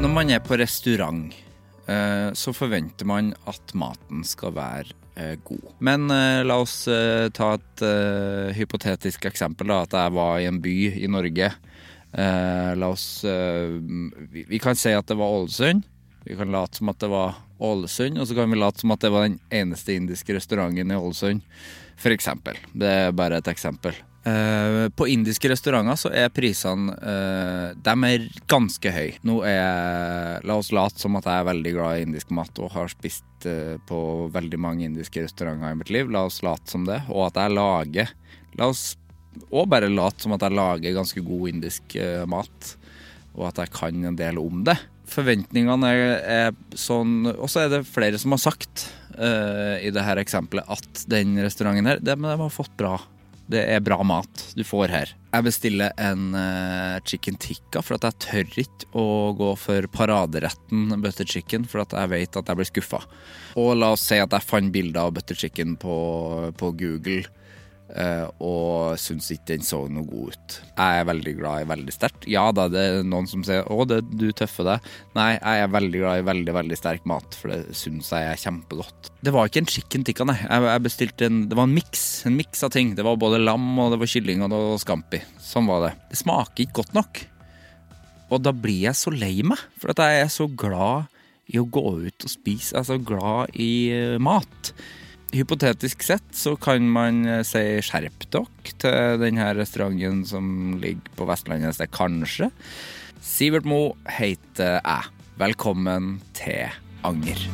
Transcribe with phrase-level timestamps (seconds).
[0.00, 1.34] Når man er på restaurant,
[1.84, 5.74] eh, så forventer man at maten skal være eh, god.
[5.84, 6.86] Men eh, la oss
[7.36, 7.84] ta et
[8.56, 9.68] hypotetisk eksempel.
[9.68, 11.52] da, At jeg var i en by i Norge.
[12.10, 15.84] La oss vi kan si at det var Ålesund.
[16.24, 19.04] Vi kan late som at det var Ålesund, og så kan vi late som at
[19.04, 21.44] det var den eneste indiske restauranten i Ålesund.
[22.00, 22.56] For eksempel.
[22.72, 23.94] Det er bare et eksempel.
[24.20, 29.16] Eh, på indiske restauranter så er prisene uh, De ganske høye.
[29.24, 32.74] Nå er La oss late som at jeg er veldig glad i indisk mat og
[32.74, 36.12] har spist uh, på veldig mange indiske restauranter i mitt liv.
[36.12, 37.00] La oss late som det.
[37.08, 38.12] Og at jeg lager
[38.58, 38.92] La oss
[39.48, 41.96] òg bare late som at jeg lager ganske god indisk
[42.28, 42.72] mat.
[43.38, 44.74] Og at jeg kan en del om det.
[45.10, 50.16] Forventningene er, er sånn Og så er det flere som har sagt i det her
[50.22, 52.94] eksempelet at den restauranten her, men de har fått bra
[53.50, 55.12] det er bra mat du får her.
[55.30, 59.06] Jeg bestiller en uh, chicken tikka, for at jeg tør ikke å
[59.38, 63.02] gå for paraderetten butter chicken, for at jeg vet at jeg blir skuffa.
[63.60, 65.96] Og la oss si at jeg fant bilder av butter chicken på,
[66.58, 67.22] på Google,
[67.90, 70.56] og syns ikke den så noe god ut.
[70.76, 72.26] Jeg er veldig glad i veldig sterkt.
[72.30, 74.86] Ja da, det er noen som sier 'å, det, du tøffer deg'.
[75.16, 78.38] Nei, jeg er veldig glad i veldig, veldig sterk mat, for det syns jeg er
[78.38, 79.10] kjempegodt.
[79.22, 80.38] Det var ikke en chicken tikka, nei.
[80.38, 82.26] Jeg bestilte en Det var en miks.
[82.26, 82.94] En miks av ting.
[82.94, 85.22] Det var både lam, og det var kylling, og det var scampi.
[85.42, 85.92] Sånn var det.
[86.10, 87.24] Det smaker ikke godt nok.
[88.30, 91.10] Og da blir jeg så lei meg, for at jeg er så glad
[91.50, 92.74] i å gå ut og spise.
[92.74, 94.72] Jeg er så glad i eh, mat.
[95.30, 101.28] Hypotetisk sett så kan man eh, si skjerp dere til denne restauranten som ligger på
[101.30, 102.50] Vestlandet et sted, kanskje.
[103.22, 105.14] Sivert Mo heter jeg.
[105.38, 106.66] Velkommen til
[107.06, 107.46] Anger.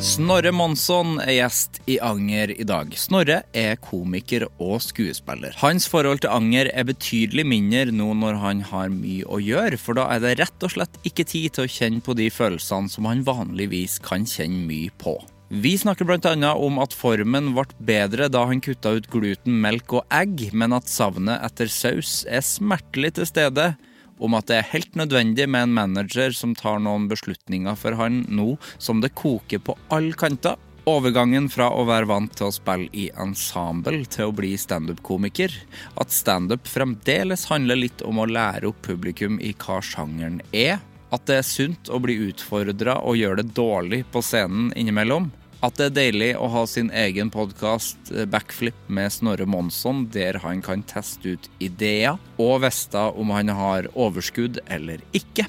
[0.00, 2.88] Snorre Monsson er gjest i Anger i dag.
[2.96, 5.52] Snorre er komiker og skuespiller.
[5.60, 10.00] Hans forhold til anger er betydelig mindre nå når han har mye å gjøre, for
[10.00, 13.10] da er det rett og slett ikke tid til å kjenne på de følelsene som
[13.10, 15.18] han vanligvis kan kjenne mye på.
[15.52, 16.54] Vi snakker bl.a.
[16.54, 20.88] om at formen ble bedre da han kutta ut gluten, melk og egg, men at
[20.88, 23.74] savnet etter saus er smertelig til stede
[24.20, 28.24] om at det er helt nødvendig med en manager som tar noen beslutninger for han
[28.28, 30.58] nå som det koker på alle kanter.
[30.88, 35.52] Overgangen fra å være vant til å spille i ensemble til å bli standup-komiker.
[36.00, 40.80] At standup fremdeles handler litt om å lære opp publikum i hva sjangeren er.
[41.12, 45.28] At det er sunt å bli utfordra og gjøre det dårlig på scenen innimellom.
[45.60, 50.62] At det er deilig å ha sin egen podkast Backflip med Snorre Monsson, der han
[50.64, 55.44] kan teste ut ideer og vite om han har overskudd eller ikke.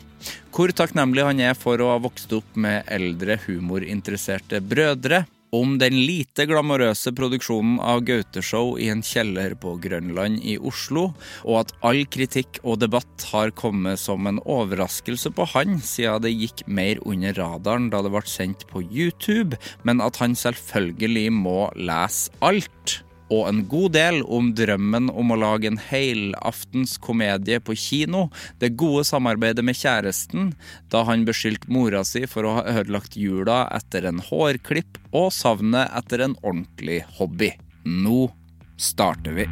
[0.52, 5.24] Hvor takknemlig han er for å ha vokst opp med eldre humorinteresserte brødre.
[5.52, 11.10] Om den lite glamorøse produksjonen av Gaute-show i en kjeller på Grønland i Oslo,
[11.44, 16.32] og at all kritikk og debatt har kommet som en overraskelse på han, siden det
[16.32, 21.60] gikk mer under radaren da det ble sendt på YouTube, men at han selvfølgelig må
[21.76, 23.02] lese alt.
[23.32, 28.26] Og en god del om drømmen om å lage en helaftens komedie på kino,
[28.60, 30.52] det gode samarbeidet med kjæresten
[30.92, 35.92] da han beskyldte mora si for å ha ødelagt jula etter en hårklipp, og savnet
[35.96, 37.54] etter en ordentlig hobby.
[37.88, 38.28] Nå
[38.76, 39.48] starter vi.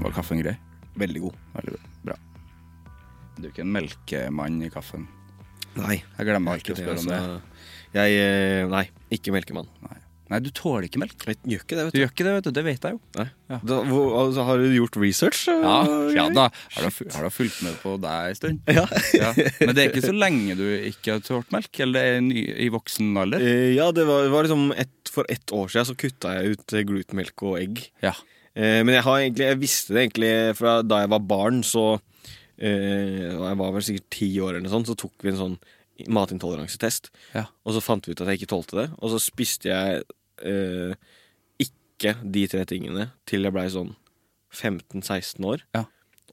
[0.00, 0.54] Var kaffen grei?
[1.00, 1.38] Veldig god.
[1.58, 2.16] Veldig bra.
[3.36, 5.08] Du er ikke en melkemann i kaffen?
[5.78, 6.00] Nei.
[6.18, 7.20] Jeg glemmer alltid å spørre om det.
[7.20, 7.50] altså.
[7.96, 8.84] Jeg eh, Nei,
[9.14, 9.68] ikke melkemann.
[9.86, 9.96] Nei.
[10.30, 11.24] Nei, du tåler ikke melk.
[11.26, 12.00] Jeg gjør ikke det, vet Du du.
[12.04, 12.50] gjør ikke det, vet du.
[12.54, 12.98] Det vet jeg jo.
[13.18, 13.24] Nei.
[13.50, 13.56] Ja.
[13.66, 15.40] Da, hvor, altså, har du gjort research?
[15.50, 16.44] Ja, eh, ja da.
[16.76, 18.60] Har du, har du fulgt med på deg en stund?
[18.70, 18.84] Ja.
[19.18, 19.32] Ja.
[19.34, 21.72] Men det er ikke så lenge du ikke har tålt melk?
[21.82, 23.42] Eller det er ny, i voksen alder?
[23.42, 26.76] Eh, ja, det var, var liksom et, For ett år siden så kutta jeg ut
[26.92, 27.82] glutenmelk og egg.
[28.06, 28.14] Ja.
[28.54, 30.32] Eh, men jeg, har egentlig, jeg visste det egentlig
[30.62, 31.88] fra da jeg var barn, så
[32.54, 35.58] eh, Jeg var vel sikkert ti år, eller noe sånt, så tok vi en sånn
[36.08, 37.10] matintoleransetest.
[37.34, 37.46] Ja.
[37.64, 38.88] Og så fant vi ut at jeg ikke tålte det.
[39.00, 40.02] Og så spiste jeg
[40.46, 40.94] eh,
[41.60, 43.94] ikke de tre tingene til jeg blei sånn
[44.54, 45.64] 15-16 år.
[45.76, 45.84] Ja.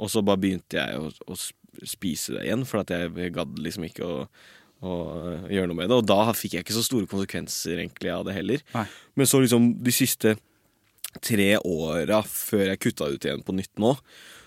[0.01, 1.37] Og så bare begynte jeg å, å
[1.87, 4.17] spise det igjen, for at jeg gadd liksom ikke å,
[4.85, 4.97] å
[5.51, 5.99] gjøre noe med det.
[5.99, 8.63] Og da fikk jeg ikke så store konsekvenser egentlig av det heller.
[8.75, 8.85] Nei.
[9.17, 10.37] Men så liksom de siste
[11.23, 13.95] tre åra før jeg kutta ut igjen på nytt nå,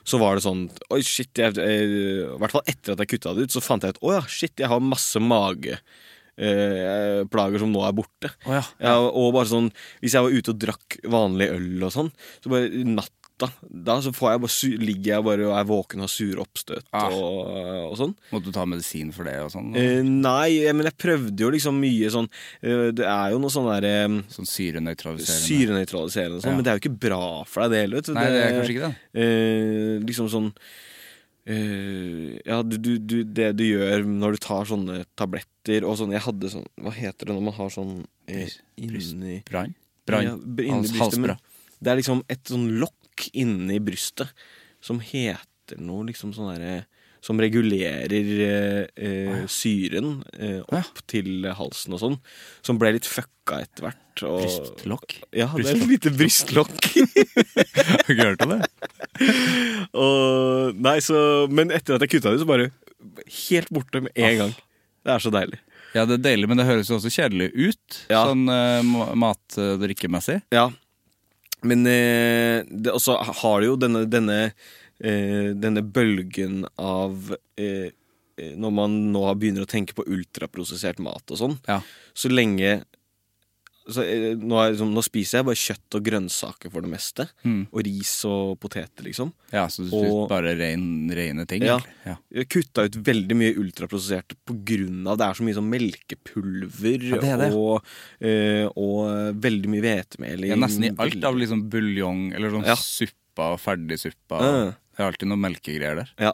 [0.05, 1.33] så var det sånn Oi, shit.
[1.39, 4.15] Jeg, I hvert fall etter at jeg kutta det ut, så fant jeg ut Å
[4.19, 5.81] ja, shit, jeg har masse mageplager
[6.41, 8.33] eh, plager som nå er borte.
[8.47, 8.65] Oh, ja.
[8.81, 9.69] Ja, og bare sånn
[10.01, 12.85] Hvis jeg var ute og drakk vanlig øl og sånn, så bare i
[13.41, 13.49] natta
[13.89, 16.85] Da så får jeg bare, ligger jeg bare og er våken og har sure oppstøt
[16.93, 17.09] Ah.
[17.09, 17.49] og,
[17.91, 18.15] og sånn.
[18.33, 19.71] Måtte du ta medisin for det og sånn?
[19.77, 22.29] Eh, nei, eh, men jeg prøvde jo liksom mye sånn
[22.63, 23.95] eh, Det er jo noe sånn derre
[24.35, 25.47] Sånn syrenøytraliserende?
[25.49, 26.57] Syrenøytraliserende sånn, Ja.
[26.57, 27.97] men det er jo ikke bra for deg, det heller.
[28.03, 28.15] vet du.
[28.15, 28.95] Nei, det er kanskje ikke det.
[29.25, 30.53] Eh, liksom sånn
[31.49, 36.13] Uh, Ja, du, du, du, det du gjør når du tar sånne tabletter og sånn
[36.13, 37.95] Jeg hadde sånn Hva heter det når man har sånn
[38.29, 39.73] eh, inni Brann?
[40.07, 40.27] Brann?
[40.29, 41.41] Ja, inni brystet.
[41.81, 43.00] Det er liksom et sånn lokk
[43.37, 44.33] inni brystet
[44.81, 46.81] som heter noe liksom sånn derre
[47.21, 50.81] som regulerer eh, eh, syren eh, Ja.
[50.81, 52.17] opp til halsen og sånn.
[52.65, 54.23] Som ble litt fucka etter hvert.
[54.25, 55.19] og- Brystlokk?
[55.37, 56.81] Ja, det er et lite brystlokk.
[57.77, 58.69] Har ikke hørt om det?
[60.05, 62.71] og, nei, så, men etter at jeg kutta det, så bare
[63.51, 64.55] helt borte med en gang.
[65.05, 65.61] Det er så deilig.
[65.95, 68.01] Ja, det er deilig, men det høres jo også kjedelig ut.
[68.13, 68.25] Ja.
[68.29, 70.41] Sånn uh, mat-drikkemessig.
[70.55, 70.69] Ja.
[71.63, 74.39] Men eh, Og så har du jo denne, denne,
[75.03, 77.91] eh, denne bølgen av eh,
[78.41, 81.81] eh, Når man nå begynner å tenke på ultraprosessert mat og sånn, Ja.
[82.15, 82.83] så lenge
[83.93, 87.27] så, eh, nå, er, liksom, nå spiser jeg bare kjøtt og grønnsaker for det meste.
[87.45, 87.63] Mm.
[87.73, 89.33] Og ris og poteter, liksom.
[89.53, 91.63] ja, så du Og- spiser bare rein, rene ting?
[91.67, 91.79] Ja.
[92.07, 92.17] ja.
[92.33, 97.39] Jeg kutta ut veldig mye ultraprosesserte av det er så mye sånn melkepulver Ja, det
[97.41, 97.51] det.
[97.55, 97.83] Og,
[98.21, 102.75] øh, og veldig mye hvetemel Ja, nesten i alt av liksom buljong eller sånn Ja.
[102.77, 104.41] suppa, ferdigsuppa.
[104.41, 104.71] Ja.
[104.71, 106.11] Det er alltid noe melkegreier der.
[106.19, 106.33] Ja.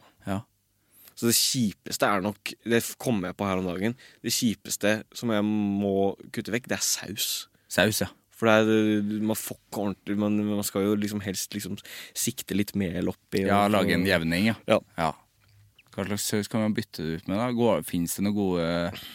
[1.16, 1.20] Ja.
[1.20, 3.96] Så det kjipeste er nok Det kom jeg på her om dagen.
[4.20, 7.28] Det kjipeste som jeg må kutte vekk, det er saus.
[7.72, 8.10] Saus, ja.
[8.36, 11.78] For det er, man får ikke ordentlig man, man skal jo liksom helst liksom
[12.12, 13.46] sikte litt mel oppi.
[13.46, 14.80] Ja, lage en jevning, ja.
[15.00, 15.14] Ja.
[15.96, 17.40] Hva slags saus kan man bytte det ut med?
[17.40, 17.70] da?
[17.88, 19.06] Fins det noen gode eh,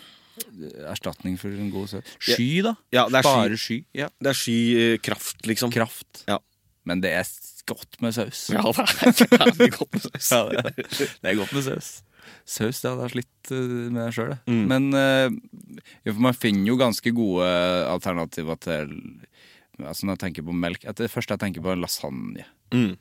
[0.89, 2.15] erstatning for en god saus?
[2.17, 2.73] Sky, da?
[2.89, 3.35] Ja, det er sky.
[3.43, 3.77] Bare sky.
[3.93, 4.09] Ja.
[4.17, 5.73] Det er sky eh, kraft, liksom.
[5.75, 6.23] Kraft.
[6.25, 6.39] Ja.
[6.89, 7.29] Men det er
[7.71, 8.45] godt med saus.
[8.53, 10.31] Ja, det er jævlig godt med saus.
[10.31, 11.91] Ja, det, er, det er godt med saus.
[12.45, 14.63] Saus, det hadde jeg slitt eh, med sjøl, Mm.
[14.69, 17.47] Men uh, man finner jo ganske gode
[17.89, 18.91] alternativer til
[19.81, 22.43] Altså Når jeg tenker på melk Det første jeg tenker på, er lasagne.
[22.69, 22.91] Mm.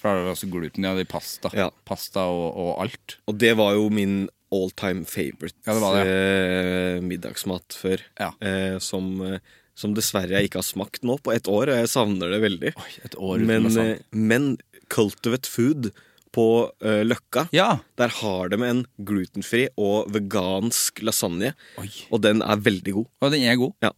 [0.00, 0.84] For da er det også gluten.
[0.84, 1.50] Ja, det er pasta.
[1.56, 1.70] Ja.
[1.88, 3.16] Pasta og, og alt.
[3.28, 8.02] Og det var jo min all time favorite Ja, det eh, middagsmat før.
[8.18, 8.32] Ja.
[8.40, 9.38] Eh, som, eh,
[9.80, 12.72] som dessverre jeg ikke har smakt nå på et år, og jeg savner det veldig.
[12.76, 14.50] Oi, et år men, eh, men
[14.92, 15.90] Cultivate Food
[16.34, 16.44] på
[16.84, 17.80] uh, Løkka, Ja!
[17.98, 21.54] der har de en glutenfri og vegansk lasagne.
[21.80, 21.88] Oi.
[22.12, 23.08] Og den er veldig god.
[23.24, 23.74] Og den er god.
[23.82, 23.90] Ja.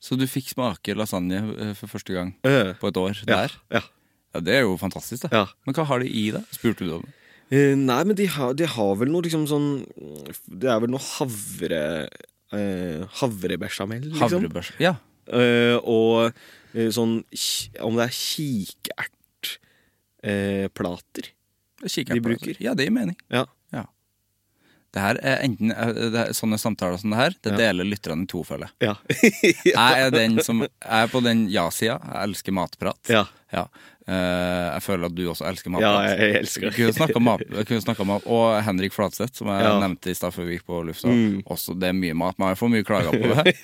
[0.00, 3.54] Så du fikk smake lasagne eh, for første gang på et år ja, der?
[3.74, 3.82] ja,
[4.36, 5.30] Ja, Det er jo fantastisk, da.
[5.42, 5.44] ja.
[5.66, 6.44] Men hva har de i, det?
[6.54, 7.12] Spurte du om det?
[7.50, 9.66] Uh, nei, men de har, de har vel noe liksom sånn
[10.50, 11.82] Det er vel noe havre
[12.54, 14.20] Uh, Havrebechamel, liksom.
[14.22, 14.68] Havrebørs.
[14.78, 14.92] Ja.
[15.26, 16.32] Eh, og
[16.74, 17.18] eh, sånn
[17.82, 18.14] Om det er
[20.22, 21.32] kikertplater
[22.14, 22.56] De bruker.
[22.62, 23.16] Ja, det gir mening.
[23.32, 23.46] Ja.
[24.96, 27.56] Det her er enten eh, det er, Sånne samtaler som det her, det Ja.
[27.66, 28.70] deler lytterne i to, føler.
[28.80, 28.94] Ja.
[29.66, 29.74] Jeg
[30.06, 31.98] er den som jeg er på den ja-sida.
[32.00, 33.02] Jeg elsker matprat.
[33.52, 33.66] ja.
[34.06, 38.06] Eh, jeg føler at du også elsker Ja, jeg elsker Vi kunne mat, kunne snakket
[38.06, 38.26] mat.
[38.30, 39.80] Og Henrik Flatseth, som jeg Ja.
[39.82, 41.08] nevnte i stad før vi gikk på lufta.
[41.10, 41.42] Mm.
[41.42, 42.38] Også det er mye mat.
[42.38, 43.54] Man får mye klager på det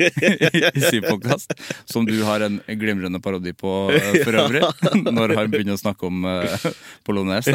[0.74, 1.54] i sin podkast,
[1.86, 4.62] som du har en glimrende parodi på eh, for øvrig,
[5.14, 6.58] når han begynner å snakke om uh,
[7.06, 7.54] polonaise.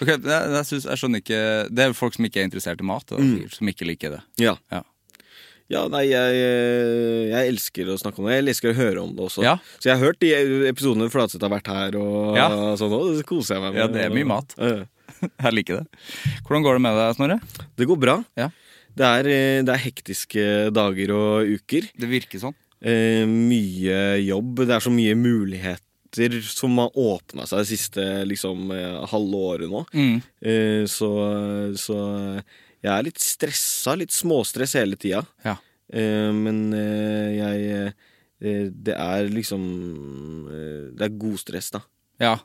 [0.00, 2.88] okay, jeg, jeg, synes, jeg skjønner ikke Det er folk som ikke er interessert i
[2.88, 4.24] mat, da, sikkert, som ikke liker det.
[4.40, 4.56] Ja.
[4.72, 4.80] Ja.
[5.72, 8.34] Ja, nei, jeg, eh, jeg elsker å snakke om det.
[8.36, 9.42] Jeg elsker å høre om det også.
[9.46, 9.54] Ja.
[9.80, 10.32] Så jeg har hørt de
[10.68, 12.48] episodene Flatseth har vært her, og Ja.
[12.76, 13.80] sånn, og det koser jeg meg med.
[13.80, 14.54] Ja, det er mye mat.
[15.40, 15.86] Jeg liker det.
[16.44, 17.36] Hvordan går det med deg, Snorre?
[17.76, 18.14] Det går bra.
[18.36, 18.50] Ja.
[18.96, 20.44] Det er, eh, det er hektiske
[20.74, 21.88] dager og uker.
[21.96, 22.54] Det virker sånn.
[22.84, 24.66] Eh, mye jobb.
[24.66, 29.70] Det er så mye muligheter som har åpna seg det siste liksom, eh, halve året
[29.70, 29.84] nå.
[29.94, 30.22] Mm.
[30.44, 31.08] Eh, så,
[31.80, 31.96] så
[32.84, 33.94] jeg er litt stressa.
[33.96, 35.22] Litt småstress hele tida.
[35.44, 35.56] Ja.
[35.92, 39.62] Eh, men eh, jeg eh, Det er liksom
[40.96, 41.84] Det er god stress, da.
[42.20, 42.38] ja.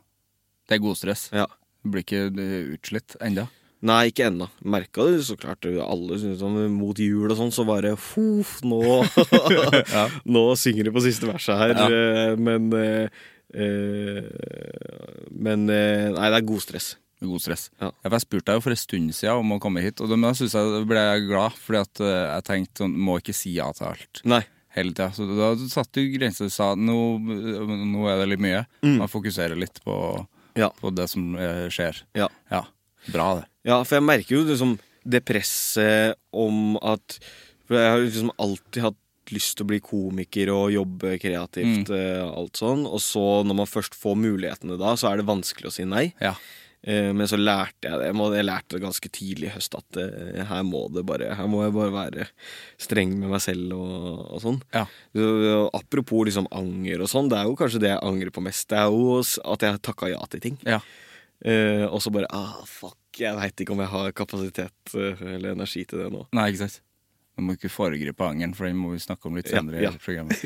[0.70, 1.24] Det er god stress.
[1.34, 1.48] Ja.
[1.82, 2.28] Du blir ikke
[2.76, 3.48] utslitt ennå.
[3.90, 4.46] Nei, ikke ennå.
[4.62, 5.66] Merka det så klart.
[5.66, 9.00] Alle sånn, Mot jul og sånn, så bare Huff, nå
[10.36, 11.74] Nå synger det på siste verset her.
[11.74, 12.36] Ja.
[12.38, 12.70] Men
[15.34, 16.92] Men Nei, det er god stress.
[17.22, 17.66] God stress.
[17.82, 17.90] Ja.
[18.06, 20.54] Jeg spurte deg jo for en stund siden om å komme hit, og da synes
[20.56, 21.58] jeg, ble jeg glad.
[21.66, 24.42] Fordi at eh, jeg tenkte sånn, må ikke si ja til alt Nei.
[24.78, 25.10] hele tida.
[25.18, 26.98] Så da satte du grenser og sa nå,
[27.90, 28.62] nå er det litt mye.
[28.88, 29.96] Man fokuserer litt på,
[30.60, 30.70] Ja.
[30.80, 32.04] på det som eh, skjer.
[32.16, 32.30] Ja.
[32.52, 32.64] Ja,
[33.12, 33.46] Bra, det.
[33.68, 34.78] Ja, for jeg merker jo liksom
[35.10, 37.16] det presset om at
[37.68, 38.98] For jeg har liksom alltid hatt
[39.32, 41.90] lyst til å bli komiker og jobbe kreativt.
[41.92, 42.32] Mm.
[42.34, 45.74] alt sånn Og så når man først får mulighetene da, så er det vanskelig å
[45.76, 46.08] si nei.
[46.20, 46.34] Ja.
[46.88, 48.12] Eh, men så lærte jeg det.
[48.12, 51.76] Jeg, lærte det ganske tidlig i høst at eh, her må bare Her må jeg
[51.76, 52.30] bare være
[52.80, 54.62] streng med meg selv og, og sånn.
[54.76, 54.86] Ja.
[55.76, 58.70] Apropos liksom anger og sånn, det er jo kanskje det jeg angrer på mest.
[58.72, 60.60] Det er jo at jeg takka ja til ting.
[60.68, 60.82] ja.
[61.40, 65.54] Eh, og så bare ah, fuck, jeg veit ikke om jeg har kapasitet eh, eller
[65.56, 66.26] energi til det nå.
[66.36, 66.82] Nei, ikke sant.
[67.40, 69.94] Vi må ikke foregripe angeren, for den må vi snakke om litt senere ja.
[69.96, 70.44] i programmet.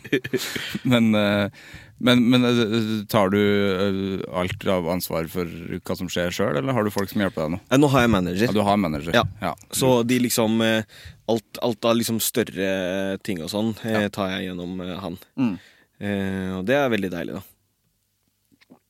[0.92, 1.66] men, eh,
[2.04, 2.78] men, men eh,
[3.10, 7.10] tar du eh, alt av ansvar for hva som skjer sjøl, eller har du folk
[7.12, 7.62] som hjelper deg nå?
[7.80, 8.48] Nå har jeg manager.
[8.50, 9.20] Ja, du har manager.
[9.42, 9.54] Ja.
[9.74, 15.22] Så de liksom alt, alt av liksom større ting og sånn tar jeg gjennom han.
[15.40, 15.54] Mm.
[16.02, 17.44] Eh, og det er veldig deilig, da.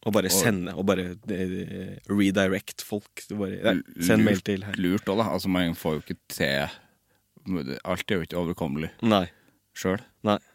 [0.05, 1.15] Å bare sende, og bare
[2.11, 3.25] redirect folk.
[3.31, 4.77] Bare, nei, send mail til her.
[4.81, 5.31] Lurt òg, da.
[5.33, 6.75] Altså, man får jo ikke til
[7.47, 9.27] Alt er jo ikke overkommelig Nei.
[9.77, 10.01] sjøl.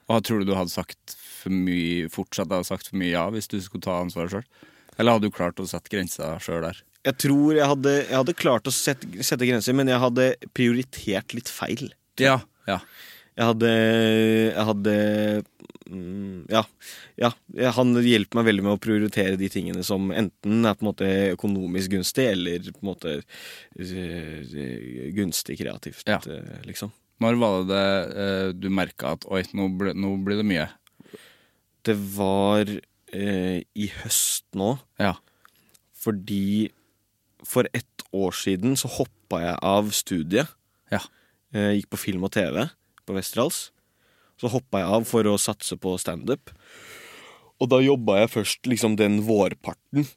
[0.10, 3.50] Og tror du du hadde sagt for mye fortsatt hadde sagt for mye ja hvis
[3.52, 4.48] du skulle ta ansvaret sjøl?
[5.00, 6.82] Eller hadde du klart å sette grensa sjøl der?
[7.08, 10.26] Jeg tror jeg hadde, jeg hadde klart å sette, sette grenser, men jeg hadde
[10.58, 11.86] prioritert litt feil.
[12.20, 12.42] Ja.
[12.68, 12.82] ja.
[13.40, 13.70] Jeg hadde,
[14.52, 14.94] jeg hadde
[15.88, 16.64] mm, ja,
[17.22, 17.30] ja.
[17.78, 21.08] Han hjelper meg veldig med å prioritere de tingene som enten er på en måte
[21.38, 23.14] økonomisk gunstig, eller på en måte
[23.80, 26.20] eh, gunstig kreativt, Ja.
[26.28, 26.92] eh, liksom.
[27.24, 30.68] Når var det det eh, du merka at oi, nå, ble, nå blir det mye?
[31.88, 35.16] Det var eh, i høst nå, Ja.
[35.96, 36.72] fordi
[37.48, 40.52] for ett år siden så hoppa jeg av studiet.
[40.92, 41.00] Ja.
[41.54, 42.68] Eh, gikk på film og TV
[43.10, 43.70] på Westerdals.
[44.40, 46.54] Så hoppa jeg av for å satse på standup.
[47.60, 50.08] Og da jobba jeg først liksom den vårparten.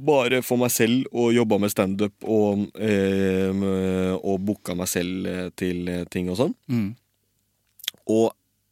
[0.00, 3.52] Bare for meg selv og jobba med standup og, eh,
[4.16, 6.54] og booka meg selv eh, til eh, ting og sånn.
[6.72, 6.90] Mm.
[8.10, 8.30] Og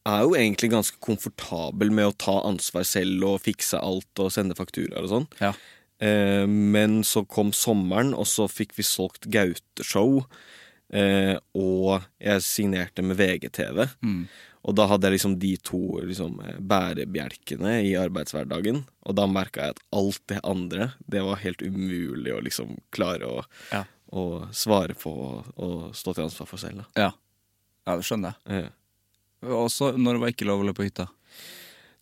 [0.08, 4.56] er jo egentlig ganske komfortabel med å ta ansvar selv og fikse alt og sende
[4.58, 5.28] fakturaer og sånn.
[5.42, 5.52] Ja.
[6.00, 10.22] Eh, men så kom sommeren, og så fikk vi solgt Gaute-show.
[10.88, 13.82] Eh, og jeg signerte med VGTV.
[14.00, 14.22] Mm.
[14.68, 18.82] Og da hadde jeg liksom de to liksom, eh, bærebjelkene i arbeidshverdagen.
[19.06, 23.28] Og da merka jeg at alt det andre, det var helt umulig å liksom klare
[23.28, 23.84] å, Ja.
[24.12, 26.84] å svare på og, og stå til ansvar for selv.
[26.84, 27.06] Da.
[27.06, 27.10] ja.
[27.88, 28.64] Ja, det skjønner jeg.
[28.66, 28.74] Eh.
[29.54, 31.06] Også når det var ikke lov å løpe på hytta.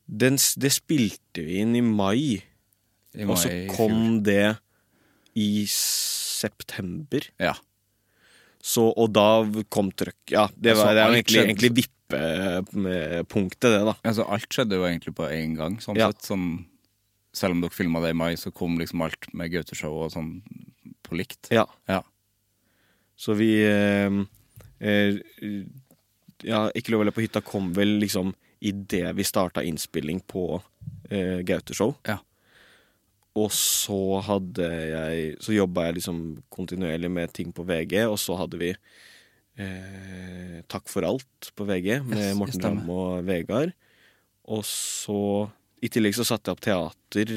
[0.06, 2.42] Den, det spilte vi inn i mai,
[3.14, 4.56] I og så mai kom det
[5.38, 7.26] i september.
[7.38, 7.54] Ja.
[8.66, 9.26] Så, og da
[9.70, 10.18] kom trøkk.
[10.34, 13.94] Ja, det, Altså, var, det er egentlig, egentlig vippepunktet, det, da.
[14.02, 16.08] Altså, alt skjedde jo egentlig på én gang, sånn Ja.
[16.10, 16.26] sett.
[16.26, 16.48] Sånn,
[17.36, 20.42] selv om dere filma det i mai, så kom liksom alt med Gaute-showet og sånn
[21.06, 21.50] på likt.
[21.54, 21.66] Ja.
[21.86, 22.00] Ja.
[23.16, 24.10] Så vi eh,
[24.80, 25.20] eh,
[26.44, 30.60] Ja, Ikke lov å le på hytta kom vel liksom idet vi starta innspilling på
[31.10, 31.94] eh, Gaute-show.
[32.08, 32.18] Ja.
[33.36, 38.36] Og så hadde jeg Så jobba jeg liksom kontinuerlig med ting på VG, og så
[38.40, 38.70] hadde vi
[39.60, 42.62] eh, Takk for alt på VG med Yes, Morten.
[42.64, 43.72] Ramm og Vegard.
[44.48, 45.18] og så
[45.82, 47.30] I tillegg så satte jeg opp teater,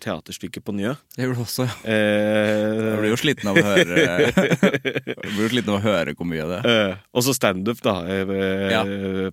[0.00, 0.92] teaterstykket på Njø.
[1.16, 1.74] Det gjorde du også, ja.
[1.90, 6.14] Eh, Jeg blir jo sliten av å høre Jeg blir jo sliten av å høre
[6.14, 6.68] hvor mye det er.
[6.92, 7.96] eh, og så standup, da.
[8.06, 8.30] Et
[8.70, 8.84] Ja.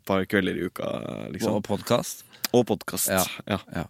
[0.09, 0.89] Par kvelder i uka,
[1.36, 1.59] liksom.
[1.59, 2.25] Og podkast.
[2.57, 3.13] Og podkast.
[3.13, 3.59] Ja.
[3.69, 3.86] Ja.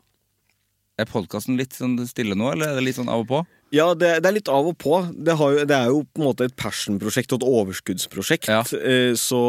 [0.98, 3.44] Er podkasten litt sånn stille nå, eller er det litt sånn av og på?
[3.76, 4.98] Ja, det, det er litt av og på.
[5.14, 8.50] Det, har det er jo på en måte et passion-prosjekt og et overskuddsprosjekt.
[8.50, 8.64] Ja.
[8.80, 9.42] Eh, så,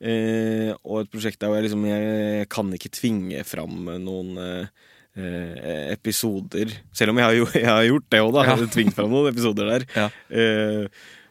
[0.00, 5.92] eh, og et prosjekt der hvor jeg liksom Jeg kan ikke tvinge fram noen eh,
[5.92, 6.74] episoder.
[6.96, 8.46] Selv om jeg har, jo, jeg har gjort det òg, da.
[8.50, 8.58] Ja.
[8.74, 9.88] Tvingt fram noen episoder der.
[9.94, 10.10] Ja.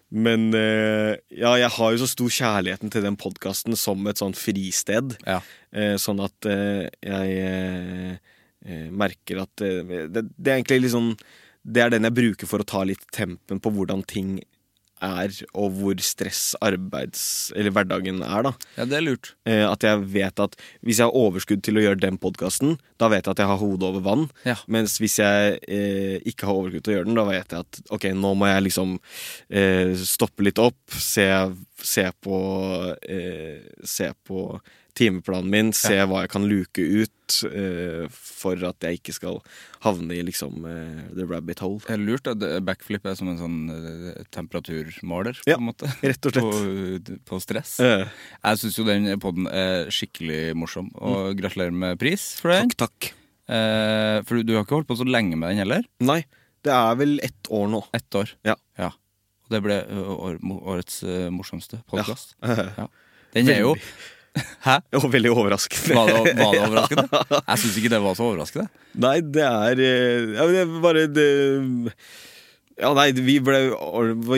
[0.09, 5.19] Men ja, jeg har jo så stor kjærligheten til den podkasten som et sånn fristed.
[5.27, 5.41] Ja.
[6.01, 8.17] Sånn at jeg
[8.91, 11.13] merker at eh, det, det er egentlig liksom
[11.63, 14.39] Det er den jeg bruker for å ta litt tempen på hvordan ting
[15.03, 17.51] er, og hvor stress arbeids...
[17.55, 18.53] Eller hverdagen er, da.
[18.77, 19.31] ja, det er lurt.
[19.47, 23.09] Eh, at jeg vet at hvis jeg har overskudd til å gjøre den podkasten, da
[23.11, 24.25] vet jeg at jeg har hodet over vann.
[24.47, 24.57] Ja.
[24.71, 27.81] Mens hvis jeg eh, ikke har overskudd til å gjøre den, da vet jeg at
[27.95, 28.97] ok, nå må jeg liksom
[29.49, 31.29] eh, stoppe litt opp, se,
[31.79, 32.43] se på
[33.07, 34.41] eh, Se på
[34.99, 39.37] timeplanen min, se hva jeg kan luke ut uh, for at jeg ikke skal
[39.85, 41.79] havne i liksom uh, the rabbit hole.
[41.85, 42.27] Det er lurt.
[42.27, 45.89] at Backflip er som en sånn uh, temperaturmåler, på Ja, en måte.
[46.09, 47.13] rett og slett.
[47.13, 47.77] På, på stress.
[47.79, 52.67] Jeg syns jo den podden er skikkelig morsom, og gratulerer med pris for den.
[52.69, 52.75] Mm.
[52.75, 53.15] takk, takk.
[54.29, 55.85] For du, har ikke holdt på så lenge med den heller?
[56.05, 56.19] Nei,
[56.65, 57.79] det er vel ett år nå.
[57.97, 58.35] Ett år.
[58.45, 58.59] Ja.
[59.47, 61.01] Og det ble årets
[61.33, 62.35] morsomste podkast.
[62.79, 62.85] Ja.
[63.33, 63.73] Den er jo
[64.63, 64.75] Hæ?
[64.99, 65.95] Og veldig overraskende.
[65.97, 67.21] Var det, var det overraskende?
[67.39, 68.67] Jeg syns ikke det var så overraskende.
[69.05, 71.27] Nei, det er eh, ja, det er bare det,
[72.79, 73.57] Ja, nei, vi ble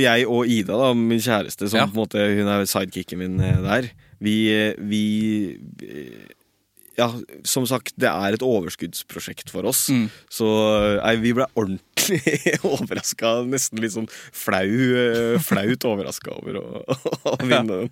[0.02, 1.86] Jeg og Ida, da, min kjæreste, som Ja.
[1.90, 3.90] på en måte Hun er sidekicken min eh, der.
[4.22, 5.04] Vi, eh, vi
[6.98, 7.08] Ja,
[7.48, 9.86] som sagt, det er et overskuddsprosjekt for oss.
[9.90, 10.10] Mm.
[10.30, 10.46] Så
[11.00, 12.20] nei, vi ble ordentlig
[12.74, 13.42] overraska.
[13.50, 16.66] Nesten litt sånn flau, flaut overraska over å,
[17.32, 17.92] å vinne den.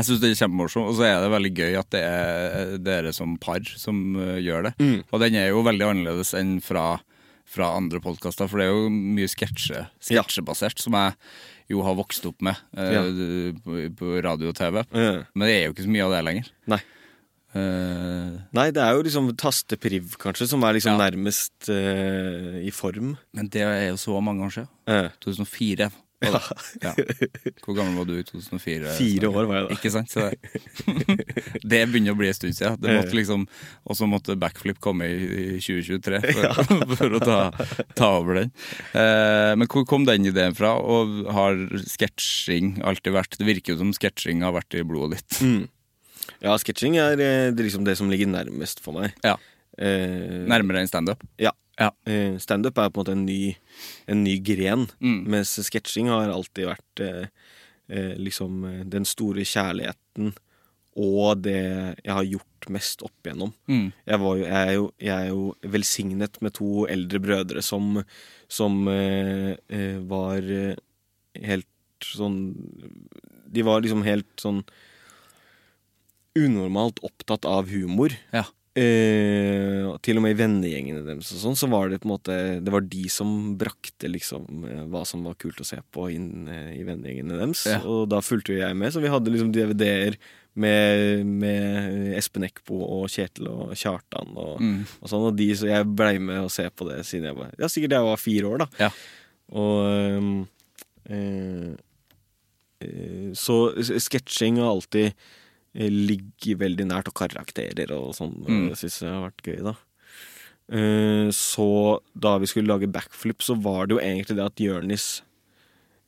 [0.00, 3.12] Jeg syns det er kjempemorsomt, og så er det veldig gøy at det er dere
[3.12, 3.98] som par som
[4.40, 4.74] gjør det.
[4.80, 5.02] Mm.
[5.12, 6.84] Og den er jo veldig annerledes enn fra,
[7.44, 10.22] fra andre podkaster, for det er jo mye sketsje, Ja.
[10.24, 11.12] sketsjebasert, som jeg
[11.70, 13.02] jo har vokst opp med eh, Ja.
[13.94, 14.80] på, radio og TV.
[14.90, 15.12] Ja.
[15.36, 16.50] Men det er jo ikke så mye av det lenger.
[16.72, 16.80] Nei.
[17.50, 21.10] Uh, Nei, det er jo liksom tastepriv, kanskje, som er liksom Ja.
[21.10, 23.16] nærmest uh, i form.
[23.34, 24.68] men det er jo så mange år siden.
[24.86, 25.10] Uh.
[25.20, 25.90] 2004.
[26.20, 26.40] det.
[26.84, 26.92] Ja.
[27.64, 28.92] Hvor gammel var du i 2004?
[28.98, 29.76] Fire år var jeg da.
[29.76, 30.12] Ikke sant?
[30.12, 30.28] Se
[31.72, 32.78] det begynner å bli en stund siden.
[32.82, 33.46] Det måtte liksom,
[33.84, 35.18] og så måtte backflip komme i,
[35.56, 37.38] i 2023 for, for å ta,
[37.98, 38.54] ta over den.
[38.92, 40.74] Eh, men hvor kom den ideen fra?
[40.80, 45.40] Og har sketsjing alltid vært Det virker jo som sketsjing har vært i blodet ditt.
[45.44, 45.62] Mm.
[46.44, 49.16] Ja, sketsjing er eh, det, er liksom det som ligger nærmest for meg.
[49.26, 49.38] Ja,
[49.80, 51.22] Eh, Nærmere enn standup.
[51.40, 51.54] ja.
[51.80, 51.90] Ja.
[52.04, 53.56] Eh, Standup er på en måte en ny,
[54.06, 55.24] en ny gren, Mm.
[55.32, 57.26] mens sketsjing har alltid vært eh,
[57.88, 60.34] eh, liksom den store kjærligheten
[61.00, 61.56] og det
[62.04, 63.54] jeg har gjort mest opp igjennom.
[63.70, 63.92] Mm.
[64.06, 68.02] Jeg, var jo, jeg, er jo, jeg er jo velsignet med to eldre brødre som,
[68.50, 70.42] som var
[71.40, 71.66] helt
[72.04, 72.36] sånn
[73.50, 74.60] De var liksom helt sånn
[76.38, 78.12] unormalt opptatt av humor.
[78.34, 78.44] Ja.
[78.78, 82.34] Og til og med i vennegjengene deres og sånn, så var det på en måte
[82.62, 86.46] Det var de som brakte liksom eh, hva som var kult å se på inn
[86.46, 87.64] uh, i vennegjengene deres.
[87.66, 87.80] Ja.
[87.82, 90.16] Og da fulgte jo jeg med, så vi hadde liksom DVD-er
[90.60, 94.80] med, med Espen Eckbo og Kjetil og Kjartan og, Mm.
[95.00, 95.26] og sånn.
[95.30, 97.94] Og de, så jeg blei med å se på det siden jeg var Ja, sikkert
[97.98, 98.70] jeg var fire år, da.
[98.86, 98.90] Ja.
[99.50, 100.48] Og
[101.10, 101.74] eh,
[103.36, 103.56] Så
[104.00, 105.12] sketsjing har alltid
[105.74, 108.36] eh, ligget veldig nært, og karakterer og sånn.
[108.46, 108.66] Mm.
[108.70, 109.76] Det syns jeg har vært gøy, da.
[110.70, 111.68] Eh, så
[112.14, 115.06] da vi skulle lage backflip, så var det jo egentlig det at Jørnis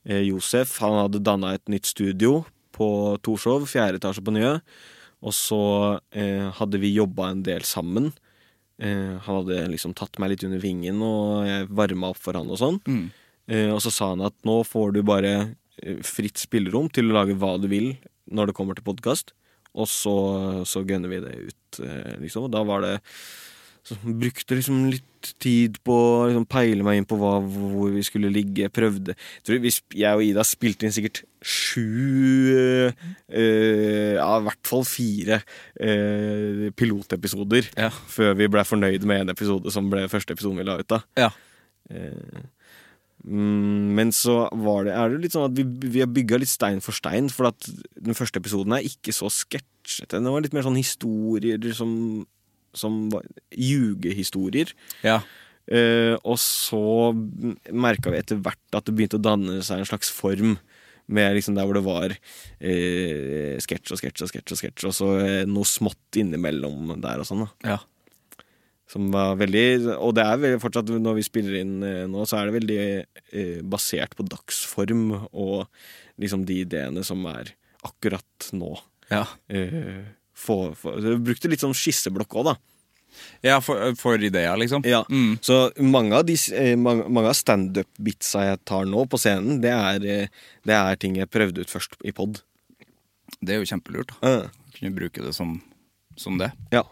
[0.07, 2.87] eh, Josef Han hadde danna et nytt studio på
[3.25, 4.57] Torshov, fjerde etasje på Nye.
[5.23, 5.63] Og så
[6.15, 8.11] eh, hadde vi jobba en del sammen.
[8.81, 12.49] Eh, han hadde liksom tatt meg litt under vingen, og jeg varma opp for han
[12.51, 12.79] og sånn.
[12.87, 13.05] Mm.
[13.51, 15.33] Eh, og så sa han at nå får du bare
[15.83, 17.93] eh, fritt spillerom til å lage hva du vil
[18.31, 19.35] når det kommer til podkast.
[19.73, 20.13] Og så,
[20.69, 22.45] så gønner vi det ut, eh, liksom.
[22.47, 22.99] Og da var det
[23.83, 27.99] så Brukte liksom litt tid på å liksom, peile meg inn på hva, hvor vi
[28.07, 28.69] skulle ligge.
[28.71, 31.83] Prøvde jeg, tror vi, jeg og Ida spilte inn sikkert sju
[32.55, 32.93] øh,
[34.15, 35.41] Ja, i hvert fall fire
[35.83, 37.89] øh, pilotepisoder Ja.
[37.91, 40.87] før vi ble fornøyd med en episode som ble første episoden vi la ut.
[40.87, 41.29] da Ja.
[41.91, 42.47] Mm,
[43.23, 46.81] men så var det, er det litt sånn at vi, vi har bygga litt stein
[46.83, 47.29] for stein.
[47.31, 50.17] For at den første episoden er ikke så sketsjete.
[50.19, 51.93] Den var litt mer sånn historier som
[52.73, 54.73] som var ljugehistorier.
[55.05, 55.21] Ja.
[55.71, 57.13] Eh, og så
[57.71, 60.57] merka vi etter hvert at det begynte å danne seg en slags form.
[61.13, 62.13] Med liksom Der hvor det var
[62.63, 67.19] eh, sketsj og sketsj og sketsj, og sketsj og så eh, noe smått innimellom der
[67.19, 67.43] og sånn.
[67.43, 67.75] da ja.
[68.91, 72.39] Som var veldig Og det er veldig, fortsatt, når vi spiller inn eh, nå, så
[72.39, 75.69] er det veldig eh, basert på dagsform og
[76.21, 78.75] liksom de ideene som er akkurat nå.
[79.11, 82.53] Ja, Eh, for, for, brukte litt sånn skisseblokk òg, da.
[83.45, 84.83] ja for, for ideer, liksom.
[84.87, 85.37] Ja, Mm.
[85.45, 89.71] Så mange av, de, eh, mange, mange av standup-bitsa jeg tar nå på scenen, det
[89.75, 92.41] er, eh, det er ting jeg prøvde ut først i pod.
[93.39, 94.15] Det er jo kjempelurt.
[94.21, 94.33] da.
[94.43, 95.61] Uh, Kunne bruke det som,
[96.17, 96.51] som det.
[96.73, 96.83] ja.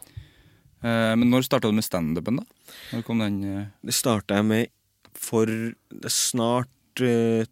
[0.82, 2.74] Eh, men når starta du med standupen, da?
[2.92, 4.72] Når kom den eh, Det starta jeg med
[5.14, 5.46] for
[6.10, 7.46] snart eh,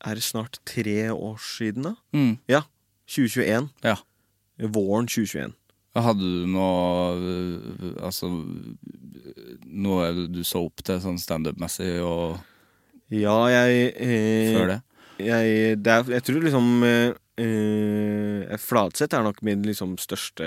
[0.00, 1.94] Er det snart tre år siden, da?
[2.16, 2.38] mm.
[2.50, 2.64] Ja.
[3.10, 3.70] 2021.
[3.84, 3.96] Ja.
[4.70, 5.54] Våren 2021.
[5.94, 8.28] Hadde du noe Altså
[9.66, 12.38] Noe du så opp til sånn standup-messig og
[13.10, 14.80] Ja, jeg eh, før det?
[15.20, 20.46] Jeg, det er, jeg tror liksom eh, Fladseth er nok min liksom største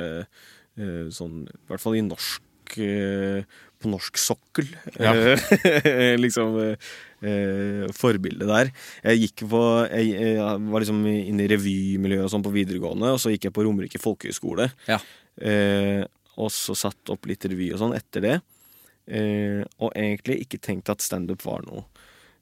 [1.13, 3.43] sånn I hvert fall i norsk eh,
[3.77, 4.69] På norsk sokkel.
[4.97, 5.13] Ja.
[5.13, 8.71] Eh, liksom eh, forbildet der.
[9.03, 13.21] Jeg gikk på Jeg, jeg var liksom inne i revymiljøet og sånn på videregående, og
[13.21, 14.71] så gikk jeg på Romerike folkehøgskole.
[14.89, 15.01] Ja.
[15.37, 16.01] Eh,
[16.41, 18.37] og så satt opp litt revy og sånn etter det.
[19.05, 21.83] Eh, og egentlig ikke tenkt at standup var noe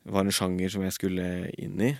[0.10, 1.26] var en sjanger som jeg skulle
[1.62, 1.92] inn i.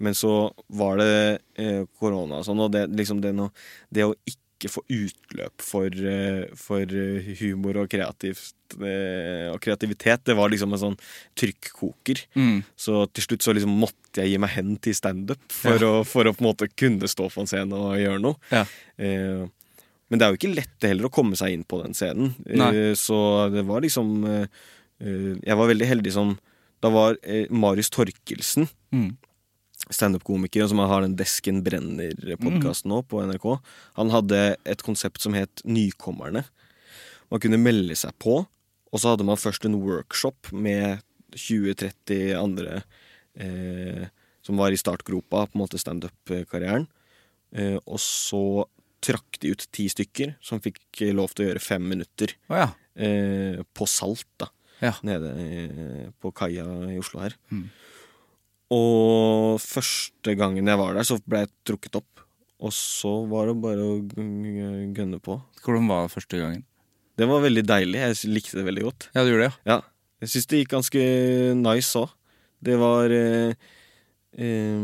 [0.00, 1.14] Men så var det
[1.58, 3.50] eh, korona og sånn, og det, liksom det, noe,
[3.90, 10.26] det å ikke få utløp for, eh, for eh, humor og, kreativt, eh, og kreativitet,
[10.28, 10.98] det var liksom en sånn
[11.40, 12.20] trykkoker.
[12.36, 12.58] Mm.
[12.76, 16.28] Så til slutt så liksom måtte jeg gi meg hen til standup for, å, for
[16.28, 18.36] å på en måte kunne stå på en scene og gjøre noe.
[18.52, 18.66] Ja.
[18.98, 19.46] Eh,
[20.10, 22.34] men det er jo ikke lett heller å komme seg inn på den scenen.
[22.44, 22.92] Nei.
[22.98, 23.16] Så
[23.54, 24.24] det var liksom
[25.00, 26.32] Jeg var veldig heldig som
[26.82, 27.14] Da var
[27.48, 29.12] Marius Torkelsen, Mm.
[29.94, 33.46] Standup-komiker, som har den Desken Brenner-podkasten nå på NRK,
[33.98, 36.44] han hadde et konsept som het Nykommerne.
[37.30, 38.40] Man kunne melde seg på,
[38.90, 41.04] og så hadde man først en workshop med
[41.36, 42.80] 20-30 andre
[43.38, 44.08] eh,
[44.42, 46.88] som var i startgropa på en måte standup-karrieren.
[47.54, 48.66] Eh, og så
[49.04, 52.68] trakk de ut ti stykker som fikk lov til å gjøre fem minutter oh, ja.
[53.00, 54.50] eh, på Salt, da.
[54.80, 54.94] Ja.
[55.04, 57.36] Nede eh, på kaia i Oslo her.
[57.52, 57.68] Mm.
[58.70, 62.24] Og første gangen jeg var der, så ble jeg trukket opp.
[62.60, 65.38] Og så var det bare å gønne på.
[65.64, 66.64] Hvordan var det første gangen?
[67.18, 68.00] Det var veldig deilig.
[68.00, 69.08] Jeg likte det veldig godt.
[69.14, 69.76] Ja, du gjorde det, ja?
[69.76, 69.78] Ja,
[70.22, 71.04] jeg syns det gikk ganske
[71.58, 72.12] nice òg.
[72.60, 73.54] Det var eh,
[74.36, 74.82] eh,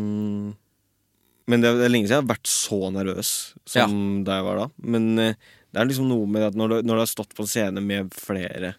[1.46, 3.32] Men det er, lenge siden jeg har vært så nervøs
[3.68, 4.66] som da jeg var da.
[4.80, 5.36] Men eh,
[5.70, 7.84] det er liksom noe med at når du, når du har stått på en scene
[7.84, 8.74] med flere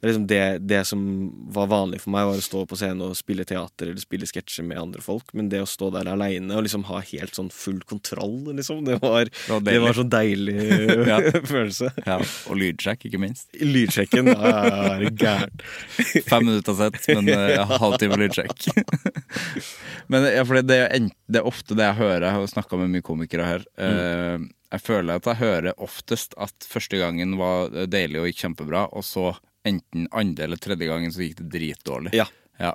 [0.00, 1.00] Det liksom det, det som
[1.54, 4.66] var vanlig for meg, var å stå på scenen og spille teater eller spille sketsjer
[4.68, 5.32] med andre folk.
[5.36, 8.98] Men det å stå der aleine og liksom ha helt sånn full kontroll, liksom, det
[9.02, 9.84] var, var det deilig.
[9.86, 10.56] var så deilig
[11.12, 11.20] Ja.
[11.48, 11.92] følelse.
[12.04, 12.18] ja.
[12.50, 13.48] Og lydsjekk, ikke minst.
[13.56, 15.64] Lydsjekken er gæren.
[16.30, 18.68] Fem minutter sett, men uh, ja, halvtime lydsjekk.
[20.12, 22.28] men ja, for det, er det er ofte det jeg hører.
[22.28, 23.64] Jeg har snakka med mye komikere her.
[23.80, 24.50] Mm.
[24.72, 29.04] jeg føler at jeg hører oftest at første gangen var deilig og gikk kjempebra, og
[29.06, 29.30] så
[29.66, 32.14] enten andre eller tredje gangen så gikk det dritdårlig.
[32.16, 32.26] Ja.
[32.60, 32.72] Ja.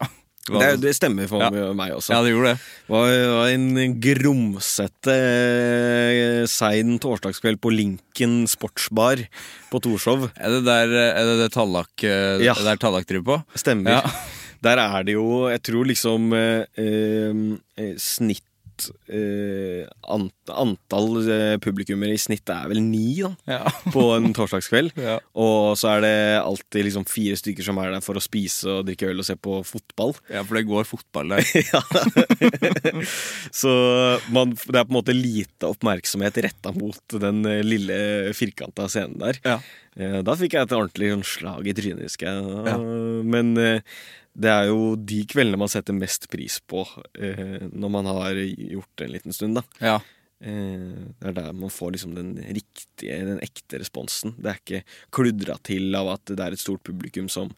[0.51, 1.49] Det, det stemmer for Ja.
[1.77, 2.15] meg også.
[2.15, 2.61] ja, det gjorde det.
[2.87, 9.21] Det var, var en grumsete eh, sein torsdagskveld på Linken sportsbar
[9.71, 10.29] på Torshov.
[10.35, 12.55] Er det der er det, det Tallak, eh, Ja.
[12.57, 13.59] der Tallak driver på?
[13.61, 14.01] Stemmer.
[14.61, 18.43] Der er det jo, jeg tror liksom eh, eh, snitt
[19.11, 23.31] eh, ant, Antall uh, publikummere i snitt er vel ni, da.
[23.47, 23.71] Ja.
[23.95, 24.93] På en torsdagskveld.
[25.01, 25.15] Ja.
[25.39, 28.85] Og så er det alltid liksom fire stykker som er der for å spise og
[28.85, 30.13] drikke øl og se på fotball.
[30.29, 31.47] ja, for det går fotball der.
[33.61, 33.71] Så
[34.31, 37.97] man, det er på en måte lite oppmerksomhet retta mot den eh, lille
[38.37, 39.41] firkanta scenen der.
[39.47, 39.57] Ja.
[39.97, 42.63] Eh, Da fikk jeg et ordentlig sånn slag i trynet, husker jeg.
[42.69, 42.77] Ja.
[43.35, 43.81] Men eh,
[44.33, 46.85] det er jo de kveldene man setter mest pris på
[47.19, 49.63] eh, når man har gjort det en liten stund, da.
[49.83, 49.99] Ja.
[50.41, 54.31] Det er der man får liksom den riktige, den ekte responsen.
[54.41, 54.79] Det er ikke
[55.13, 57.51] kludra til av at det er et stort publikum som,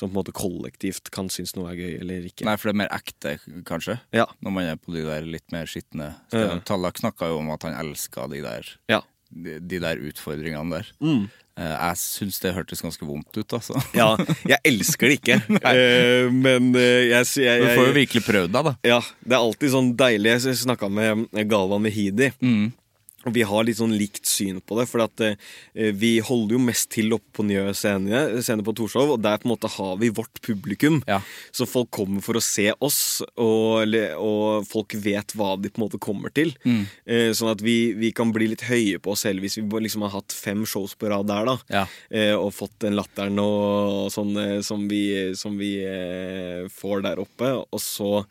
[0.00, 2.46] som på en måte kollektivt kan synes noe er gøy eller ikke.
[2.48, 3.34] Nei, for det er mer ekte,
[3.68, 3.98] kanskje?
[4.16, 4.24] Ja.
[4.40, 6.16] Når man er på de der litt mer skitne Ja.
[6.32, 6.64] stedene.
[6.72, 9.02] Tallak snakka jo om at han elska de der Ja.
[9.28, 10.88] de, de der utfordringene der.
[11.04, 11.28] Mm.
[11.60, 13.76] Eh, Jeg syns det hørtes ganske vondt ut, altså.
[14.00, 14.16] Ja,
[14.48, 15.36] jeg elsker det ikke,
[15.72, 18.74] eh, men jeg, jeg, jeg, Du får jo virkelig prøvd deg, da.
[18.88, 20.36] Ja, det er alltid sånn deilig.
[20.46, 22.70] Jeg snakka med Galvan Mehidi, Mm.
[23.26, 26.62] Og vi har litt sånn likt syn på det, for at eh, vi holder jo
[26.62, 29.96] mest til oppe på Njø scene, scene på Torshov, og der på en måte har
[30.00, 31.00] vi vårt publikum.
[31.08, 31.20] Ja.
[31.54, 35.86] Så folk kommer for å se oss, og, og folk vet hva de på en
[35.86, 36.54] måte kommer til.
[36.66, 36.82] Mm.
[37.06, 40.04] Eh, sånn at vi, vi kan bli litt høye på oss selv hvis vi liksom
[40.06, 41.56] har hatt fem shows på rad der, da.
[41.72, 41.84] Ja.
[42.10, 45.04] Eh, og fått den latteren og sånn eh, som vi,
[45.38, 47.54] som vi eh, får der oppe.
[47.62, 48.24] Og så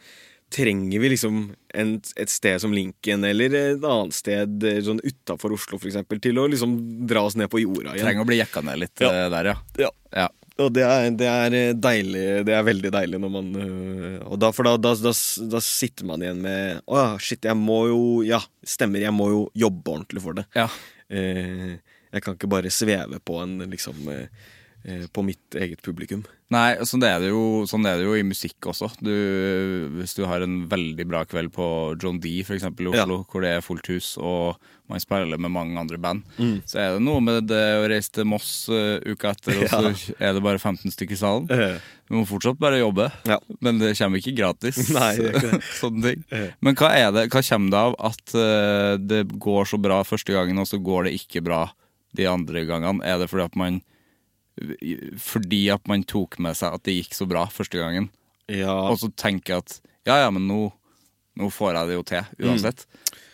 [0.51, 1.39] trenger vi liksom
[1.73, 6.19] en, et sted som Linken eller et annet sted eh, sånn utafor Oslo for eksempel,
[6.23, 6.75] til å liksom
[7.09, 8.05] dra oss ned på jorda igjen.
[8.05, 9.09] Trenger å bli jekka ned litt Ja.
[9.11, 9.57] eh, der, ja.
[9.85, 9.91] Ja.
[10.23, 10.27] ja.
[10.61, 13.47] Og det er, det er eh, deilig Det er veldig deilig når man
[14.27, 15.13] Og da, for da, da, da,
[15.55, 19.29] da sitter man igjen med Å ja, shit, jeg må jo Ja, stemmer, jeg må
[19.31, 20.45] jo jobbe ordentlig for det.
[20.59, 20.67] ja.
[21.11, 21.79] Eh,
[22.11, 24.27] jeg kan ikke bare sveve på en liksom eh,
[25.13, 26.23] På mitt eget publikum.
[26.51, 28.89] Nei, sånn er, det jo, sånn er det jo i musikk også.
[28.99, 29.11] Du,
[29.99, 31.65] hvis du har en veldig bra kveld på
[32.01, 33.05] John D, for eksempel i Ja.
[33.05, 34.57] Hvor det er fullt hus, og
[34.91, 36.63] man spiller med mange andre band, Mm.
[36.67, 40.15] så er det noe med det å reise til Moss uh, uka etter, og så
[40.19, 41.47] er det bare 15 stykker i salen.
[41.51, 41.77] Eh,
[42.09, 43.37] Du må fortsatt bare jobbe, Ja.
[43.61, 44.81] men det kommer ikke gratis.
[44.97, 45.61] Nei, ikke.
[45.79, 46.25] Sånne ting.
[46.35, 46.49] Eh.
[46.59, 50.33] Men hva, er det, hva kommer det av at eh, det går så bra første
[50.35, 51.69] gangen, og så går det ikke bra
[52.17, 52.99] de andre gangene?
[53.07, 53.79] Er det fordi at man
[55.21, 58.09] fordi at man tok med seg at det gikk så bra første gangen,
[58.51, 58.73] ja.
[58.89, 60.61] og så tenker jeg at ja, ja, men nå,
[61.37, 62.85] nå får jeg det jo til uansett.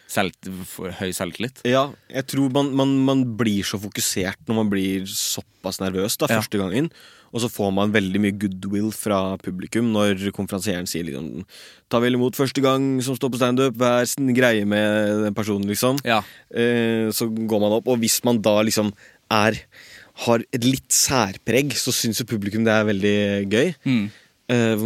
[0.08, 0.32] Selv,
[0.63, 1.60] for høy selvtillit.
[1.68, 6.30] Ja, jeg tror man, man, man blir så fokusert når man blir såpass nervøs da,
[6.32, 6.40] Ja.
[6.40, 6.88] første gangen.
[7.36, 11.44] Og så får man veldig mye goodwill fra publikum når konferansieren sier liksom
[11.92, 15.68] Ta vel imot første gang som står på standup, vær sin greie med den personen,
[15.68, 16.00] liksom.
[16.08, 16.22] Ja.
[16.56, 18.94] Eh, så går man opp, og hvis man da liksom
[19.32, 19.60] er
[20.26, 23.18] har et litt særpreg, så syns jo publikum det er veldig
[23.52, 23.74] gøy.
[23.86, 24.06] Mm.
[24.54, 24.86] Eh,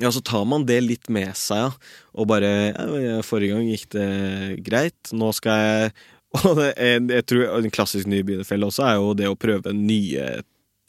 [0.00, 1.98] ja, så tar man det litt med seg, ja.
[2.14, 4.08] Og bare ja, Forrige gang gikk det
[4.66, 5.12] greit.
[5.16, 5.92] Nå skal jeg
[6.46, 10.28] Og det jeg, jeg tror en klassisk nybegynnerfelle også er jo det å prøve nye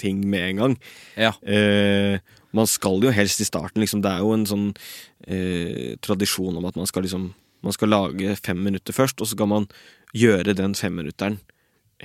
[0.02, 0.76] ting med en gang.
[1.18, 1.32] Ja.
[1.42, 2.22] Uh,
[2.54, 4.04] man skal jo helst i starten, liksom.
[4.06, 8.32] Det er jo en sånn uh, tradisjon om at man skal liksom Man skal lage
[8.42, 9.68] fem minutter først, og så skal man
[10.18, 11.36] gjøre den femminutteren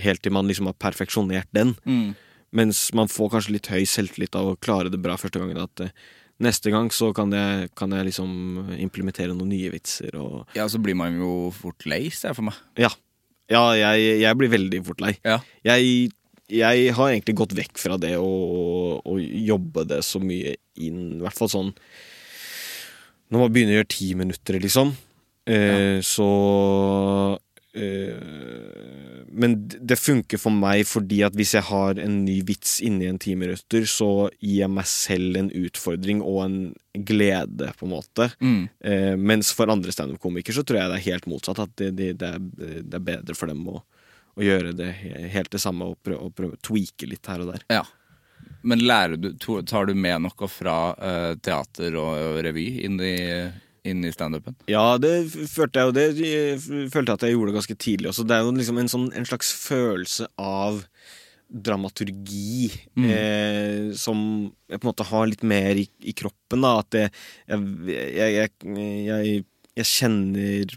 [0.03, 1.75] helt til man liksom har perfeksjonert den.
[1.85, 2.15] Mm.
[2.57, 5.59] Mens man får kanskje litt høy selvtillit av å klare det bra første gangen.
[5.61, 5.95] At eh,
[6.43, 10.81] neste gang så kan jeg, kan jeg liksom implementere noen nye vitser og ja, så
[10.83, 12.61] blir man jo fort lei, ser jeg for meg.
[12.81, 12.93] Ja.
[13.47, 15.13] Ja, jeg, jeg blir veldig fort lei.
[15.23, 15.39] Ja.
[15.67, 16.11] Jeg,
[16.51, 18.31] jeg har egentlig gått vekk fra det å,
[19.07, 21.71] jobbe det så mye inn, i hvert fall sånn
[23.33, 24.93] Når man begynner å gjøre ti minutter, liksom,
[25.51, 26.27] eh, så
[27.75, 33.09] eh, Men det funker for meg fordi at hvis jeg har en ny vits inni
[33.11, 36.57] en ti minutter, så gir jeg meg selv en utfordring og en
[37.07, 38.31] glede, på en måte.
[38.41, 38.63] Mm.
[38.81, 41.61] Eh, mens for andre standup-komikere så tror jeg det er helt motsatt.
[41.67, 43.83] At det, det, det, er, det er bedre for dem å,
[44.37, 44.89] å gjøre det
[45.35, 47.69] helt det samme og prøve, å prøve å tweake litt her og der.
[47.73, 47.85] Ja.
[48.67, 48.83] Men
[49.21, 49.31] du,
[49.63, 53.17] tar du med noe fra uh, teater og, og revy inn i,
[53.87, 54.57] inn i standupen?
[54.71, 55.13] Ja, det
[55.51, 56.07] følte jeg jo det.
[56.21, 58.27] Jeg følte at jeg gjorde ganske tidlig også.
[58.27, 60.83] Det er jo liksom en, sånn, en slags følelse av
[61.47, 62.67] dramaturgi
[63.07, 64.19] eh, som
[64.67, 66.65] jeg på en måte har litt mer i, i kroppen.
[66.65, 67.05] da At det,
[67.47, 69.45] jeg, jeg, jeg, jeg,
[69.79, 70.75] jeg kjenner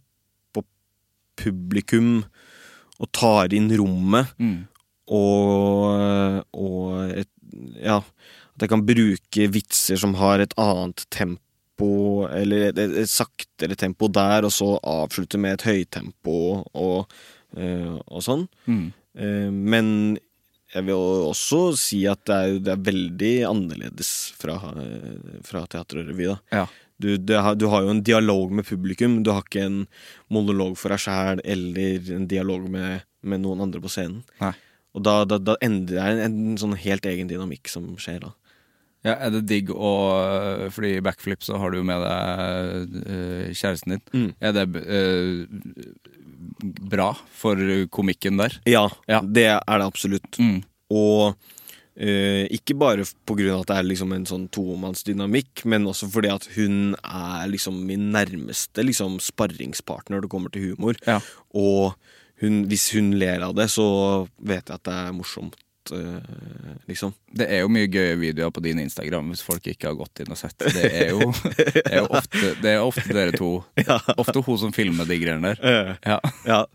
[0.53, 0.65] på
[1.41, 2.11] publikum
[2.99, 4.35] og tar inn rommet.
[4.37, 4.67] Mm.
[5.15, 7.31] og, og et,
[7.81, 8.01] ja,
[8.59, 11.41] at jeg kan bruke vitser som har et annet tempo,
[12.35, 17.19] eller et, et, saktere tempo der, og så avslutte med et høytempo og,
[17.57, 18.47] eh, og sånn.
[18.67, 18.87] Mm.
[19.19, 19.93] Eh, men
[20.69, 20.99] jeg vil
[21.31, 26.29] også si at det er, det er veldig annerledes fra, eh, fra teater og revy.
[26.29, 26.37] da.
[26.61, 26.67] Ja.
[26.99, 29.83] Du, har, du har jo en dialog med publikum, du har ikke en
[30.27, 34.25] monolog for deg sjæl eller en dialog med, med noen andre på scenen.
[34.41, 34.51] Nei.
[34.97, 38.33] Og da, da, da endrer det en, en sånn helt egen dynamikk som skjer da.
[39.05, 39.91] Ja, Er det digg å
[40.75, 44.01] Fordi i backflip så har du jo med deg eh, kjæresten din.
[44.11, 44.31] Mm.
[44.43, 45.45] Er det uh,
[46.91, 47.55] bra for
[47.95, 48.57] komikken der?
[48.67, 49.21] Ja, Ja.
[49.23, 50.39] det er det absolutt.
[50.39, 50.59] Mm.
[50.91, 56.31] Og uh, ikke bare av at det er liksom en sånn tomannsdynamikk, men også fordi
[56.35, 60.99] at hun er liksom min nærmeste liksom sparringspartner når det kommer til humor.
[61.07, 61.19] Ja.
[61.55, 61.95] Og
[62.41, 65.55] hun, hvis hun ler av det, så vet jeg at det er morsomt,
[65.95, 67.13] eh, liksom.
[67.35, 70.33] Det er jo mye gøye videoer på din Instagram hvis folk ikke har gått inn
[70.33, 70.57] og sett.
[70.59, 73.51] Det er jo, det er jo ofte, det er ofte dere to.
[74.21, 75.63] Ofte hun som filmer de greiene der.
[75.63, 76.19] Eh, Ja.
[76.47, 76.65] Ja.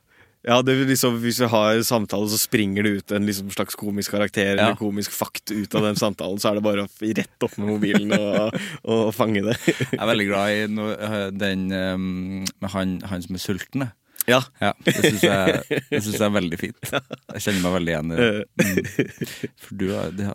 [0.45, 4.13] Ja, det liksom, Hvis vi har samtale, så springer det ut en liksom slags komisk
[4.13, 4.67] karakter Ja.
[4.67, 6.37] eller komisk fakt ut av den samtalen.
[6.37, 8.59] Så er det bare å rette rett opp med mobilen og,
[8.93, 9.55] og fange det.
[9.73, 10.91] Jeg er veldig glad i no,
[11.33, 13.87] den um, med han, han som er sulten.
[14.31, 14.41] Ja.
[14.63, 16.91] Ja, Det syns jeg, jeg er veldig fint.
[16.91, 18.29] Jeg kjenner meg veldig igjen i det.
[18.61, 19.51] Mm.
[19.65, 20.29] For du har, det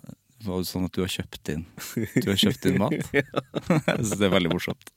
[0.46, 1.66] var jo sånn at du har kjøpt inn
[2.24, 2.94] Du har kjøpt inn mat.
[3.12, 3.26] Jeg
[3.98, 4.92] syns det er veldig morsomt.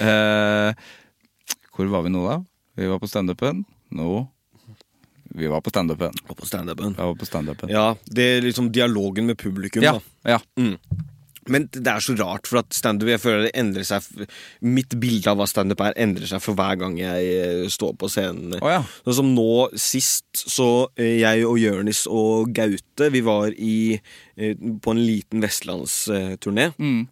[0.00, 0.70] Eh,
[1.74, 2.38] hvor var vi nå, da?
[2.78, 3.64] Vi var på standupen.
[3.92, 4.08] Nå
[5.34, 6.12] Vi var på standupen.
[6.16, 6.94] Stand på standupen.
[6.96, 7.70] Var på standupen.
[7.72, 10.36] Ja, det er liksom dialogen med publikum, Ja, da.
[10.36, 10.40] ja.
[10.60, 10.76] Mm.
[11.50, 14.04] Men det er så rart, for at standup Jeg føler det endrer seg
[14.62, 18.10] Mitt bilde av hva standup er, endrer seg for hver gang jeg eh, står på
[18.12, 18.58] scenen.
[18.60, 18.82] Oh, ja.
[19.06, 19.48] Sånn som nå
[19.80, 23.98] sist, så eh, jeg og Jørnis og Gaute, vi var i,
[24.38, 26.70] eh, på en liten vestlandsturné.
[26.78, 27.06] Mm.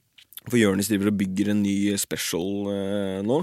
[0.47, 3.43] For Jørnis driver og bygger en ny special eh, nå.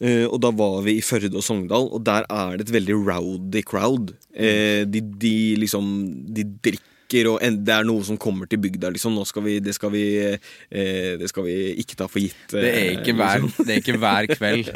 [0.00, 2.96] Eh, og da var vi i Førde og Sogndal, og der er det et veldig
[3.04, 4.14] rowdy crowd.
[4.32, 5.90] Eh, de, de liksom
[6.32, 6.86] De drikker,
[7.30, 9.14] og en, det er noe som kommer til bygda, liksom.
[9.18, 12.44] Nå skal vi, det, skal vi, eh, det skal vi ikke ta for gitt.
[12.52, 13.66] Det er ikke hver, liksom.
[13.66, 14.70] det er ikke hver kveld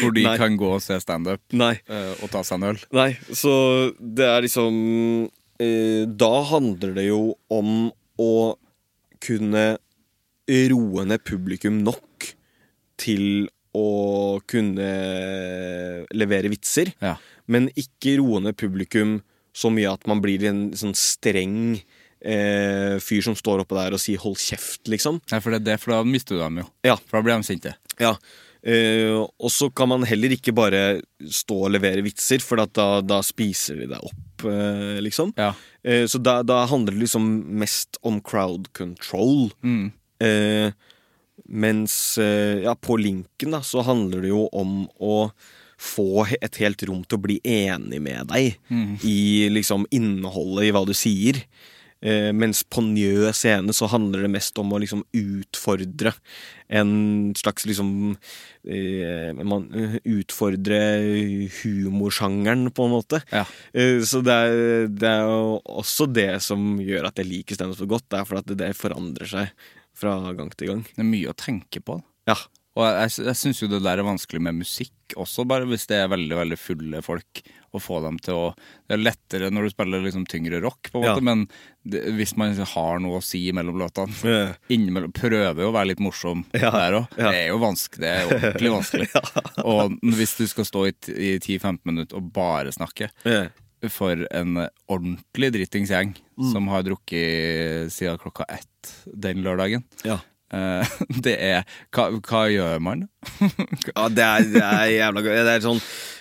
[0.00, 0.36] hvor de Nei.
[0.40, 2.80] kan gå og se standup eh, og ta seg en øl.
[2.98, 3.54] Nei, så
[4.00, 4.78] det er liksom
[5.62, 7.20] eh, Da handler det jo
[7.52, 8.32] om å
[9.22, 9.66] kunne
[10.72, 12.30] roe ned publikum nok
[13.02, 13.46] til
[13.76, 14.90] å kunne
[16.16, 17.16] levere vitser, Ja.
[17.50, 19.18] men ikke roe ned publikum
[19.56, 21.78] så mye at man blir en sånn streng
[22.20, 25.20] eh, fyr som står oppe der og sier 'hold kjeft', liksom.
[25.32, 26.66] Nei, for, det, er det, for da mister du dem jo.
[26.84, 26.96] Ja.
[26.96, 27.76] For da blir de sinte.
[28.00, 28.16] Ja.
[28.66, 33.20] Eh, og så kan man heller ikke bare stå og levere vitser, for da, da
[33.22, 35.32] spiser de deg opp, eh, liksom.
[35.38, 35.52] Ja.
[35.86, 37.28] Eh, så da, da handler det liksom
[37.62, 39.52] mest om crowd control.
[39.62, 39.92] Mm.
[40.18, 40.72] Eh,
[41.46, 45.30] mens eh, ja, på linken da, så handler det jo om å
[45.76, 48.54] få et helt rom til å bli enig med deg
[49.04, 51.42] i liksom innholdet i hva du sier.
[52.04, 56.12] Eh, mens på Njø scene så handler det mest om å liksom utfordre
[56.68, 57.88] en slags liksom
[58.68, 59.64] eh, man,
[60.04, 60.76] Utfordre
[61.62, 63.22] humorsjangeren, på en måte.
[63.32, 63.44] Ja.
[63.72, 67.80] Eh, Så det er, det er jo også det som gjør at jeg liker standup
[67.80, 68.08] så godt.
[68.12, 70.84] Det er for at det, det forandrer seg fra gang til gang.
[70.92, 72.00] Det er mye å tenke på.
[72.28, 72.36] Ja.
[72.76, 75.96] Og jeg, jeg syns jo det der er vanskelig med musikk også, bare hvis det
[76.02, 77.40] er veldig veldig fulle folk.
[77.76, 78.44] Å få dem til å
[78.88, 81.14] Det er lettere når du spiller liksom tyngre rock, på en Ja.
[81.14, 81.42] måte, men
[81.84, 84.54] det, hvis man har noe å si mellom låtene yeah.
[84.72, 87.18] Innimellom Prøver jo å være litt morsom Ja, der òg.
[87.18, 87.30] ja.
[87.32, 88.00] Det er jo vanskelig.
[88.00, 89.08] Det er ordentlig vanskelig.
[89.72, 93.48] Og hvis du skal stå i, i 10-15 minutter og bare snakke yeah.
[93.92, 96.50] for en ordentlig dritings gjeng Mm.
[96.52, 99.84] som har drukket siden klokka ett den lørdagen.
[100.04, 100.18] Ja.
[100.54, 103.06] Eh, Det er Hva, hva gjør man?
[103.90, 105.32] Ja, det er, det er jævla gøy.
[105.34, 105.80] Det er sånn,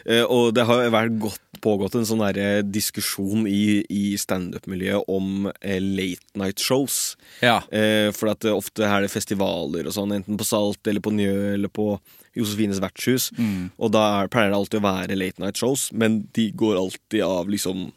[0.09, 5.07] eh, og det har vært godt pågått en sånn der eh, diskusjon i, i standup-miljøet
[5.11, 7.15] om late night shows.
[7.41, 7.61] Ja.
[8.13, 11.71] For at ofte er det festivaler og sånn, enten på Salt eller på Njø eller
[11.73, 11.95] på
[12.37, 13.31] Josefines vertshus.
[13.79, 17.23] Og da er, pleier det alltid å være late night shows, men de går alltid
[17.25, 17.87] av liksom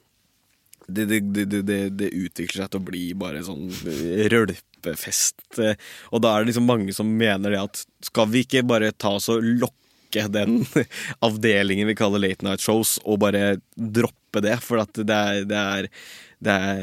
[0.88, 3.68] det, det, det, det, utvikler seg til å bli bare sånn
[4.33, 5.42] rølpefest.
[5.61, 5.77] eh,
[6.14, 9.16] Og da er det liksom mange som mener det at skal vi ikke bare ta
[9.18, 10.62] oss og lokke den
[11.27, 14.57] avdelingen vi kaller late night shows, og bare droppe det?
[14.64, 15.90] For at det er, det er,
[16.38, 16.83] det er,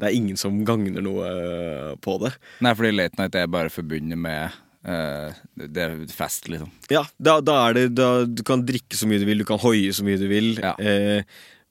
[0.00, 2.34] det er ingen som gagner noe eh, på det.
[2.64, 6.70] Nei, fordi Late Night er bare forbundet med uh, Det er fest, liksom.
[6.92, 9.60] Ja, da, da er det da, Du kan drikke så mye du vil, du kan
[9.62, 10.54] hoie så mye du vil.
[10.58, 10.72] Ja.
[10.80, 11.22] Eh,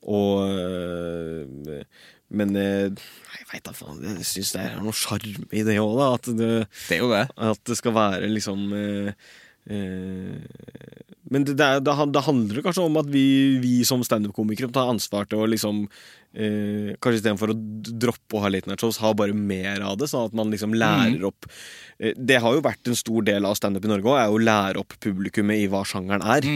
[0.04, 1.84] og eh,
[2.34, 2.90] Men eh,
[3.38, 4.02] jeg veit da faen.
[4.04, 6.10] Jeg syns det er noe sjarm i det òg, da.
[6.18, 6.52] At det,
[6.88, 7.24] Det det.
[7.36, 9.30] at det skal være liksom eh,
[11.30, 13.24] Men det, det, det, handler kanskje om at vi,
[13.62, 17.58] vi som standup-komikere tar ansvar til å liksom eh, Kanskje istedenfor å
[18.04, 20.76] droppe å ha late night shows, ha bare mer av det, sånn at man liksom
[20.76, 21.48] lærer opp
[21.98, 24.42] eh, Det har jo vært en stor del av standup i Norge òg, er å
[24.50, 26.50] lære opp publikummet i hva sjangeren er.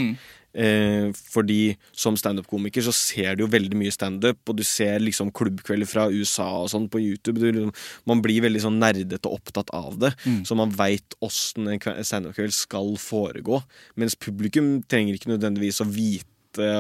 [0.59, 5.31] Eh, fordi som standup-komiker så ser du jo veldig mye standup, og du ser liksom
[5.31, 7.39] klubbkvelder fra USA og sånn på YouTube.
[7.39, 7.75] Du, liksom-
[8.11, 10.15] man blir veldig sånn nerdete og opptatt av det,
[10.49, 13.63] så man veit åssen en kve- standup-kveld skal foregå.
[13.97, 16.27] Mens publikum trenger ikke nødvendigvis å vite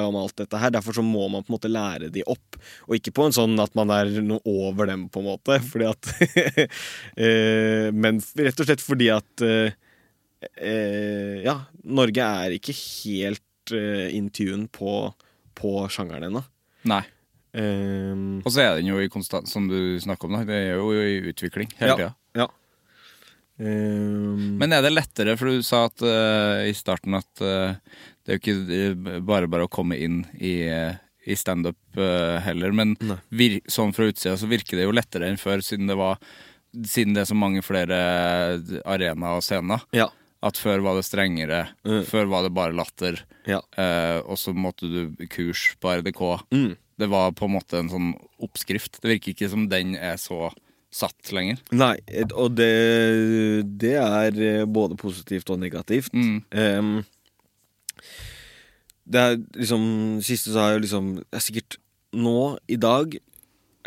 [0.08, 0.70] om alt dette her.
[0.74, 2.56] Derfor så må man på en måte lære de opp,
[2.88, 5.60] og ikke på en sånn at man er noe over dem, på en måte.
[5.70, 6.08] Fordi at
[7.16, 9.70] eh, Men rett og slett fordi at eh,
[10.58, 13.42] eh, Ja, Norge er ikke helt
[13.76, 15.12] eh, in tune på,
[15.58, 16.44] på sjangeren ennå.
[16.88, 17.02] Nei.
[17.58, 20.44] Um, Og så er den jo i konstant, som du snakker om, da.
[20.46, 22.12] Det er jo i utvikling hele tida.
[22.38, 22.48] ja.
[23.58, 27.74] Um, Men er det lettere, for du sa at uh, i starten at uh,
[28.22, 32.70] det er jo ikke eh, bare bare å komme inn i, i standup uh, heller,
[32.76, 32.92] men
[33.34, 36.20] vir sånn fra utsida så virker det jo lettere enn før, siden det var
[36.84, 37.98] siden det er så mange flere
[38.84, 39.82] arenaer og scener.
[39.96, 40.10] ja.
[40.42, 42.04] At før var det strengere, Mm.
[42.06, 43.60] før var det bare latter, Ja.
[43.76, 46.44] eh, og så måtte du kurs på RDK.
[46.52, 46.76] Mm.
[46.98, 49.00] Det var på en måte en sånn oppskrift.
[49.00, 50.52] Det virker ikke som den er så
[50.90, 51.58] satt lenger.
[51.72, 51.96] Nei,
[52.34, 56.12] og det, det er eh, både positivt og negativt.
[56.14, 56.44] Mm.
[56.52, 57.04] Um,
[59.08, 61.76] det er liksom Siste så har jeg liksom jeg er sikkert
[62.14, 63.18] nå, i dag,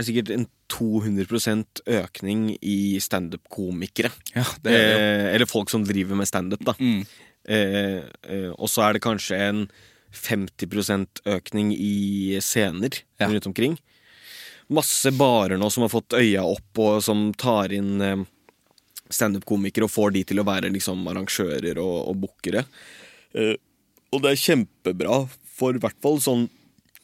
[0.02, 4.12] er sikkert en 200% økning i standup-komikere.
[4.36, 4.46] Ja.
[4.66, 6.76] Eh, eller folk som driver med standup, da.
[6.80, 7.06] Mm.
[7.48, 9.64] Eh, eh, og så er det kanskje en
[10.12, 13.28] 50% økning i scener Ja.
[13.28, 13.78] rundt omkring.
[14.72, 18.24] Masse barer nå som har fått øya opp, og som tar inn eh,
[19.12, 22.66] standup-komikere og får de til å være liksom arrangører og, og bookere.
[23.36, 23.56] Eh,
[24.12, 25.18] og det er kjempebra
[25.58, 26.50] for i hvert fall sånn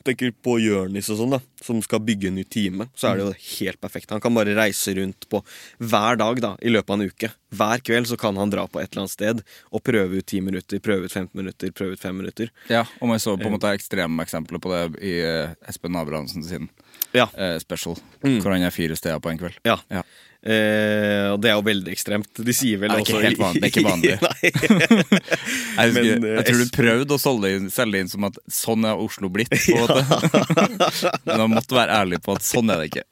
[0.07, 3.25] tenker på Jørnis og sånn, da, som skal bygge en ny time, så er det
[3.27, 4.09] jo helt perfekt.
[4.15, 5.41] Han kan bare reise rundt på
[5.79, 7.29] hver dag da, i løpet av en uke.
[7.57, 10.41] Hver kveld så kan han dra på et eller annet sted og prøve ut 10
[10.47, 12.51] minutter, prøve ut 15 minutter, prøve ut 5 minutter.
[12.71, 16.43] Ja, og man så på en måte ekstreme eksempler på det i eh, Espen Abrahamsen
[16.43, 16.69] sin
[17.15, 17.27] Ja.
[17.37, 18.41] eh, special, Mm.
[18.41, 19.59] hvor han er fire steder på en kveld.
[19.63, 19.77] Ja.
[19.93, 20.01] Ja.
[20.47, 22.29] Eh, og det er jo veldig ekstremt.
[22.45, 24.11] De sier vel Det er ikke også helt vanlig, det er ikke vanlig.
[25.77, 28.37] Jeg, husker, Men, eh, jeg tror du prøvde å selge inn, selge inn som at
[28.53, 29.51] sånn er Oslo blitt.
[29.51, 31.11] På ja.
[31.27, 33.05] Men man måtte være ærlig på at sånn er det ikke.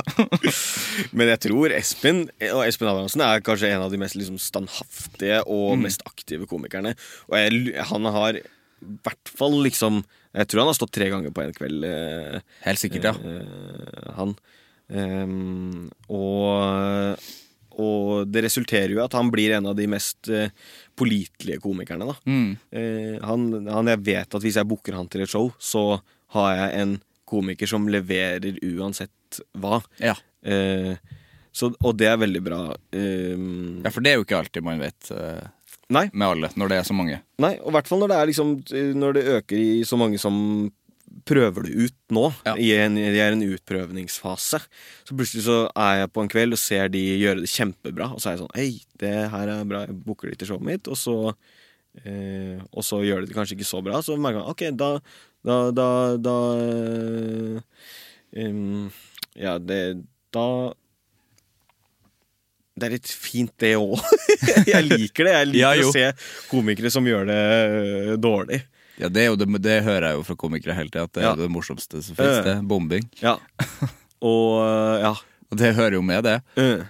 [1.17, 2.23] Men jeg tror Espen
[2.53, 5.82] og Espen Adamsen er kanskje en av de mest liksom, standhaftige og Mm.
[5.89, 6.93] mest aktive komikerne.
[7.30, 8.43] Og jeg, han har i
[9.05, 10.03] hvert fall liksom
[10.36, 13.13] Jeg tror han har stått tre ganger på en kveld, eh, Helt sikkert, ja.
[14.17, 14.34] han.
[14.93, 17.17] Ehm, og,
[17.81, 20.47] og det resulterer jo i at han blir en av de mest uh,
[20.97, 22.15] pålitelige komikerne, da.
[22.29, 22.53] Mm.
[22.69, 25.99] Uh, han, han, jeg vet at hvis jeg booker han til et show, så
[26.38, 29.81] har jeg en komiker som leverer uansett hva.
[30.01, 30.17] Ja.
[30.45, 30.93] Uh,
[31.55, 32.57] så, og det er veldig bra.
[32.91, 33.31] Eh,
[33.79, 35.07] ja, for det er jo ikke alltid man vet
[35.88, 37.21] nei, med alle, når det er så mange.
[37.39, 38.49] nei, og i hvert fall når det er liksom
[38.99, 40.36] Når det øker i så mange som
[41.26, 42.53] prøver det ut nå, Ja.
[42.61, 44.59] i, en, i en utprøvningsfase.
[45.07, 48.21] Så plutselig så er jeg på en kveld og ser de gjøre det kjempebra, og
[48.21, 48.67] så er jeg sånn Hei,
[49.01, 51.15] det her er bra, jeg booker de til showet mitt, og så
[52.05, 54.91] eh, Og så gjør de det kanskje ikke så bra, så merker man OK, da
[55.45, 56.38] Da, da, da
[58.36, 58.89] eh,
[59.39, 59.82] Ja, det
[60.36, 60.47] Da
[62.76, 64.01] det er litt fint, det òg.
[64.67, 65.32] jeg liker det.
[65.32, 66.09] Jeg liker Ja, å se
[66.51, 68.57] komikere som gjør det øh, dårlig.
[69.01, 71.23] Ja, det, er jo det, det hører jeg jo fra komikere hele tida, at det
[71.23, 71.35] er Ja.
[71.39, 72.37] det morsomste som fins.
[72.39, 72.43] Uh.
[72.47, 72.55] Det.
[72.69, 73.07] Bombing.
[73.21, 73.37] Ja.
[74.23, 75.13] Og øh, ja.
[75.51, 76.37] Og det hører jo med, det.
[76.57, 76.85] Uh.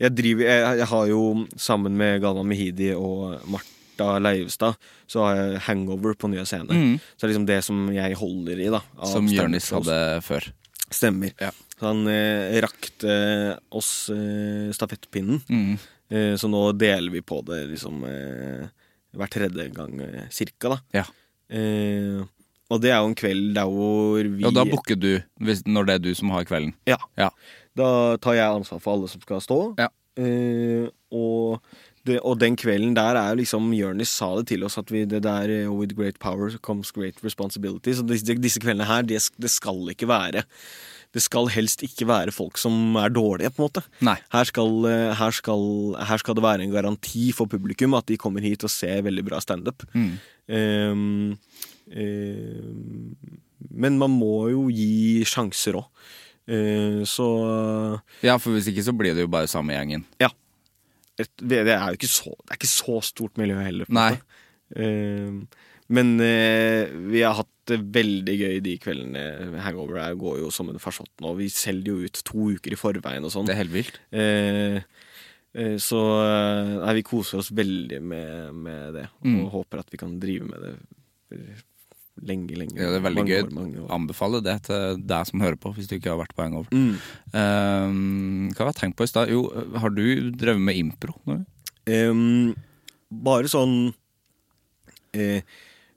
[0.00, 1.22] Jeg driver jeg, jeg har jo
[1.56, 4.74] sammen med Galvan Mehidi og Marta Leivstad,
[5.06, 6.66] så har jeg Hangover på nye scene.
[6.74, 6.96] Mm.
[7.14, 8.80] Så det er liksom det som jeg holder i, da.
[8.98, 10.48] av Som Jonis hadde før.
[10.90, 11.32] Stemmer.
[11.40, 11.52] Ja.
[11.78, 13.14] Så han eh, rakte
[13.74, 15.40] oss eh, stafettpinnen.
[15.48, 15.78] Mm.
[16.10, 18.66] Eh, så nå deler vi på det liksom eh,
[19.18, 19.98] hver tredje gang
[20.34, 20.78] cirka, da.
[21.02, 21.04] Ja.
[21.54, 22.22] Eh,
[22.72, 25.10] og det er jo en kveld der hvor vi Og da booker du
[25.44, 26.72] hvis, når det er du som har kvelden.
[26.88, 26.98] Ja.
[27.20, 27.28] Ja.
[27.76, 29.58] Da tar jeg ansvar for alle som skal stå.
[29.78, 29.90] Ja.
[30.16, 31.60] Eh, og,
[32.06, 35.04] det, og den kvelden der er jo liksom Jonis sa det til oss at vi,
[35.10, 37.92] det der eh, With great power comes great responsibility.
[37.92, 40.44] Så disse, disse kveldene her, det, det skal ikke være
[41.14, 43.84] Det skal helst ikke være folk som er dårlige, på en måte.
[44.34, 45.64] Her skal, eh, her, skal,
[46.10, 49.24] her skal det være en garanti for publikum at de kommer hit og ser veldig
[49.26, 49.86] bra standup.
[49.94, 50.12] Mm.
[50.44, 51.38] Um,
[51.94, 53.16] um,
[53.70, 55.88] men man må jo gi sjanser òg.
[57.08, 57.26] så
[58.20, 60.04] Ja, for hvis ikke så blir det jo bare samme gjengen.
[60.20, 60.28] ja.
[61.14, 63.86] Det, det er jo ikke så, det er ikke så stort miljø heller.
[63.86, 64.16] på Nei.
[65.94, 69.24] men eh, vi har hatt det veldig gøy de kveldene.
[69.64, 71.34] Hangover er, går jo som en farsott nå.
[71.38, 73.46] Vi selger jo ut to uker i forveien og sånn.
[73.48, 74.00] Det er helt vilt.
[74.12, 74.78] Eh,
[75.54, 79.44] eh, så eh, nei, vi koser oss veldig med, med det, og Mm.
[79.54, 80.74] håper at vi kan drive med det
[82.24, 82.76] lenge, lenge.
[82.78, 83.40] Ja, det er veldig gøy.
[83.50, 83.88] År.
[83.96, 86.68] Anbefaler det til deg som hører på, hvis du ikke har vært på Hangover.
[86.70, 86.94] Mm.
[87.34, 89.32] Um, hva har jeg tenkt på i stad?
[89.34, 89.42] Jo,
[89.82, 91.16] har du drevet med impro?
[91.90, 92.54] Em,
[93.10, 93.92] bare sånn
[95.12, 95.42] eh,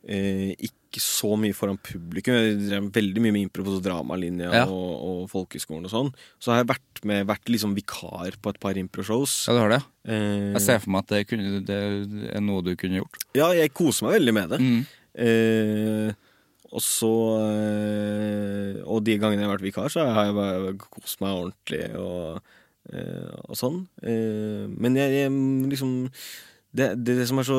[0.03, 2.35] eh, Ikke så mye foran publikum.
[2.37, 4.63] Jeg drev veldig mye med impro på dramalinja Ja.
[4.67, 6.11] og, og folkehøgskolen og sånn.
[6.39, 9.35] Så har jeg vært med, vært liksom vikar på et par improshows.
[9.47, 9.81] Ja, du har det?
[10.07, 11.81] Eh, Jeg ser for meg at det, kunne, det
[12.35, 13.19] er noe du kunne gjort.
[13.37, 14.59] ja, jeg koser meg veldig med det.
[14.63, 14.81] Mm.
[15.17, 16.11] Eh,
[16.67, 17.09] og så
[17.77, 21.83] eh, Og de gangene jeg har vært vikar, så har jeg bare kost meg ordentlig
[21.99, 22.41] og,
[22.91, 23.81] eh, og sånn.
[24.03, 25.33] Eh, men jeg, jeg
[25.71, 25.93] liksom
[26.77, 27.57] det, det, det som er så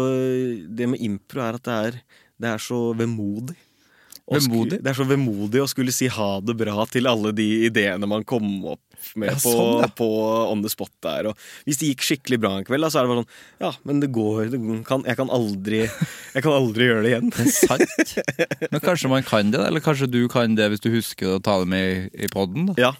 [0.68, 1.96] Det med impro, er at det er,
[2.38, 3.56] det er så vemodig.
[4.28, 4.82] Vemodig?
[4.84, 8.26] Det er så vemodig å skulle si ha det bra til alle de ideene man
[8.28, 8.82] kom opp
[9.16, 9.88] med Ja, på, sånn, ja.
[9.96, 10.08] på
[10.52, 11.30] on the spot der.
[11.30, 13.70] Og hvis det gikk skikkelig bra en kveld, da, så er det bare sånn Ja,
[13.88, 15.80] men det går det kan, jeg, kan aldri,
[16.34, 17.30] jeg kan aldri gjøre det igjen.
[17.38, 18.12] Det sant.
[18.74, 21.56] Men kanskje man kan det, eller kanskje du kan det hvis du husker å ta
[21.62, 22.74] det med i, i poden?
[22.76, 22.92] Ja,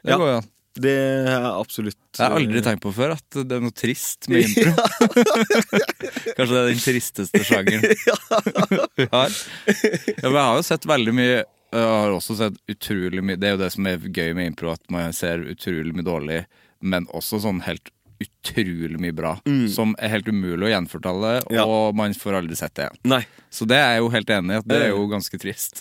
[0.00, 0.20] Det ja.
[0.22, 0.48] går jo an.
[0.80, 0.94] Det
[1.30, 4.72] er absolutt Jeg har aldri tenkt på før at det er noe trist med impro.
[6.36, 7.84] Kanskje det er den tristeste sjangeren
[8.98, 9.30] vi har.
[9.30, 13.48] Ja, men jeg har jo sett veldig mye Jeg har også sett utrolig mye Det
[13.50, 16.40] er jo det som er gøy med impro, at man ser utrolig mye dårlig,
[16.82, 19.30] men også sånn helt utrolig mye bra.
[19.72, 21.62] Som er helt umulig å gjenfortelle, Ja.
[21.64, 22.98] og man får aldri sett det igjen.
[23.14, 23.22] Nei.
[23.48, 25.80] Så det er jeg jo helt enig i, at det er jo ganske trist.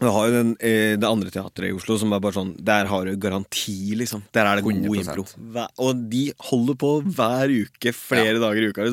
[0.00, 2.88] Du har jo den, eh, det andre teatret i Oslo som er bare sånn Der
[2.90, 4.22] har du garanti, liksom.
[4.36, 5.00] Der er det god 100%.
[5.00, 5.24] impro.
[5.54, 8.88] Hver, og de holder på hver uke, flere dager i uka.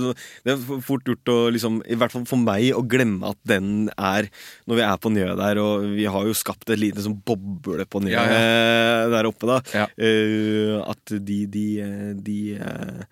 [0.45, 3.89] Det er fort gjort å liksom, i hvert fall for meg, å glemme at den
[3.97, 4.29] er
[4.67, 7.85] Når vi er på Njø der, og vi har jo skapt et lite sånn boble
[7.85, 9.09] på Njø Ja, ja.
[9.13, 9.59] der oppe, da.
[9.73, 9.87] Ja.
[9.97, 13.03] Eh, at de, de, eh, de uh,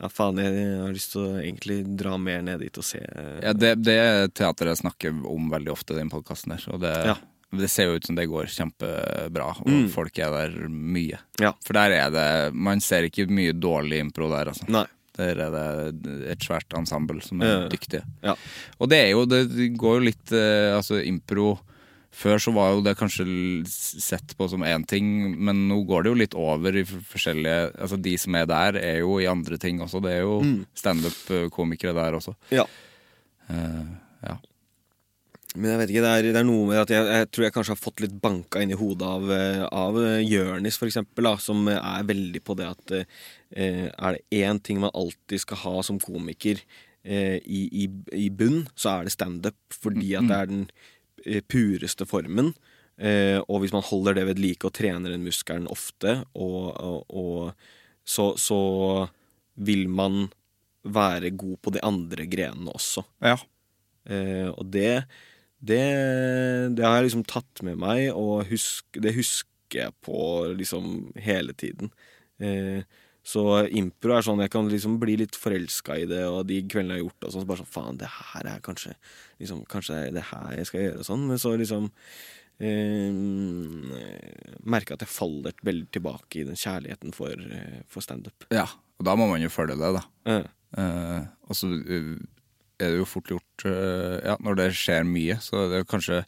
[0.00, 2.98] ja, faen, jeg har lyst til å egentlig dra mer ned dit og se.
[2.98, 6.66] eh, Ja, det, det er jeg snakker om veldig ofte i den podkasten der.
[6.74, 7.16] Og det, Ja.
[7.58, 11.20] Det ser jo ut som det går kjempebra, og folk er der mye.
[11.42, 11.54] Ja.
[11.64, 14.68] For der er det Man ser ikke mye dårlig impro der, altså.
[14.72, 14.86] Nei.
[15.14, 18.02] Der er det et svært ensemble som er dyktige.
[18.24, 18.34] Ja.
[18.82, 21.54] Og det er jo Det går jo litt eh, Altså, impro
[22.14, 23.24] før så var jo det kanskje
[23.66, 27.98] sett på som én ting, men nå går det jo litt over i forskjellige Altså
[27.98, 30.02] de som er der, er jo i andre ting også.
[30.04, 30.36] Det er jo
[30.78, 32.36] standup-komikere der også.
[32.54, 32.68] Ja.
[33.50, 34.36] Uh, ja.
[35.54, 37.54] Men jeg vet ikke, det er, det er noe med at jeg, jeg tror jeg
[37.54, 41.28] kanskje har fått litt banka inn i hodet av, eh, av eh, Jørnis, for eksempel,
[41.28, 45.60] da, som er veldig på det at eh, er det én ting man alltid skal
[45.62, 47.86] ha som komiker eh, i, i,
[48.18, 49.58] i bunn, så er det standup.
[49.78, 50.64] Fordi at det er den
[51.22, 52.50] eh, pureste formen.
[52.98, 57.14] Eh, og hvis man holder det ved like og trener den muskelen ofte, og, og,
[57.14, 58.58] og så, så
[59.54, 60.26] vil man
[60.82, 63.06] være god på de andre grenene også.
[63.22, 63.38] ja.
[64.04, 65.06] Eh, og det,
[65.64, 69.48] det Det har jeg liksom tatt med meg, og husk, det husker
[69.86, 70.18] jeg på
[70.58, 71.90] liksom hele tiden.
[72.38, 72.84] Eh,
[73.24, 76.98] så impro er sånn jeg kan liksom bli litt forelska i det, og de kveldene
[76.98, 78.92] jeg har gjort og sånn, så bare sånn Faen, det her er kanskje
[79.40, 81.24] liksom, Kanskje det er det her jeg skal gjøre, og sånn.
[81.30, 81.88] Men så liksom
[82.60, 83.08] eh,
[84.74, 88.46] merke at jeg faller veldig tilbake i den kjærligheten for, eh, for standup.
[88.52, 88.68] Ja,
[89.00, 90.04] og da må man jo følge det, da.
[90.28, 92.14] Eh, Eh, og så eh,
[92.82, 95.88] er det jo fort gjort eh, Ja, når det skjer mye, så er det er
[95.90, 96.22] kanskje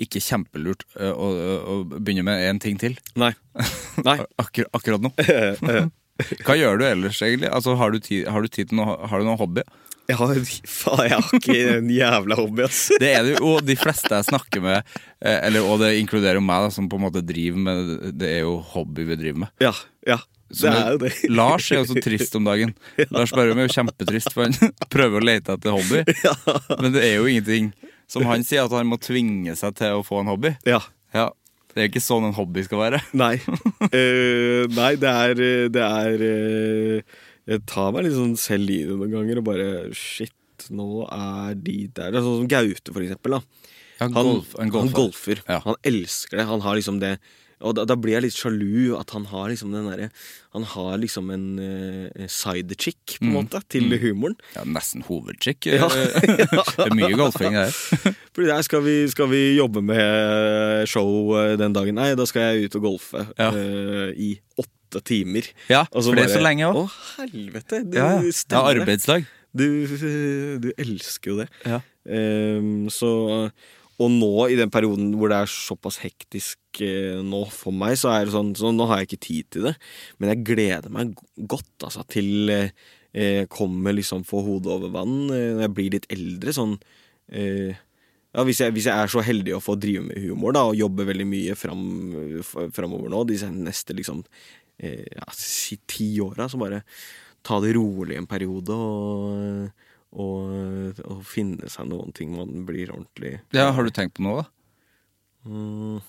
[0.00, 1.30] ikke kjempelurt eh, å,
[1.60, 2.96] å begynne med én ting til.
[3.20, 3.32] nei.
[4.06, 4.16] Nei.
[4.40, 5.12] Akkur akkurat nå.
[6.46, 7.50] Hva gjør du ellers, egentlig?
[7.52, 9.64] Altså, har, du tid, har du tid til noe, har du noen hobby?
[10.10, 12.80] Jeg har, faen, jeg har ikke en jævla hobby, ass.
[12.98, 16.40] Det er det jo, og de fleste jeg snakker med, eh, eller, og det inkluderer
[16.40, 19.44] jo meg, da, som på en måte driver med Det er jo hobby vi driver
[19.44, 19.54] med.
[19.62, 19.72] Ja,
[20.08, 20.18] ja.
[20.50, 21.10] Det er jo det.
[21.30, 22.72] Lars er jo så trist om dagen.
[23.14, 26.00] Lars Berrum er jo kjempetrist, for han prøver å lete etter hobby.
[26.80, 27.70] Men det er jo ingenting
[28.10, 30.50] Som han sier, at han må tvinge seg til å få en hobby.
[30.66, 30.80] Ja.
[31.14, 31.28] Ja,
[31.74, 33.00] Det er ikke sånn en hobby skal være.
[33.22, 33.36] Nei.
[33.94, 35.34] Uh, nei, det er
[35.74, 37.18] Det er uh,
[37.50, 40.34] Jeg tar meg litt sånn selv i det noen ganger og bare Shit,
[40.74, 42.10] nå er de der.
[42.10, 43.38] Det er sånn som Gaute, for eksempel.
[43.38, 43.68] Da.
[44.00, 44.80] Ja, Han, golf, golfer.
[44.80, 45.40] han golfer.
[45.46, 45.60] Ja.
[45.66, 46.46] Han elsker det.
[46.50, 47.14] Han har liksom det
[47.60, 50.08] Og da, da blir jeg litt sjalu at han har liksom den derre
[50.56, 54.36] Han har liksom en uh, sidechick, på en måte, til humoren.
[54.56, 55.68] Ja, nesten hovedchick.
[55.68, 55.86] Ja.
[55.92, 57.70] det er mye golfing der.
[58.34, 61.98] Fordi der skal vi, skal vi jobbe med show eh, den dagen.
[62.00, 63.50] Nei, da skal jeg ut og golfe Ja.
[63.54, 65.46] uh, i åtte timer.
[65.70, 66.96] Ja, for det er så lenge Å, òg.
[67.20, 67.84] helvete!
[67.86, 68.32] Det Ja, ja.
[68.56, 69.28] ja, arbeidslag.
[69.54, 69.66] Du,
[70.62, 71.48] du elsker jo det.
[71.66, 71.78] Ja.
[72.10, 73.10] Um, så
[74.00, 78.14] Og nå, i den perioden hvor det er såpass hektisk eh, nå for meg, så
[78.14, 79.74] er det sånn Så nå har jeg ikke tid til det.
[80.18, 82.72] Men jeg gleder meg godt altså, til eh,
[83.12, 86.56] eh, kommer liksom få hodet over vann eh, når jeg blir litt eldre.
[86.56, 86.76] Sånn
[87.28, 87.76] eh,
[88.30, 90.78] ja, hvis jeg, hvis jeg er så heldig å få drive med humor da, og
[90.78, 91.84] jobbe veldig mye fram,
[92.46, 94.22] framover nå, de neste liksom
[94.78, 95.26] eh, ja,
[95.90, 96.84] ti åra, så bare
[97.46, 103.36] ta det rolig en periode og, og, og finne seg noen ting man blir ordentlig
[103.54, 105.50] Ja, Har du tenkt på noe, da?
[105.50, 106.00] Mm.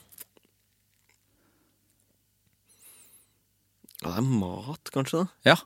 [4.02, 5.26] Ja, det er mat, kanskje.
[5.43, 5.58] da Ja.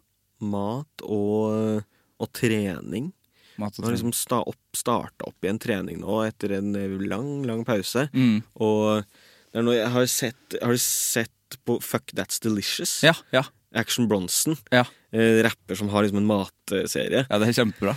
[0.44, 1.86] Mat og,
[2.20, 3.14] og trening.
[3.56, 6.98] Mat og Jeg har liksom sta opp, starta opp igjen trening nå etter en eh,
[7.08, 8.10] lang, lang pause.
[8.12, 8.42] Mm.
[8.60, 9.06] Og
[9.54, 11.32] det er noe jeg har sett Har du sett
[11.64, 12.98] på Fuck That's Delicious?
[13.06, 13.46] Ja, ja,
[13.76, 14.58] Action Bronson.
[14.74, 14.86] ja.
[15.16, 17.26] Eh, rapper som har liksom en matserie.
[17.30, 17.94] ja, det er kjempebra.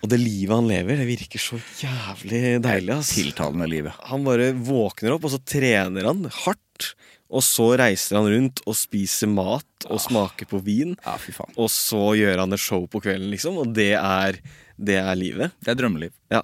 [0.00, 2.94] Og det livet han lever, det virker så jævlig deilig.
[2.96, 3.12] ass.
[3.14, 3.92] Tiltalende livet.
[4.08, 6.94] Han bare våkner opp, og så trener han hardt.
[7.30, 10.96] Og så reiser han rundt og spiser mat og smaker på vin.
[11.04, 11.52] Ja, fy faen.
[11.60, 13.60] Og så gjør han et show på kvelden, liksom.
[13.62, 14.40] Og det er,
[14.80, 15.52] det er livet.
[15.62, 16.10] Det er drømmeliv.
[16.32, 16.40] Ja.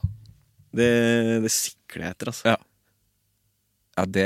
[0.76, 0.90] Det,
[1.42, 2.52] det sikler jeg etter, altså.
[2.52, 2.56] Ja.
[3.96, 4.24] Ja, det,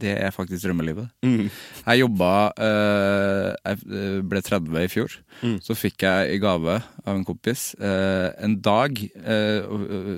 [0.00, 1.10] det er faktisk drømmelivet.
[1.26, 1.50] Mm.
[1.84, 5.16] Jeg jobba eh, Jeg ble 30 i fjor.
[5.42, 5.58] Mm.
[5.60, 9.68] Så fikk jeg i gave av en kompis eh, en dag eh,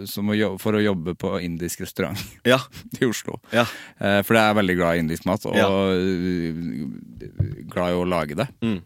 [0.07, 2.23] som å for å jobbe på indisk restaurant
[2.53, 2.61] Ja.
[3.01, 3.41] i Oslo.
[3.51, 3.67] Ja.
[3.99, 5.67] Eh, for jeg er veldig glad i indisk mat, og Ja.
[5.99, 6.63] eh,
[7.73, 8.47] glad i å lage det.
[8.63, 8.79] Mm.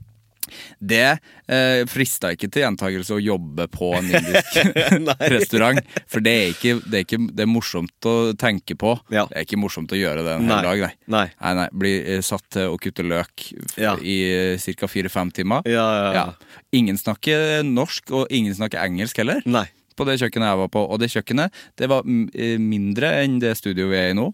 [0.78, 1.05] Det
[1.48, 4.59] eh, frista ikke til gjentakelse å jobbe på en indisk
[5.34, 5.80] restaurant.
[6.11, 8.94] For det er, ikke, det, er ikke, det er morsomt å tenke på.
[9.14, 9.26] Ja.
[9.30, 10.92] Det er ikke morsomt å gjøre det en hel dag, nei.
[11.16, 11.26] Nei.
[11.40, 13.96] Nei, nei, Bli eh, satt til å kutte løk Ja.
[14.03, 14.88] i ca.
[14.90, 15.66] fire-fem timer.
[15.68, 16.14] Ja, ja, ja.
[16.20, 16.57] Ja.
[16.76, 19.42] Ingen snakker norsk, og ingen snakker engelsk heller.
[19.46, 19.66] Nei.
[19.98, 20.80] På det kjøkkenet jeg var på.
[20.94, 24.28] Og det kjøkkenet det var eh, mindre enn det studioet vi er i nå.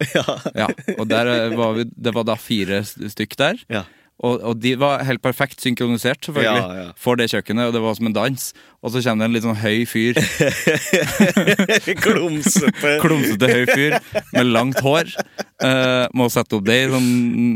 [0.55, 0.69] Ja.
[0.99, 3.59] Og der eh, var vi, det var da fire stykk der.
[3.73, 3.83] Ja.
[4.25, 6.93] Og, og de var helt perfekt synkronisert, selvfølgelig, Ja, ja.
[6.97, 7.69] for det kjøkkenet.
[7.69, 8.47] Og det var som en dans.
[8.81, 10.17] Og så kommer det en litt sånn høy fyr,
[12.05, 12.93] Klumsete.
[13.03, 13.97] klumsete høy fyr
[14.33, 15.11] med langt hår.
[15.62, 17.11] Uh, må sette opp det i sånn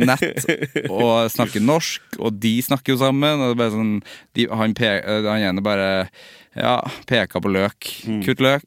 [0.05, 0.47] nett
[0.91, 3.41] og snakke norsk, og de snakker jo sammen.
[3.41, 3.95] Og det er bare sånn,
[4.37, 5.91] de, han, pe, eh, han ene bare
[6.57, 6.77] ja,
[7.09, 7.89] peka på løk.
[8.09, 8.21] Mm.
[8.27, 8.67] Kutt løk.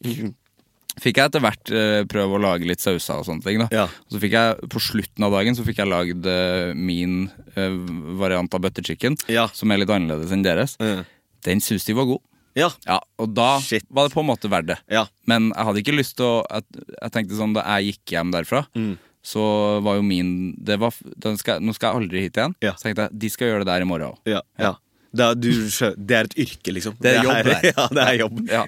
[1.02, 3.58] Fikk jeg etter hvert eh, prøve å lage litt sauser og sånne ting.
[3.64, 3.86] da Ja.
[3.86, 7.74] Og så fikk jeg På slutten av dagen så fikk jeg lagd eh, min eh,
[8.20, 9.48] variant av butter chicken, Ja.
[9.54, 10.78] som er litt annerledes enn deres.
[10.80, 11.06] Mm.
[11.44, 12.22] Den syntes de var god.
[12.56, 12.70] Ja.
[12.86, 13.84] Ja, Og da Shit.
[13.90, 14.78] var det på en måte verdt det.
[14.88, 15.08] Ja.
[15.26, 16.64] Men jeg hadde ikke lyst til å Jeg,
[17.02, 18.98] jeg tenkte sånn da jeg gikk hjem derfra, Mm.
[19.24, 20.92] så var jo min det var,
[21.38, 22.54] skal, Nå skal jeg aldri hit igjen.
[22.62, 22.74] Ja.
[22.78, 24.18] Så tenkte jeg de skal gjøre det der i morgen òg.
[24.30, 24.42] Ja.
[24.60, 24.76] ja.
[25.14, 25.50] Det, er, du,
[26.10, 26.96] det er et yrke, liksom.
[27.02, 27.58] Det er jobb, det.
[27.78, 28.40] Ja, det er jobb.
[28.50, 28.64] Ja.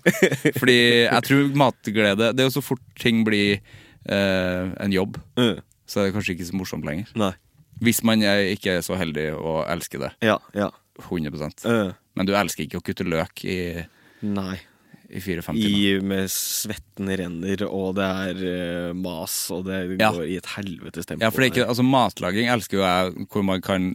[0.59, 0.75] Fordi
[1.07, 3.57] jeg tror matglede Det er jo så fort ting blir
[4.05, 5.57] eh, en jobb, Mm.
[5.89, 7.09] så er det kanskje ikke så morsomt lenger.
[7.17, 7.31] Nei.
[7.83, 10.69] Hvis man er, ikke er så heldig å elske det Ja, ja.
[11.01, 11.33] 100
[11.65, 11.89] mm.
[12.15, 13.57] Men du elsker ikke å kutte løk i,
[14.23, 14.59] Nei.
[15.09, 15.75] I fire-fem timer.
[15.77, 18.41] I, med svetten renner, og det er
[18.89, 20.11] uh, mas, og det Ja.
[20.15, 21.23] går i et helvetes tempo.
[21.25, 23.91] Ja, for det er ikke, altså Matlaging elsker jo jeg, hvor man kan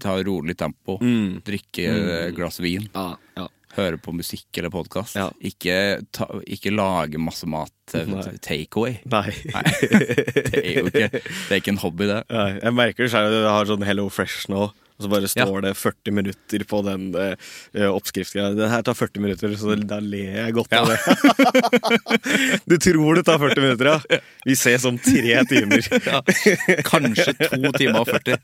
[0.00, 0.98] ta rolig tempo.
[1.02, 1.42] Mm.
[1.44, 2.88] Drikke et glass vin.
[2.94, 3.48] Ja, ja.
[3.74, 5.16] Høre på musikk eller podkast.
[5.42, 5.98] Ikke,
[6.46, 7.72] ikke lage masse mat
[8.06, 8.22] Nei.
[8.38, 9.00] takeaway.
[9.10, 9.32] Nei.
[9.50, 9.64] Nei,
[10.52, 12.20] det er jo ikke, det er ikke en hobby, det.
[12.30, 15.64] Nei, Jeg merker det selv, jeg har sånn Hello Fresh nå, og så bare står
[15.64, 17.34] det 40 minutter på den uh,
[17.90, 18.54] oppskriften.
[18.58, 20.98] Det her tar 40 minutter, så da ler jeg godt av det.
[22.70, 24.20] du tror det tar 40 minutter, ja?
[24.46, 25.82] Vi ses om tre timer.
[26.04, 26.20] Ja.
[26.84, 28.36] Kanskje to timer og 40.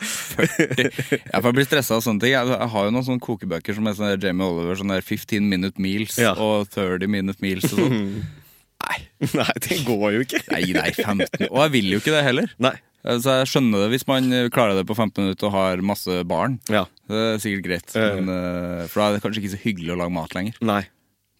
[0.00, 0.88] 40.
[1.30, 2.32] Jeg får bli stressa av sånne ting.
[2.32, 5.82] Jeg, har jo noen sånne kokebøker som er sånn Jamie Oliver, sånn der 15 minute
[5.82, 6.32] meals Ja.
[6.40, 8.00] og 30 minute meals og sånn.
[8.84, 8.98] Nei,
[9.32, 10.40] Nei, det går jo ikke.
[10.52, 12.50] nei, nei, 15 Og jeg vil jo ikke det heller.
[12.60, 12.74] Nei.
[13.04, 16.54] Så jeg skjønner det hvis man klarer det på 15 minutter og har masse barn.
[16.72, 16.86] Ja.
[17.10, 17.92] Det er sikkert greit.
[17.94, 20.56] Men, eh, for da er det kanskje ikke så hyggelig å lage mat lenger.
[20.64, 20.80] Nei.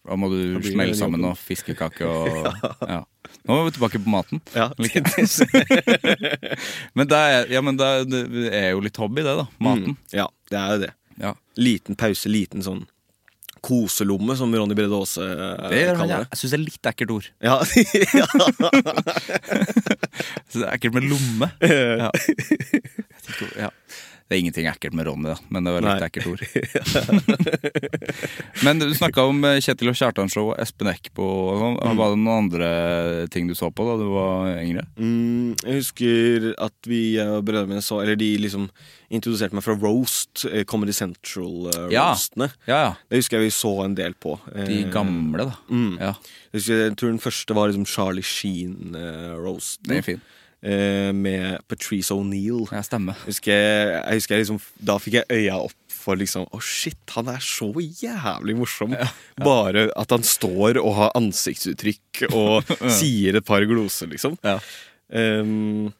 [0.05, 2.29] Da må du smelle sammen noe fiskekake og
[2.93, 3.01] ja.
[3.49, 4.37] Nå er vi tilbake på maten.
[4.53, 4.69] Ja.
[6.97, 8.21] Men, det er, ja, men det er- det
[8.53, 9.47] er jo litt hobby, det, da.
[9.59, 9.97] Maten.
[10.13, 10.91] ja, det er jo det.
[11.21, 11.33] Ja.
[11.57, 12.85] Liten pause, liten sånn
[13.65, 16.27] koselomme, som Ronny Brede Aase eh, kaller det.
[16.31, 17.29] Jeg syns det er litt ekkelt ord.
[17.43, 17.55] Ja.
[20.55, 21.49] Det er ekkelt med lomme.
[21.65, 22.09] Ja.
[22.15, 23.69] Ikke hvor- ja.
[24.25, 26.07] Det er ingenting ekkelt med Ronny, da, men det var litt Nei.
[26.09, 26.41] ekkelt ord.
[28.65, 31.77] men du snakka om eh, Kjetil og Kjartan-show og Espen Eckbo og sånn.
[31.99, 32.69] Var det noen andre
[33.33, 34.85] ting du så på da du var yngre?
[34.97, 38.65] Mm, jeg husker at vi og brødrene mine så Eller de liksom
[39.13, 42.49] introduserte meg fra Roast, eh, Comedy Central-roastene.
[42.65, 42.91] Ja, ja.
[43.11, 44.39] Det husker jeg vi så en del på.
[44.55, 45.59] De Eh, gamle, da.
[45.69, 45.99] Mm.
[46.01, 46.15] Ja,
[46.49, 49.83] Jeg, husker, jeg tror den første var liksom Charlie Sheen-roast.
[49.85, 50.21] det er fin.
[50.65, 52.65] Eh, med Patrice O'Neill.
[52.73, 53.17] Ja, stemmer.
[53.25, 53.59] Jeg husker,
[54.01, 54.59] jeg husker jeg liksom,
[54.89, 58.91] Da fikk jeg øya opp for liksom Å, shit, han er så jævlig morsom.
[59.41, 64.35] Bare at han står og har ansiktsuttrykk og sier et par gloser, liksom.
[64.45, 64.59] Ja.
[65.09, 65.91] Um,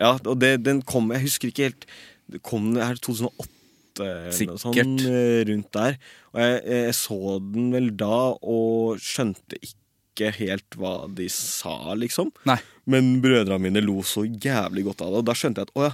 [0.00, 1.84] ja, og det, den kom Jeg husker ikke helt
[2.28, 3.56] Det kom den her 2008
[4.00, 5.02] eller noe sånt, Sikkert.
[5.10, 5.96] eh, rundt der.
[6.32, 7.16] Og jeg, jeg så
[7.52, 9.79] den vel da og skjønte ikke
[10.18, 12.32] helt hva de sa, liksom.
[12.48, 12.58] Nei.
[12.90, 15.86] Men brødrene mine lo så jævlig godt av det, og da skjønte jeg at å
[15.86, 15.92] ja,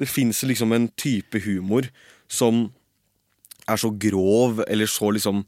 [0.00, 1.90] det fins liksom en type humor
[2.30, 2.68] som
[3.68, 5.44] er så grov, eller så liksom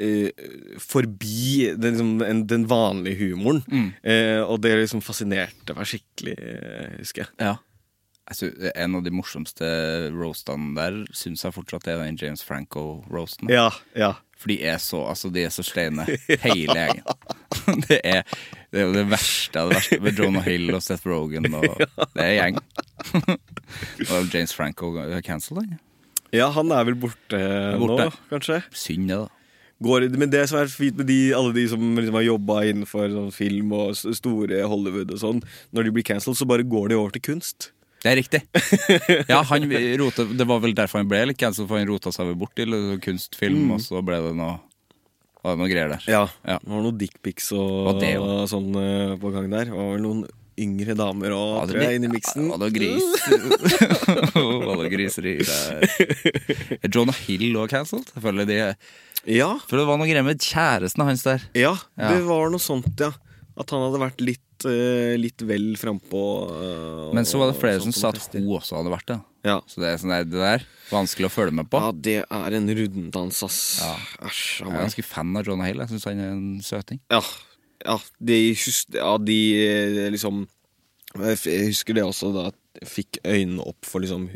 [0.00, 0.30] eh,
[0.78, 3.64] forbi den, liksom, den, vanlige humoren.
[4.02, 7.34] Eh, og det liksom fascinerte meg skikkelig, eh, husker jeg.
[7.40, 7.56] Ja.
[8.30, 9.66] Jeg en av de morsomste
[10.14, 13.50] roastene der syns jeg fortsatt er den James Franco-roasten.
[13.50, 14.14] Ja, ja.
[14.40, 16.06] For de er så altså de er så sleine,
[16.46, 17.04] hele gjengen.
[17.86, 18.22] Det er,
[18.72, 21.46] det er det verste av det verste med Jonah Hill og Seth Rogan.
[21.54, 21.66] Og
[22.16, 22.56] det er gjeng.
[24.14, 24.90] og James Franco
[25.26, 25.76] cancelled han.
[26.34, 27.40] Ja, han er vel borte,
[27.78, 28.06] Borte.
[28.08, 28.60] nå, kanskje.
[28.74, 29.28] Synd det, da.
[29.82, 33.06] Går, men det som er fint med de, alle de som liksom har jobba innenfor
[33.14, 35.44] sånn film og store Hollywood og sånn,
[35.76, 37.70] når de blir cancelled, så bare går de over til kunst.
[38.00, 38.40] Det er riktig.
[39.28, 39.66] Ja, han
[40.00, 42.54] rota, Det var vel derfor han ble litt cancelled, for han rota seg vel bort
[42.56, 42.72] til
[43.04, 44.56] kunstfilm, og så ble det noe,
[45.44, 46.04] var det noe greier der.
[46.08, 46.22] Ja.
[46.48, 46.56] Ja.
[46.62, 49.68] Det var noen dickpics og, Og og sånn eh, på gang der.
[49.68, 50.22] Det var vel noen
[50.60, 52.48] yngre damer og Ja, tror jeg, inni miksen.
[52.50, 53.06] Ja, det var gris.
[54.34, 55.86] var det griseri der.
[56.84, 58.10] Er Jonah Hill òg cancelled?
[58.16, 58.58] Jeg føler, de,
[59.36, 61.44] Ja, for det var noe greier med kjæresten hans der.
[61.56, 62.10] ja, Ja.
[62.14, 63.12] det var noe sånt, ja.
[63.60, 66.22] At han hadde vært litt, eh, litt vel frampå.
[66.50, 69.18] Uh, Men så var det flere som sa at hun også hadde vært det.
[69.46, 69.56] Ja.
[69.70, 71.80] Så det er sånn der, det der vanskelig å følge med på.
[71.80, 73.60] ja, det er en runddans, ass.
[73.80, 73.92] Ja.
[74.28, 74.42] Æsj.
[74.64, 75.80] Jeg er ganske fan av Jonah Hill.
[75.84, 77.00] Jeg syns han er en søting.
[77.12, 77.22] Ja,
[77.86, 78.40] ja, de,
[78.96, 80.42] ja, de eh, liksom
[81.16, 82.50] Jeg husker det også da
[82.86, 84.28] fikk øynene opp for liksom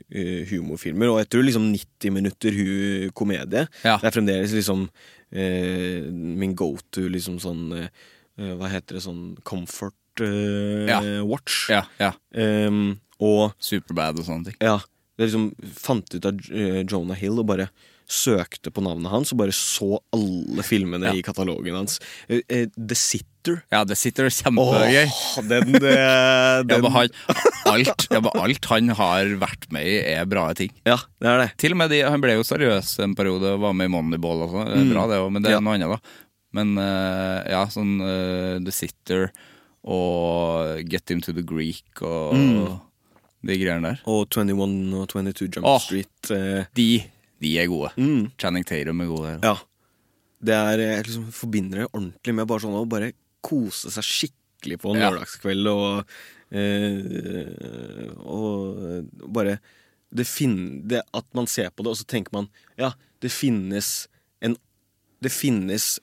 [0.50, 1.12] humorfilmer.
[1.12, 3.98] Og jeg tror liksom 90 minutter hu komedie Ja.
[4.00, 4.88] Det er fremdeles liksom
[5.34, 7.88] eh, min go to liksom sånn eh,
[8.38, 11.00] eh, Hva heter det sånn comfort eh, Ja.
[11.24, 11.70] watch.
[11.70, 12.12] Ja, ja.
[12.34, 14.56] Um, og Superbad og sånne ting.
[14.60, 14.78] ja,
[15.18, 17.68] jeg liksom fant ut av eh, Jonah Hill og bare
[18.10, 21.14] søkte på navnet hans og bare så alle filmene Ja.
[21.16, 22.00] i katalogen hans.
[22.28, 23.62] Eh, The Sitter.
[23.72, 25.06] Ja, The sitter er kjempegøy.
[25.06, 25.96] Åh, den, den.
[26.68, 27.08] Ja, han,
[27.70, 30.70] alt, ja, alt han har vært med i, er bra ting.
[30.84, 31.48] Ja, det er det.
[31.60, 34.44] Til og med de, Han ble jo seriøs en periode og var med i Moneyball.
[34.46, 34.68] Og sånn.
[34.74, 36.00] Det er bra, det òg, men det er noe annet, da.
[36.54, 36.76] Men
[37.50, 37.96] ja, sånn
[38.64, 39.30] The Sitter
[39.84, 42.34] og Get Him to the Greek og
[43.44, 43.98] de greiene der.
[44.08, 45.80] Og 21 og 22 Jump Åh.
[45.84, 46.30] Street.
[46.32, 46.86] Eh, De,
[47.44, 47.90] de er gode.
[48.00, 48.30] Mm.
[48.40, 49.38] Channing Tatum er god der.
[49.50, 49.54] ja.
[50.44, 54.76] Det er, Jeg liksom forbinder det ordentlig med bare sånn å bare kose seg skikkelig
[54.82, 55.10] på en Ja.
[55.10, 56.04] lørdagskveld og
[56.52, 59.58] eh, Og bare
[60.14, 64.06] det fin, det At man ser på det, og så tenker man Ja, det finnes
[64.44, 64.56] en
[65.22, 65.98] Det finnes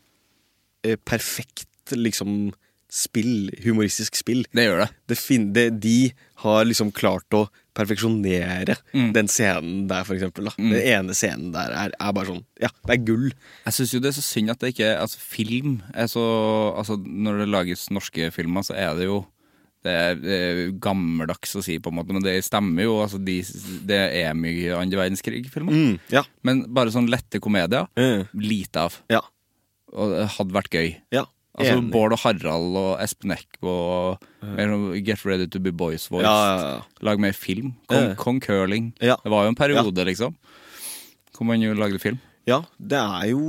[0.83, 2.53] eh, perfekt liksom
[2.91, 4.43] spill, humoristisk spill.
[4.51, 4.89] Det gjør det.
[5.07, 6.11] det fin det, de
[6.43, 7.45] har liksom klart å
[7.77, 9.13] perfeksjonere Mm.
[9.15, 10.49] den scenen der, for eksempel.
[10.49, 10.51] Da.
[10.57, 13.29] Den ene scenen der er, er bare sånn Ja, det er gull.
[13.65, 16.25] Jeg syns jo det er så synd at det ikke Altså, film er så
[16.75, 19.21] Altså, når det lages norske filmer, så er det jo
[19.81, 22.99] det er, det er gammeldags å si, på en måte, men det stemmer jo.
[23.01, 23.39] Altså, de,
[23.89, 25.73] det er mye andre verdenskrig-filmer.
[25.73, 26.21] Mm, ja.
[26.45, 28.27] Men bare sånn lette komedier, mm.
[28.37, 28.99] lite av.
[29.09, 29.23] ja.
[29.91, 30.91] Og det hadde vært gøy.
[31.11, 31.25] Ja.
[31.57, 31.91] Altså Enig.
[31.91, 34.27] Bård og Harald og Espen Eckbo og
[35.03, 36.23] Get Ready to be Boys Voice.
[36.23, 36.81] Ja, ja, ja.
[37.03, 37.73] Lag mer film.
[37.91, 38.13] Kong.
[38.15, 38.93] Kong Curling.
[39.03, 39.17] Ja.
[39.23, 40.37] Det var jo en periode, liksom.
[41.35, 42.19] Hvor man jo lagde film.
[42.47, 43.41] ja, det er jo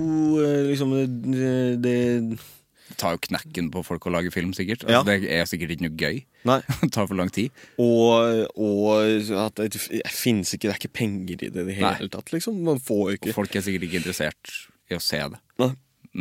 [0.42, 0.90] eh, liksom
[1.32, 2.38] det, det
[2.98, 4.84] tar jo knekken på folk å lage film, sikkert.
[4.84, 5.00] Ja.
[5.00, 6.18] Altså, Det er sikkert ikke noe gøy.
[6.48, 6.58] Nei.
[6.82, 7.54] Det tar for lang tid.
[7.80, 9.78] Og, og at det,
[10.10, 12.10] finnes ikke Det er ikke penger i det i det hele Nei.
[12.12, 12.58] tatt, liksom.
[12.66, 14.54] Man får Og ikke folk er sikkert ikke interessert
[14.90, 15.40] i å se det.
[15.62, 15.70] Nei.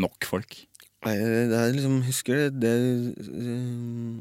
[0.06, 0.56] Nok folk.
[1.02, 1.16] Nei,
[1.50, 2.72] det er liksom Husker det, det
[3.26, 4.20] eh,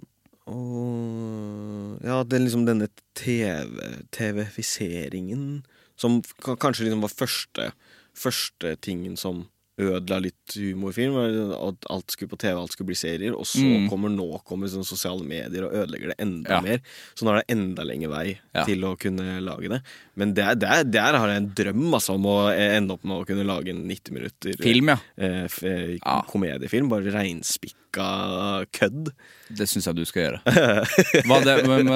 [0.51, 3.77] Og Ja, det er liksom denne TV
[4.17, 5.63] TV-fiseringen
[6.01, 7.71] som kanskje liksom var første
[8.17, 9.45] Første tingen som
[9.81, 11.17] ødela litt humorfilm.
[11.57, 13.33] At alt skulle på TV, alt skulle bli serier.
[13.37, 13.89] Og så Mm.
[13.91, 16.61] kommer nå kommer sånne sosiale medier og ødelegger det enda Ja.
[16.61, 16.79] mer.
[17.15, 18.65] Så nå er det enda lengre vei Ja.
[18.65, 19.83] til å kunne lage det.
[20.17, 23.27] Men der, der, der har jeg en drøm altså, om å ende opp med å
[23.27, 24.99] kunne lage en 90 minutter Film, ja.
[25.19, 26.89] eh, eh, komediefilm.
[26.89, 29.11] Bare reinspikka kødd.
[29.51, 30.41] Det syns jeg du skal gjøre.
[31.27, 31.91] Hva, det, men,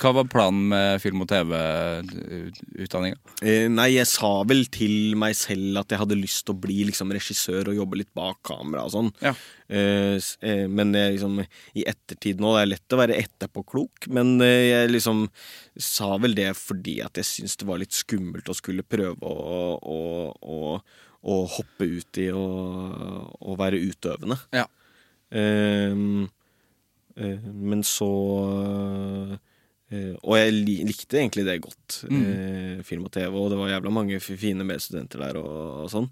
[0.00, 3.16] hva var planen med film- og TV-utdanninga?
[3.40, 6.82] Eh, nei, jeg sa vel til meg selv at jeg hadde lyst til å bli
[6.90, 9.10] liksom, regissør og jobbe litt bak kamera og sånn.
[9.24, 9.32] Ja.
[9.68, 11.42] Eh, eh, men liksom,
[11.76, 15.26] i ettertid nå Det er lett å være etterpåklok, men eh, jeg liksom
[15.78, 19.76] sa vel det fordi at jeg syntes det var litt skummelt å skulle prøve å,
[19.76, 19.98] å,
[20.40, 20.58] å,
[21.20, 22.46] å hoppe ut i å,
[23.38, 24.38] å være utøvende.
[24.56, 24.66] Ja.
[25.30, 26.28] Ehm,
[27.16, 28.06] eh, men så
[29.90, 30.52] eh, Og jeg
[30.88, 35.18] likte egentlig det godt, eh, film og TV, og det var jævla mange fine medstudenter
[35.20, 36.10] der og, og sånn.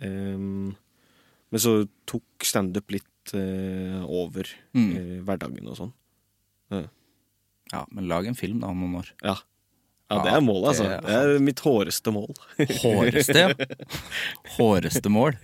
[0.00, 4.90] Men så tok standup litt eh, over Mm.
[4.96, 5.92] eh, hverdagen og sånn.
[7.72, 9.10] ja, men lag en film, da, om noen år.
[9.22, 9.36] Ja.
[10.10, 10.88] Ja, det er målet, altså.
[10.90, 12.32] det- er mitt håreste mål.
[12.82, 13.52] Håreste, ja.
[14.56, 15.38] Håreste mål.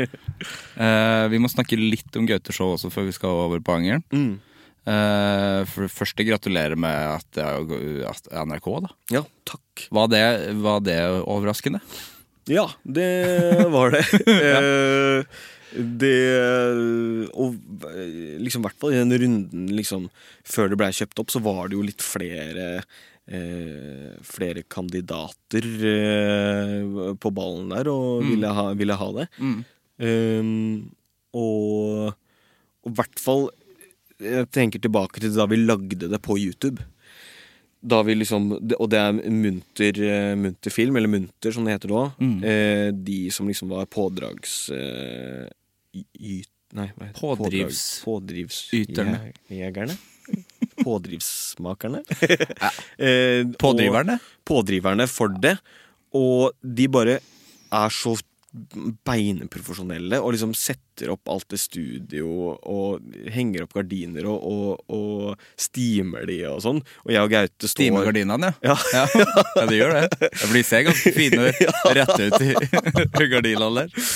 [0.77, 4.05] Uh, vi må snakke litt om Gaute Show også før vi skal over på angeren.
[4.11, 4.35] Mm.
[4.87, 8.93] Uh, for det første, gratulerer med at det er NRK, da.
[9.19, 9.87] Ja, takk.
[9.95, 10.25] Var det,
[10.63, 11.83] var det overraskende?
[12.47, 13.11] Ja, det
[13.73, 14.05] var det.
[14.47, 15.25] Eh,
[15.77, 17.57] det Og
[18.41, 20.07] liksom, i hvert fall i den runden liksom,
[20.47, 22.69] før det blei kjøpt opp, så var det jo litt flere
[23.27, 29.27] Flere kandidater eh, på ballen der og ville, ha, ville ha det.
[29.43, 29.57] Mm.
[29.97, 30.91] Um,
[31.37, 32.13] og
[32.87, 33.47] i hvert fall
[34.21, 36.85] Jeg tenker tilbake til da vi lagde det på YouTube.
[37.81, 41.93] Da vi liksom, Og det er munter, eh, munter film, eller munter som det heter
[41.93, 42.05] da.
[42.21, 42.37] Mm.
[42.45, 44.69] Eh, de som liksom var pådrags...
[44.71, 45.49] Eh,
[45.97, 46.43] y,
[46.77, 47.21] nei, hva heter?
[47.21, 48.63] Pådrivs- Pådrivs...
[48.77, 49.33] Yterne.
[49.53, 49.97] Jegerne?
[50.83, 52.03] Pådrivsmakerne?
[52.99, 54.19] eh, Pådriverne?
[54.47, 55.57] pådriverne for det.
[56.15, 57.19] Og de bare
[57.73, 58.17] er så
[59.07, 65.43] beineprofesjonelle og liksom setter opp alt det studio og henger opp gardiner og, og, og
[65.61, 66.81] stimer de og sånn.
[67.05, 68.77] Og jeg og Gaute står Stimer gardinene, ja.
[68.95, 69.03] Ja.
[69.13, 69.25] ja.
[69.57, 70.31] Ja, det gjør det.
[70.41, 71.51] Det blir ser ganske fine
[71.99, 72.47] rett ut
[73.27, 74.07] i gardinene der.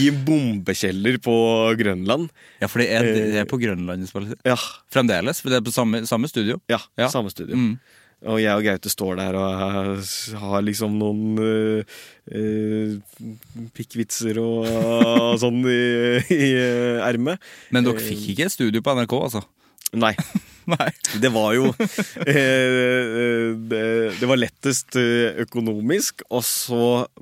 [0.00, 1.36] i bombekjeller på
[1.78, 2.30] Grønland.
[2.62, 4.08] Ja, for det er, det er på Grønland.
[4.46, 4.56] Ja,
[4.92, 6.58] Fremdeles, for det er på samme, samme studio.
[6.72, 7.10] ja, Ja.
[7.12, 7.54] samme studio.
[7.56, 7.76] Mm.
[8.26, 10.02] Og jeg og Gaute står der og
[10.42, 12.96] har- liksom noen uh,
[13.76, 15.80] pikkvitser og uh, sånn i,
[16.34, 17.38] i uh, ermet.
[17.74, 19.44] Men dere fikk ikke et studio på NRK, altså?
[19.96, 20.12] Nei.
[20.66, 20.88] Nei.
[21.22, 23.82] Det var jo eh, det,
[24.18, 26.80] det var lettest eh, økonomisk, og så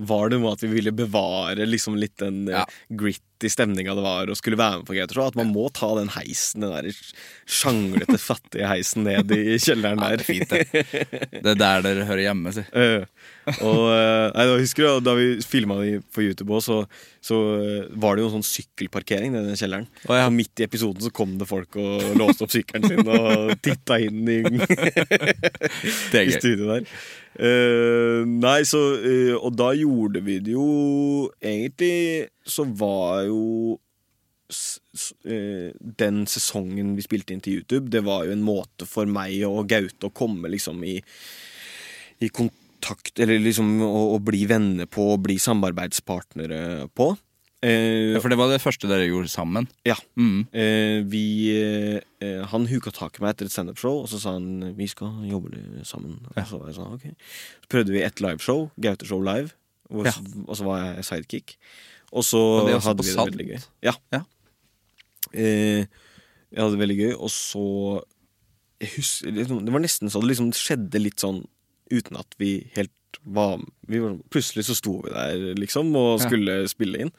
[0.09, 2.65] var det noe at vi ville bevare liksom litt den eh, Ja.
[3.45, 5.29] Gritty stemninga det var å skulle være med på Gaute Show.
[5.29, 6.89] At man må ta den heisen, den der
[7.45, 10.17] sjanglete, fattige heisen ned i kjelleren Ja, der.
[10.17, 11.41] det er fint, det.
[11.45, 12.65] Det er der dere hører hjemme, si.
[13.45, 16.79] Eh, og eh, nei, da husker jeg, Da vi filma det på YouTube òg, så,
[17.21, 19.85] så eh, var det jo en sånn sykkelparkering i den kjelleren.
[20.09, 20.31] Og ja.
[20.33, 24.25] Midt i episoden så kom det folk og låste opp sykkelen sin og titta inn
[24.33, 24.39] i,
[26.25, 26.89] i studioet der.
[27.35, 33.75] Eh, nei, så uh, Og da gjorde vi det jo Egentlig så var jo
[35.27, 39.41] eh, den sesongen vi spilte inn til YouTube, det var jo en måte for meg
[39.49, 40.99] og Gaute å komme liksom i,
[42.23, 47.15] i kontakt Eller liksom å, å bli venner på, å bli samarbeidspartnere på.
[47.65, 49.69] Eh, Ja, for det var det første dere gjorde sammen.
[49.89, 49.95] ja.
[50.21, 50.47] Mm.
[50.53, 51.23] Eh, vi
[52.21, 55.09] eh, Han huka tak i meg etter et standup-show, og så sa han vi skal
[55.31, 55.55] jobbe
[55.89, 56.19] sammen.
[56.37, 57.07] Og så var jeg sånn, ok
[57.65, 59.55] Så prøvde vi ett liveshow, Gaute Show Live,
[59.91, 60.13] og, Ja.
[60.47, 61.57] og så var jeg sidekick.
[62.13, 62.39] Og så
[62.69, 63.31] også hadde vi det Sant.
[63.35, 63.63] veldig gøy.
[63.83, 63.95] Ja.
[64.13, 64.21] Ja.
[65.33, 65.87] Eh,
[66.53, 67.65] jeg hadde det veldig gøy, og så
[68.81, 71.47] jeg husker, liksom, Det var nesten så det liksom skjedde litt sånn
[71.91, 72.93] uten at vi helt
[73.23, 76.27] var, vi var Plutselig så sto vi der, liksom, og Ja.
[76.27, 77.13] skulle spille inn.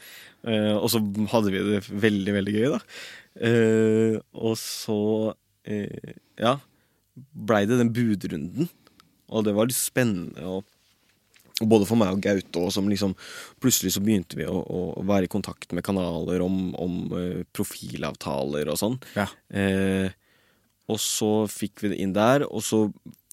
[0.45, 2.79] Uh, og så hadde vi det veldig, veldig gøy, da.
[3.41, 4.99] Uh, og så
[5.33, 6.57] uh, Ja,
[7.33, 8.69] blei det den budrunden.
[9.33, 10.43] Og det var litt spennende.
[10.45, 10.65] Og,
[11.61, 13.15] og både for meg og Gaute òg, som liksom
[13.63, 16.99] Plutselig så begynte vi å, å være i kontakt med kanaler om, om
[17.55, 18.99] profilavtaler og sånn.
[19.15, 19.25] Ja.
[20.85, 22.85] Og så fikk vi det inn der, og så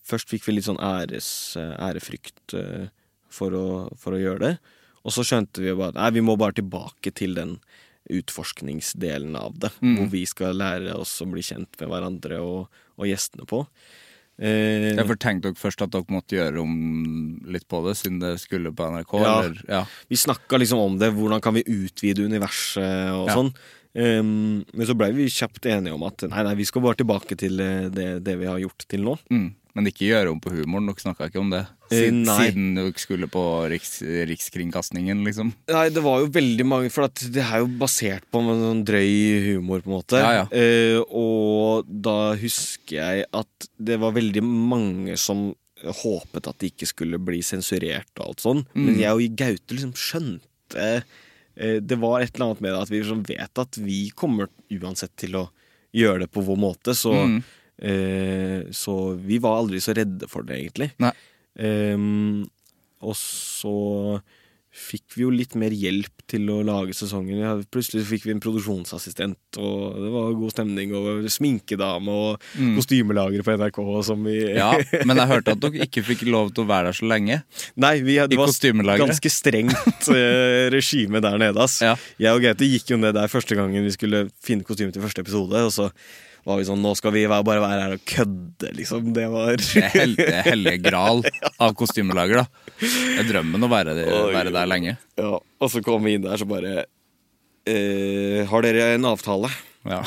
[0.06, 1.28] først fikk vi litt sånn æres,
[1.58, 2.88] ærefrykt eh,
[3.32, 3.66] for, å,
[3.98, 4.54] for å gjøre det.
[5.02, 7.56] Og så skjønte vi jo bare at nei, vi må bare tilbake til den
[8.12, 9.70] utforskningsdelen av det.
[9.82, 9.96] Mm.
[9.98, 13.62] Hvor vi skal lære oss å bli kjent med hverandre og, og gjestene på.
[14.42, 16.72] Eh, Derfor tenkte dere først at dere måtte gjøre om
[17.52, 19.14] litt på det, siden det skulle på NRK?
[19.22, 19.34] Ja.
[19.42, 19.62] Eller?
[19.70, 19.82] Ja.
[20.10, 23.38] Vi snakka liksom om det, hvordan kan vi utvide universet og Ja.
[23.38, 23.54] sånn.
[23.92, 27.36] Um, men så blei vi kjapt enige om at nei, nei, vi skal bare tilbake
[27.36, 29.18] til eh, det, det vi har gjort til nå.
[29.28, 29.50] Mm.
[29.74, 30.86] Men ikke gjøre om på humoren.
[30.90, 31.62] Dere snakka ikke om det?
[31.90, 32.34] Eh, Siden, nei.
[32.50, 33.42] siden dere skulle på
[33.72, 35.52] riks, Rikskringkastingen, liksom?
[35.72, 39.08] Nei, det var jo veldig mange For det er jo basert på en sånn drøy
[39.48, 40.20] humor, på en måte.
[40.20, 40.44] Ja, ja.
[40.52, 45.50] Eh, og da husker jeg at det var veldig mange som
[45.82, 48.60] håpet at det ikke skulle bli sensurert og alt sånn.
[48.74, 49.00] Men Mm.
[49.00, 50.86] jeg og Gaute liksom skjønte
[51.56, 54.48] eh, Det var et eller annet med det at vi liksom vet at vi kommer
[54.70, 55.50] uansett til å
[55.92, 57.42] gjøre det på vår måte, så Mm.
[57.82, 60.92] Eh, Så vi var aldri så redde for det, egentlig.
[61.58, 62.44] Ehm,
[63.02, 64.20] og så
[64.72, 67.36] fikk vi jo litt mer hjelp til å lage sesongen.
[67.42, 72.78] Ja, plutselig fikk vi en produksjonsassistent, og det var god stemning, og sminkedame og Mm.
[72.78, 74.70] kostymelager på NRK som vi Ja,
[75.04, 77.42] men jeg hørte at dere ikke fikk lov til å være der så lenge.
[77.76, 78.48] Nei, vi, det var
[79.04, 81.82] ganske strengt eh, regime der nede, ass.
[81.84, 81.92] Ja.
[82.16, 85.20] Jeg og Gaute gikk jo ned der første gangen vi skulle finne kostyme til første
[85.20, 85.90] episode, og så
[86.44, 89.12] var vi sånn Nå skal vi bare være her og kødde, liksom.
[89.14, 90.16] Det var Det er hel-
[90.48, 91.22] hellige gral
[91.62, 92.46] av kostymelager, da.
[92.82, 93.94] Det er drømmen å være,
[94.34, 94.96] være der lenge.
[95.18, 96.84] Ja, og så kom vi inn der, så bare
[97.66, 99.50] eh, Har dere en avtale?
[99.82, 99.98] Ja.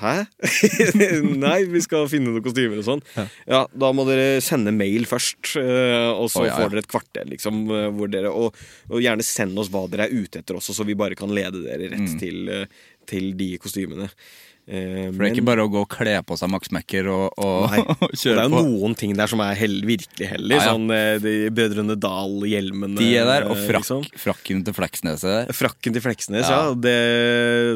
[0.00, 0.12] Hæ?
[1.44, 3.02] Nei, vi skal finne noen kostymer og sånn.
[3.46, 3.60] Ja.
[3.70, 6.56] da må dere sende mail først, øh, og så oh, ja, ja.
[6.58, 7.60] får dere et kvarter, liksom.
[7.94, 8.58] Hvor dere, og,
[8.90, 11.62] og gjerne send oss hva dere er ute etter også, så vi bare kan lede
[11.62, 12.18] dere rett Mm.
[12.20, 12.66] til, øh,
[13.06, 14.10] til de kostymene.
[14.64, 17.34] Eh, For det er ikke bare å gå og kle på seg Max Mekker og,
[17.36, 18.08] og, og på?
[18.16, 18.62] det er på.
[18.64, 20.56] noen ting der som er hell, virkelig hellig.
[20.56, 20.70] Ja, ja.
[20.72, 22.96] Sånn eh, de Brødrene Dal-hjelmene.
[22.96, 24.06] De er der, og eh, frakk, liksom.
[24.22, 25.52] frakken til Fleksnes er der.
[25.58, 26.60] Frakken til Fleksnes, Ja.
[26.70, 26.74] ja.
[26.84, 26.94] Det,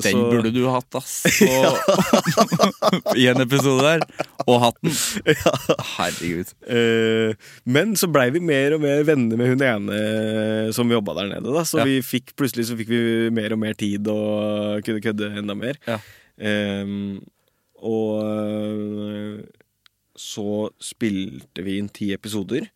[0.07, 1.19] Den så, burde du hatt, ass.
[3.21, 4.07] I en episode der.
[4.49, 4.93] Og hatten.
[5.99, 6.55] Herregud.
[6.73, 7.35] Eh,
[7.69, 11.53] men så blei vi mer og mer venner med hun ene som jobba der nede.
[11.53, 11.65] Da.
[11.69, 13.03] Så vi fikk, plutselig så fikk vi
[13.35, 15.77] mer og mer tid og kunne kødde enda mer.
[15.89, 15.99] Ja.
[16.39, 16.95] Eh,
[17.79, 19.39] og eh,
[20.19, 20.49] så
[20.83, 22.67] spilte vi inn ti episoder.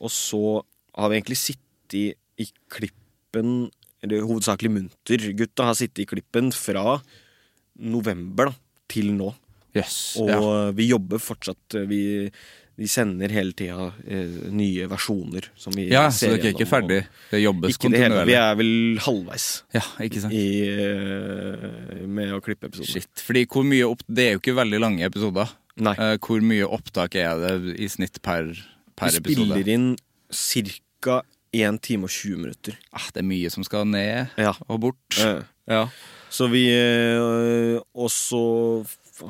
[0.00, 0.60] Og så
[0.96, 3.68] har vi egentlig sittet i klippen
[4.00, 7.02] Eller hovedsakelig Munter-gutta har sittet i klippen fra
[7.76, 8.54] november da,
[8.88, 9.28] til nå.
[9.76, 10.38] Yes, Og ja.
[10.74, 12.00] vi jobber fortsatt Vi,
[12.78, 16.68] vi sender hele tida eh, nye versjoner som vi ja, så ser dere er ikke
[16.70, 17.00] ferdig?
[17.30, 18.22] Det jobbes Ikke det hele.
[18.28, 18.70] Vi er vel
[19.04, 20.32] halvveis Ja, ikke sant?
[20.32, 22.88] i, eh, med å klippe episoder.
[23.02, 23.24] Shit.
[23.26, 24.04] Fordi hvor mye opp...
[24.08, 25.50] Det er jo ikke veldig lange episoder.
[25.80, 25.92] Nei.
[25.96, 28.48] Eh, hvor mye opptak er det i snitt per,
[28.96, 29.50] per Vi episode?
[29.52, 29.90] spiller inn
[30.30, 31.20] ca.
[31.52, 32.76] 1 time og 20 minutter.
[32.94, 34.52] Ah, det er mye som skal ned Ja.
[34.68, 35.18] og bort.
[35.18, 35.88] Eh, Ja.
[36.30, 36.62] Så vi
[37.94, 38.86] Og så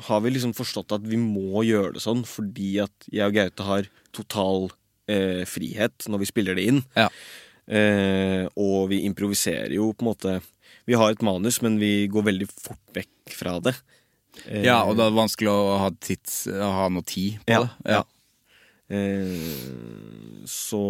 [0.07, 3.65] har vi liksom forstått at vi må gjøre det sånn fordi at jeg og Gaute
[3.67, 4.69] har total
[5.11, 6.81] eh, frihet når vi spiller det inn.
[6.97, 7.07] Ja.
[7.71, 10.31] Eh, og vi improviserer jo på en måte
[10.89, 13.75] Vi har et manus, men vi går veldig fort vekk fra det.
[14.47, 17.61] Eh, ja, og det er vanskelig å ha, tids, å ha noe tid på Ja,
[17.85, 17.93] det.
[17.97, 18.01] ja.
[18.91, 20.81] Eh, så,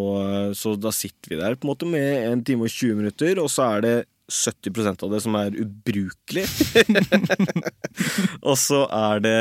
[0.57, 3.51] så da sitter vi der på en måte med en time og 20 minutter, og
[3.51, 3.95] så er det
[4.31, 6.45] 70% av det som er ubrukelig.
[8.49, 9.35] og så er det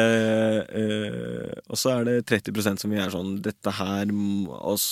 [0.80, 4.10] øh, Og så er det 30% som vi er sånn Dette her
[4.58, 4.88] oss,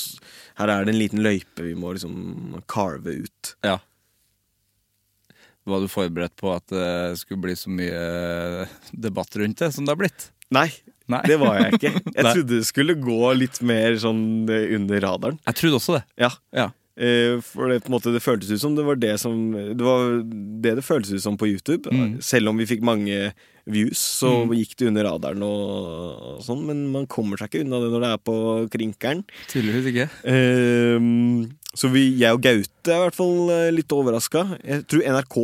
[0.61, 3.55] Her er det en liten løype vi må liksom carve ut.
[3.66, 3.78] Ja.
[5.68, 9.92] Var du forberedt på at det skulle bli så mye debatt rundt det som det
[9.92, 10.30] har blitt?
[10.55, 10.70] Nei,
[11.12, 11.20] Nei.
[11.28, 11.92] det var jeg ikke.
[12.18, 14.22] Jeg trodde det skulle gå litt mer sånn
[14.53, 15.38] eh, under radaren.
[15.49, 16.05] Jeg trodde også det.
[16.24, 16.30] Ja.
[16.57, 16.70] Ja.
[16.99, 19.84] Eh, For det, på en måte, det føltes ut som det var det som Det
[19.86, 21.86] var det det føltes ut som på YouTube.
[21.94, 22.18] Mm.
[22.24, 23.30] Selv om vi fikk mange
[23.68, 26.64] views, så gikk det under radaren og, og sånn.
[26.66, 28.36] Men man kommer seg ikke unna det når det er på
[28.74, 29.22] krinkeren.
[29.53, 30.09] Tydeligvis ikke.
[30.34, 31.09] Eh,
[31.78, 34.44] så vi, jeg og Gaute er i hvert fall eh, litt overraska.
[34.64, 35.36] Jeg tror NRK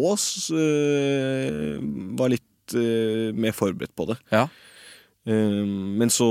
[0.58, 1.74] eh,
[2.18, 4.18] var litt eh, mer forberedt på det.
[4.34, 4.46] Ja.
[5.28, 5.60] Eh,
[6.00, 6.30] men så,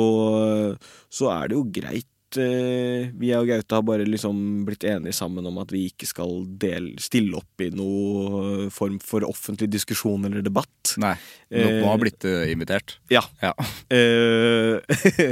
[1.14, 2.10] så er det jo greit.
[2.42, 6.44] Eh, Vi og Gaute har bare liksom blitt enige sammen om at vi ikke skal
[6.62, 10.96] del, stille opp i noe form for offentlig diskusjon eller debatt.
[11.02, 11.16] Nei.
[11.54, 12.98] Noen har ha blitt eh, invitert.
[13.14, 13.24] Ja.
[13.44, 13.54] Ja.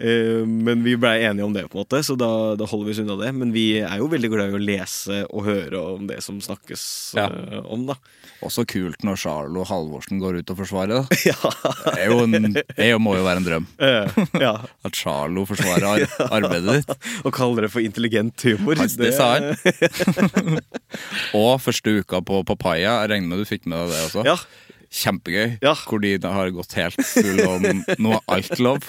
[0.00, 2.92] Eh, men vi blei enige om det, på en måte så da, da holder vi
[2.94, 3.32] oss unna det.
[3.36, 6.84] Men vi er jo veldig glad i å lese og høre om det som snakkes
[7.18, 7.26] Ja.
[7.68, 7.96] om, da.
[8.46, 11.18] Også kult når Charlo Halvorsen går ut og forsvarer da.
[11.30, 11.36] ja.
[11.84, 13.68] Det, er jo en, det må jo være en drøm.
[14.40, 14.54] Ja.
[14.86, 17.06] At Charlo forsvarer ar arbeidet ditt.
[17.26, 18.80] Og kaller det for intelligent humor.
[18.80, 20.58] Hans, det sa han.
[21.36, 24.26] Og første uka på Papaya, jeg regner med du fikk med deg det også.
[24.28, 24.36] Ja.
[24.90, 25.52] Kjempegøy.
[25.62, 25.76] Ja.
[25.86, 28.82] Hvor de har gått helt full Nå noe alt-lov.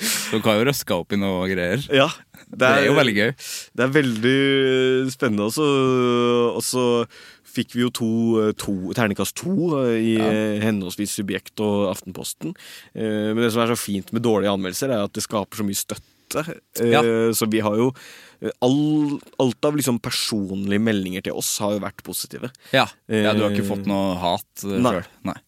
[0.00, 1.84] Så du kan jo røske opp i noe greier.
[1.92, 2.08] ja.
[2.46, 3.30] Det er jo veldig gøy.
[3.74, 4.36] Det er veldig
[5.12, 5.66] spennende også.
[6.56, 6.84] Og så
[7.56, 8.08] fikk vi jo to,
[8.60, 10.26] to terningkast to eh, i ja.
[10.66, 12.52] henholdsvis Subjekt og Aftenposten.
[12.94, 15.66] Eh, Men det som er så fint med dårlige anmeldelser, er at det skaper så
[15.66, 16.44] mye støtte.
[16.82, 17.00] Eh, Ja.
[17.32, 17.92] Så vi har jo
[18.42, 22.50] eh, all, Alt av liksom personlige meldinger til oss har jo vært positive.
[22.74, 22.84] Ja.
[23.08, 24.98] ja, du har ikke fått noe hat Nei.
[24.98, 25.06] sjøl?
[25.30, 25.38] Nei.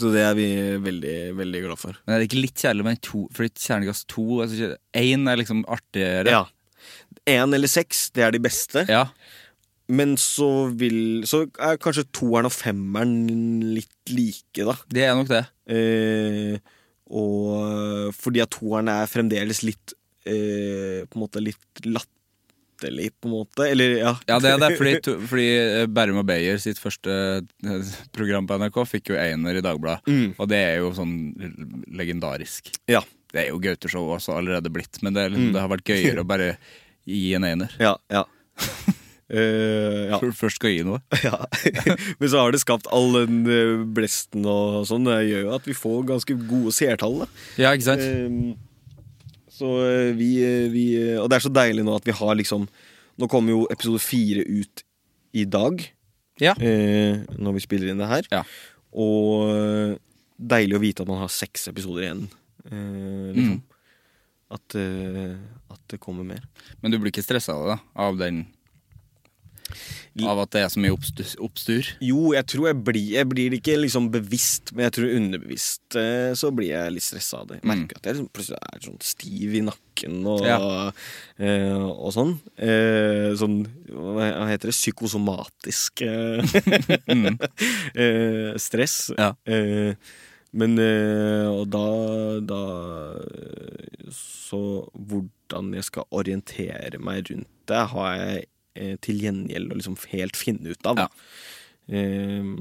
[0.00, 0.48] Så det er vi
[0.82, 1.98] veldig, veldig glad for.
[2.04, 3.24] Men er det ikke litt kjedelig med to?
[3.34, 6.34] Fordi terningkast to altså, Én er liksom artigere.
[6.34, 6.44] Ja.
[7.30, 8.84] Én eller seks, det er de beste.
[8.90, 9.06] Ja.
[9.86, 13.14] Men så vil Så er kanskje toeren og femmeren
[13.76, 14.74] litt like, da.
[14.88, 15.44] Det er nok det.
[15.70, 16.56] Eh,
[17.14, 19.92] og fordi at toeren er fremdeles litt
[20.24, 21.84] eh, På en måte litt
[22.74, 23.66] latterlig, på en måte.
[23.70, 24.12] Eller, ja.
[24.28, 27.10] Ja, det er det, fordi, to- fordi eh, Bærum og Beyer sitt første
[27.64, 30.02] eh, program på NRK fikk jo einer i Dagbladet.
[30.10, 30.34] Mm.
[30.38, 31.14] Og det er jo sånn
[31.94, 32.72] legendarisk.
[32.90, 33.02] ja.
[33.34, 35.54] Det er jo Gauteshow også allerede blitt, men det, er liksom, Mm.
[35.56, 36.52] det har vært gøyere å bare
[37.04, 37.72] gi en einer.
[37.82, 37.96] Ja.
[38.08, 38.20] ja.
[39.26, 40.20] Uh, ja.
[40.22, 41.00] Du først skal gi noe.
[41.26, 41.40] ja.
[42.20, 43.40] Men så har det skapt all den
[43.96, 45.08] blesten og sånn.
[45.10, 47.24] Det gjør jo at vi får ganske gode seertall.
[47.24, 47.28] da.
[47.58, 48.04] Ja, ikke sant?
[48.06, 48.54] Ehm,
[49.54, 50.84] så eh, vi, eh, vi
[51.20, 52.66] Og det er så deilig nå at vi har liksom
[53.20, 54.82] Nå kommer jo episode fire ut
[55.34, 55.78] i dag.
[56.42, 56.54] Ja.
[56.58, 58.26] eh, når vi spiller inn det her.
[58.32, 58.40] Ja.
[58.90, 59.92] Og eh,
[60.34, 62.24] deilig å vite at man har seks episoder igjen.
[62.66, 63.60] Eh, liksom.
[64.54, 65.36] At, eh,
[65.70, 66.42] at det kommer mer.
[66.82, 67.78] Men du blir ikke stressa av det?
[68.06, 68.44] Av den
[70.22, 71.30] Av at det er så mye oppstyr?
[71.42, 71.88] oppstyr?
[72.04, 76.34] Jo, jeg tror jeg blir Jeg blir ikke liksom bevisst, men jeg tror underbevisst eh,
[76.38, 77.58] så blir jeg litt stressa av det.
[77.62, 80.58] Jeg merker at jeg liksom plutselig er sånn stiv i nakken og, Ja.
[80.60, 82.36] og, og sånn.
[82.60, 83.56] Eh, sånn
[83.90, 84.76] Hva heter det?
[84.78, 86.44] Psykosomatisk eh,
[88.04, 89.10] eh, stress.
[89.18, 89.32] Ja.
[89.48, 89.94] Eh,
[90.54, 91.86] men eh, Og da,
[92.46, 92.60] da
[93.26, 94.60] eh, Så
[94.94, 100.38] hvordan jeg skal orientere meg rundt det, har jeg eh, til gjengjeld å liksom helt
[100.38, 101.04] finne ut av.
[101.04, 101.08] Ja.
[101.94, 102.52] Eh,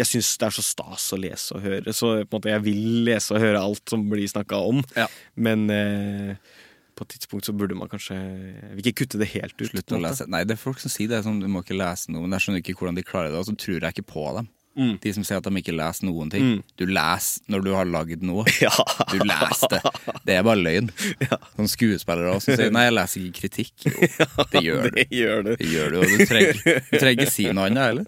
[0.00, 2.64] jeg syns det er så stas å lese og høre, så på en måte jeg
[2.64, 4.82] vil lese og høre alt som blir snakka om.
[4.96, 5.08] Ja.
[5.34, 6.52] Men eh,
[6.96, 9.68] på et tidspunkt så burde man kanskje Jeg vil ikke kutte det helt ut.
[9.70, 10.28] Slutt å lese.
[10.30, 11.22] Nei, det er folk som sier det.
[11.24, 12.26] Sånn, du må ikke lese noe.
[12.26, 14.50] Men jeg skjønner ikke hvordan de klarer det, og så tror jeg ikke på dem.
[14.78, 14.92] Mm.
[15.02, 16.50] De som sier at de ikke leser noen ting.
[16.78, 18.44] Du leser når du har lagd noe.
[18.62, 18.70] Ja.
[19.10, 19.80] Du leser det.
[20.28, 20.90] Det er bare løgn.
[21.56, 23.88] Sånn skuespillere også, som sier 'nei, jeg leser ikke kritikk'.
[23.90, 24.96] Jo, det gjør du.
[25.00, 25.52] Det gjør du.
[25.56, 28.06] Det gjør du, og du trenger, ikke si noe annet heller.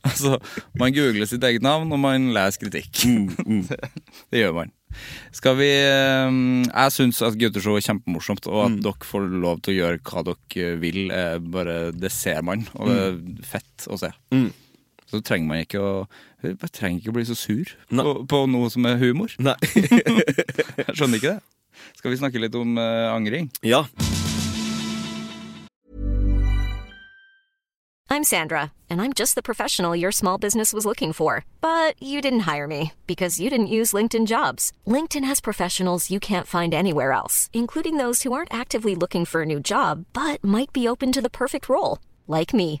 [0.00, 0.38] Altså,
[0.80, 3.04] man googler sitt eget navn, og man leser kritikk.
[3.44, 3.66] Mm,
[4.32, 4.72] Det gjør man.
[5.36, 6.30] Skal vi eh,
[6.66, 8.78] Jeg syns at Gutteshow er kjempemorsomt, og Mm.
[8.78, 11.10] at dere får lov til å gjøre hva dere vil.
[11.14, 14.10] er Bare, det ser man, og det er fett å se.
[14.32, 14.48] Mm.
[15.10, 15.94] Så trenger man ikke å
[16.40, 19.34] Man trenger ikke å bli så sur på, på noe som er humor.
[19.42, 19.56] Nei.
[19.76, 21.40] Jeg skjønner ikke det.
[21.98, 23.50] Skal vi snakke litt om eh, angring?
[23.66, 23.84] ja.
[28.12, 31.44] I'm Sandra, and I'm just the professional your small business was looking for.
[31.60, 34.72] But you didn't hire me because you didn't use LinkedIn jobs.
[34.84, 39.42] LinkedIn has professionals you can't find anywhere else, including those who aren't actively looking for
[39.42, 42.80] a new job but might be open to the perfect role, like me.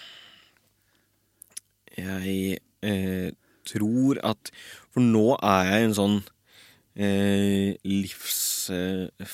[1.97, 3.31] jeg eh,
[3.67, 4.51] tror at
[4.91, 6.17] For nå er jeg i en sånn
[6.95, 9.33] eh, livsfase.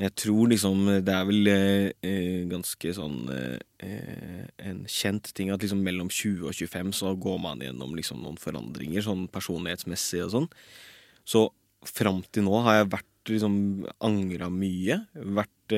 [0.00, 5.50] jeg tror liksom det er vel eh, eh, ganske sånn eh, eh, en kjent ting
[5.50, 10.22] at liksom mellom 20 og 25 så går man gjennom liksom noen forandringer, sånn personlighetsmessig
[10.26, 10.48] og sånn.
[11.26, 11.48] Så
[11.86, 13.54] fram til nå har jeg vært liksom
[14.04, 14.96] angra mye.
[15.14, 15.72] Vært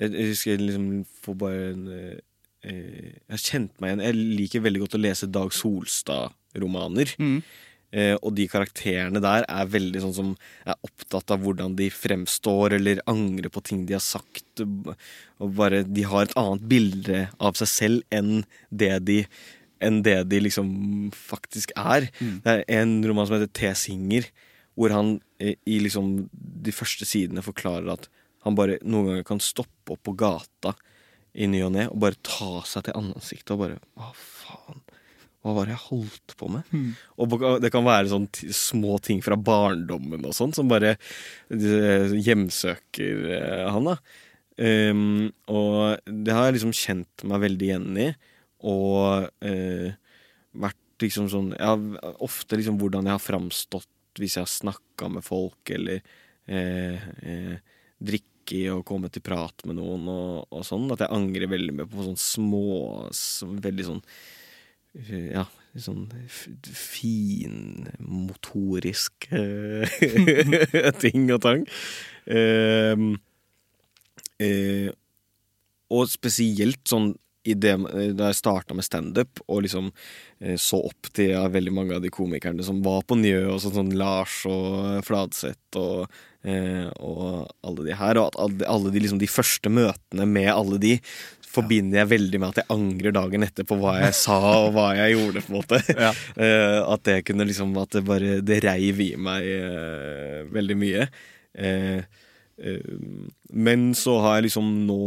[0.00, 1.84] Jeg skal liksom få bare en
[2.66, 7.14] eh, Jeg har kjent meg igjen Jeg liker veldig godt å lese Dag Solstad-romaner.
[7.90, 10.28] Eh, og de karakterene der er veldig sånn som
[10.62, 14.62] er opptatt av hvordan de fremstår, eller angrer på ting de har sagt.
[14.62, 19.24] Og bare De har et annet bilde av seg selv enn det de
[19.80, 20.68] enn det de liksom
[21.16, 22.10] faktisk er.
[22.44, 23.70] Det er en roman som heter T.
[23.74, 24.26] Singer,
[24.76, 28.10] hvor han eh, i liksom de første sidene forklarer at
[28.44, 30.74] han bare noen ganger kan stoppe opp på gata
[31.34, 34.80] i ny og ne og bare ta seg til ansiktet og bare Hva faen?
[35.40, 36.72] Hva var det jeg holdt på med?
[37.16, 40.96] Og det kan være sånn små ting fra barndommen og sånn, som bare
[41.48, 43.96] eh, hjemsøker eh, han, da.
[44.60, 48.08] Um, og det har jeg liksom kjent meg veldig igjen i,
[48.68, 49.86] og uh,
[50.60, 51.70] vært liksom sånn Ja,
[52.20, 53.88] ofte liksom hvordan jeg har framstått
[54.20, 56.02] hvis jeg har snakka med folk, eller
[56.50, 57.56] eh,
[58.56, 60.90] eh, å komme til prat med noen og, og sånn.
[60.94, 62.64] At jeg angrer veldig mye på sånne små
[63.66, 64.02] Veldig sånn
[64.98, 65.44] eh, Ja,
[65.78, 66.04] sånn
[66.74, 69.86] finmotorisk eh,
[71.04, 71.62] ting og tang.
[72.30, 72.94] Uh,
[74.42, 74.88] uh,
[75.90, 77.14] og spesielt sånn
[77.48, 77.72] i det,
[78.18, 79.86] da jeg starta med standup og liksom
[80.44, 83.60] eh, så opp til ja, veldig mange av de komikerne som var på Njø, og
[83.64, 89.18] sånn, sånn Lars og Fladseth og, og alle de her, og at alle, de, liksom,
[89.20, 90.94] de første møtene med alle de
[91.50, 94.86] forbinder jeg veldig med at jeg angrer dagen etter på hva jeg sa og hva
[94.98, 95.42] jeg gjorde.
[95.44, 95.80] på en måte
[96.46, 101.08] Eh, At det kunne liksom At det bare Det reiv i meg eh, veldig mye.
[101.58, 102.04] Eh,
[102.62, 102.92] eh,
[103.50, 105.00] Men så har jeg liksom nå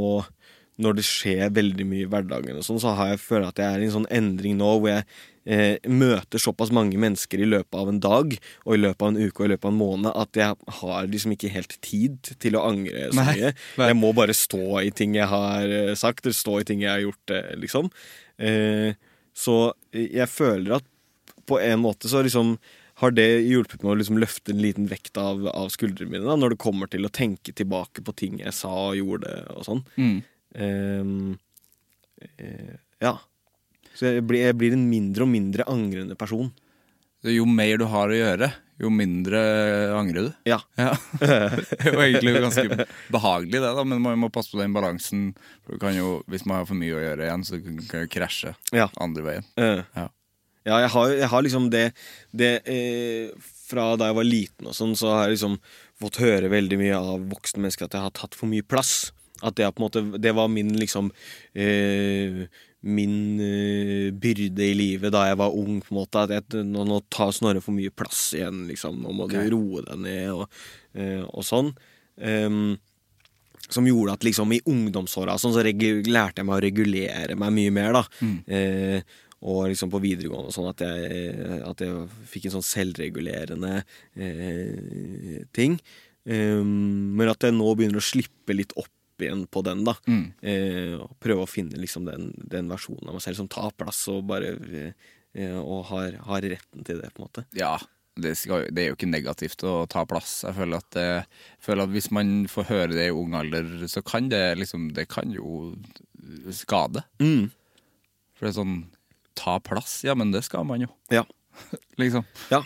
[0.84, 3.70] Når det skjer veldig mye i hverdagen, og sånn, så har jeg føler at jeg
[3.70, 5.06] er i en sånn endring nå hvor jeg
[5.46, 9.20] eh, møter såpass mange mennesker i løpet av en dag, og i løpet av en
[9.22, 12.60] uke og i løpet av en måned, at jeg har liksom ikke helt tid til
[12.60, 13.54] å angre så mye.
[13.84, 16.94] Jeg må bare stå i ting jeg har eh, sagt, eller stå i ting jeg
[16.94, 17.92] har gjort, eh, liksom.
[18.38, 18.96] Eh,
[19.34, 19.58] så
[19.92, 20.90] jeg føler at
[21.50, 22.56] på en måte så liksom
[23.02, 26.38] har det hjulpet meg å liksom løfte en liten vekt av, av skuldrene mine da,
[26.40, 29.82] når det kommer til å tenke tilbake på ting jeg sa og gjorde og sånn.
[29.98, 30.20] Mm.
[30.62, 31.32] Ehm,
[32.38, 33.18] eh, ja.
[33.94, 36.52] Så jeg blir, jeg blir en mindre og mindre angrende person.
[37.24, 38.50] Jo mer du har å gjøre,
[38.84, 39.40] jo mindre
[39.96, 40.32] angrer du.
[40.50, 40.58] Ja.
[40.82, 40.96] Ja.
[41.22, 45.30] Det jo egentlig ganske behagelig, det, da, men man må passe på den balansen.
[45.64, 48.10] For du kan jo, hvis man har for mye å gjøre igjen, så kan du
[48.12, 48.90] krasje Ja.
[49.00, 49.48] andre veien.
[49.56, 50.10] Ja.
[50.64, 51.82] Ja, jeg har, jeg har liksom det,
[52.32, 53.32] det eh,
[53.68, 55.58] Fra da jeg var liten og sånn, så har jeg liksom
[56.00, 59.12] fått høre veldig mye av voksne mennesker at jeg har tatt for mye plass.
[59.44, 61.10] At det, på en måte, det var min liksom
[61.56, 62.46] eh,
[62.84, 66.24] Min uh, byrde i livet da jeg var ung, på en måte.
[66.26, 69.02] At jeg, nå, nå tar Snorre for mye plass igjen, liksom.
[69.04, 69.48] Nå må okay.
[69.48, 70.64] du roe deg ned, og,
[71.00, 71.72] uh, og sånn.
[72.20, 72.76] Um,
[73.74, 77.74] som gjorde at liksom i ungdomsåra sånn, så lærte jeg meg å regulere meg mye
[77.74, 77.96] mer.
[77.96, 78.04] da
[78.52, 83.76] eh, Og liksom på videregående og sånn at jeg, at jeg fikk en sånn selvregulerende
[84.16, 85.80] eh, ting.
[86.24, 89.84] Um, men at jeg nå begynner å slippe litt opp igjen på den.
[89.86, 90.34] da Mm.
[90.42, 94.08] eh, Og prøve å finne liksom den, den versjonen av meg selv som tar plass
[94.10, 94.56] og bare
[95.36, 97.46] eh, Og har, har retten til det, på en måte.
[97.54, 97.78] Ja,
[98.16, 100.44] det, skal, det er jo ikke negativt å ta plass.
[100.46, 103.88] Jeg føler at, det, jeg føler at hvis man får høre det i ung alder,
[103.90, 105.74] så kan det liksom Det kan jo
[106.54, 107.02] skade.
[107.20, 107.50] Mm.
[108.34, 108.76] For det er sånn
[109.34, 110.88] Ta plass, ja, men det skal man jo.
[111.10, 111.24] Ja.
[111.98, 112.22] Liksom.
[112.54, 112.60] Ja,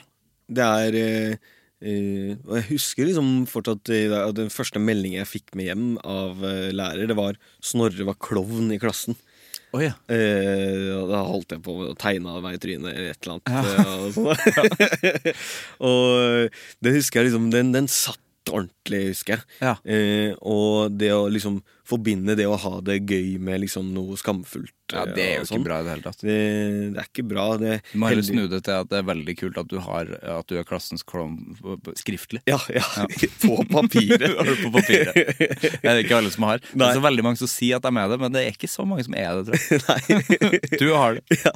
[0.51, 1.37] det er eh,
[1.81, 6.43] eh, Og jeg husker liksom fortsatt uh, den første meldingen jeg fikk med hjem av
[6.43, 9.17] uh, lærer, det var 'Snorre var klovn i klassen'.
[9.75, 9.91] Oh, ja.
[10.07, 13.49] Og da holdt jeg på å tegne meg i trynet eller et eller annet.
[13.51, 15.33] eh, og sånn.
[15.89, 18.21] og det husker jeg liksom Den, den satt
[18.53, 19.47] ordentlig, husker jeg.
[19.61, 19.75] Ja.
[19.83, 24.73] Eh, og det å liksom forbinde det å ha det gøy med liksom noe skamfullt.
[24.91, 25.63] ja, det er eh, jo ikke sånn.
[25.63, 26.23] bra i det hele tatt.
[26.23, 26.35] Det,
[26.95, 27.45] det er ikke bra.
[27.61, 30.11] Det, Du må heller snu det til at det er veldig kult at du, har,
[30.33, 31.55] at du er klassens klovn
[31.99, 32.41] skriftlig.
[32.49, 32.83] Ja, ja.
[33.45, 34.35] på papiret.
[34.63, 35.15] På papiret.
[35.87, 36.59] Det er ikke alle som har.
[36.59, 38.69] Det er så veldig mange som sier at de er det, men det er ikke
[38.71, 40.19] så mange som er det, tror jeg.
[40.41, 40.77] Nei.
[40.81, 41.39] Du har det.
[41.45, 41.53] ja.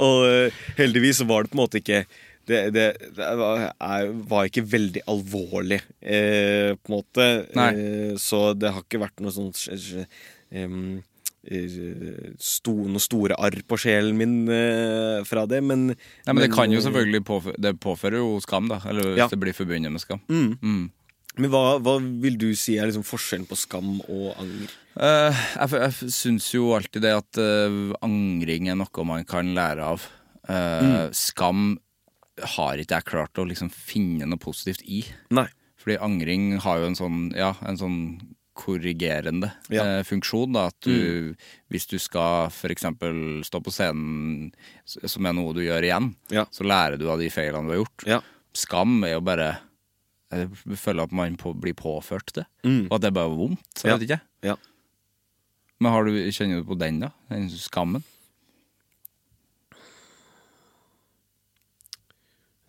[0.00, 2.04] Og eh, heldigvis var det på en måte ikke
[2.50, 2.86] det, det,
[3.16, 7.28] det var, er, var ikke veldig alvorlig, eh, på en måte.
[7.54, 9.62] Eh, så det har ikke vært noe sånt
[10.50, 10.98] eh,
[12.40, 16.72] sto, noe store arr på sjelen min eh, fra det, men Nei, men det kan
[16.72, 18.80] jo selvfølgelig påføre, Det påfører jo skam, da.
[18.90, 19.28] Eller hvis Ja.
[19.32, 20.20] det blir forbundet med skam.
[20.28, 20.58] Mm.
[20.60, 20.86] Mm.
[21.40, 24.72] Men hva, hva vil du si er liksom forskjellen på skam og anger?
[24.98, 29.92] Uh, jeg, jeg syns jo alltid det at uh, angring er noe man kan lære
[29.94, 30.08] av.
[30.50, 31.78] Eh, Skam
[32.42, 35.04] har ikke jeg klart å liksom finne noe positivt i.
[35.30, 35.46] Nei.
[35.80, 37.98] Fordi angring har jo en sånn, ja, en sånn
[38.60, 39.84] korrigerende Ja.
[39.84, 40.52] eh, funksjon.
[40.52, 41.34] Da, at du,
[41.70, 42.82] Hvis du skal f.eks.
[43.48, 44.52] stå på scenen,
[44.84, 46.44] som er noe du gjør igjen, Ja.
[46.52, 48.06] så lærer du av de feilene du har gjort.
[48.06, 48.20] Ja.
[48.52, 49.58] Skam er jo bare
[50.32, 50.48] Jeg
[50.78, 52.44] føler at man på, blir påført det.
[52.62, 52.86] Mm.
[52.86, 53.82] Og at det er bare vondt.
[53.82, 54.20] Jeg vet ikke.
[54.44, 54.54] Ja.
[55.80, 57.08] Men har du, kjenner du på den, da?
[57.28, 58.04] Den skammen?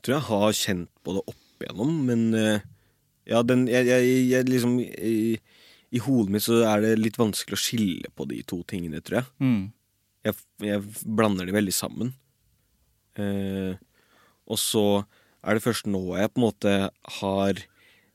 [0.01, 2.63] Tror jeg har kjent på det opp igjennom, men eh,
[3.29, 5.37] ja, den, jeg, jeg, jeg liksom i,
[5.91, 9.21] I hodet mitt så er det litt vanskelig å skille på de to tingene, tror
[9.21, 9.29] jeg.
[9.43, 9.63] Mm.
[10.27, 12.13] Jeg, jeg blander de veldig sammen.
[13.19, 13.75] Eh,
[14.51, 14.85] og så
[15.41, 16.73] er det først nå jeg på en måte
[17.19, 17.61] har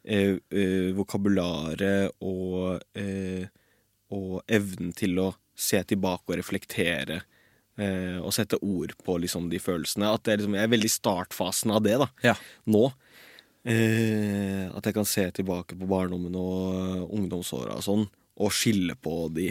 [0.06, 3.46] eh, eh, vokabularet og, eh,
[4.14, 7.22] og evnen til å se tilbake og reflektere
[7.78, 10.12] eh, og sette ord på liksom de følelsene.
[10.14, 12.34] At jeg, liksom, jeg er veldig i startfasen av det da, Ja.
[12.66, 12.86] nå.
[13.66, 18.04] Eh, at jeg kan se tilbake på barndommen og ungdomsåra og sånn,
[18.38, 19.48] og skille på de,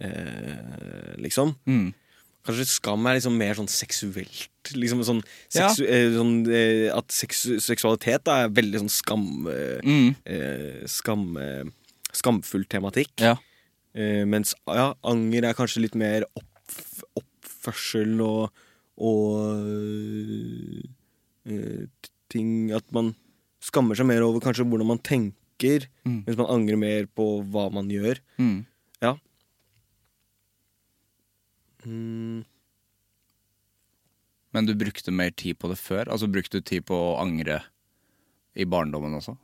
[0.00, 1.52] eh, liksom.
[1.68, 1.90] Mm.
[2.46, 4.48] Kanskje skam er liksom mer sånn seksuelt.
[4.72, 5.20] Liksom sånn,
[5.52, 5.98] seksu ja.
[6.14, 9.26] sånn eh, At seksu seksualitet da er veldig sånn skam...
[9.52, 10.14] Eh, Mm.
[10.24, 11.64] eh, skam eh,
[12.12, 13.12] skamfull tematikk.
[13.20, 13.36] Ja.
[13.94, 16.72] Eh, mens ja, anger er kanskje litt mer opp,
[17.60, 18.50] oppførsel og,
[18.96, 19.68] og
[21.44, 21.86] eh,
[22.32, 23.12] ting At man
[23.60, 25.36] skammer seg mer over kanskje hvordan man tenker,
[26.08, 26.22] Mm.
[26.24, 28.16] mens man angrer mer på hva man gjør.
[28.40, 28.62] Mm.
[29.04, 29.10] Ja.
[31.84, 32.46] Mm.
[34.56, 36.08] Men du brukte mer tid på det før?
[36.08, 37.58] Altså Brukte du tid på å angre
[38.56, 39.36] i barndommen også?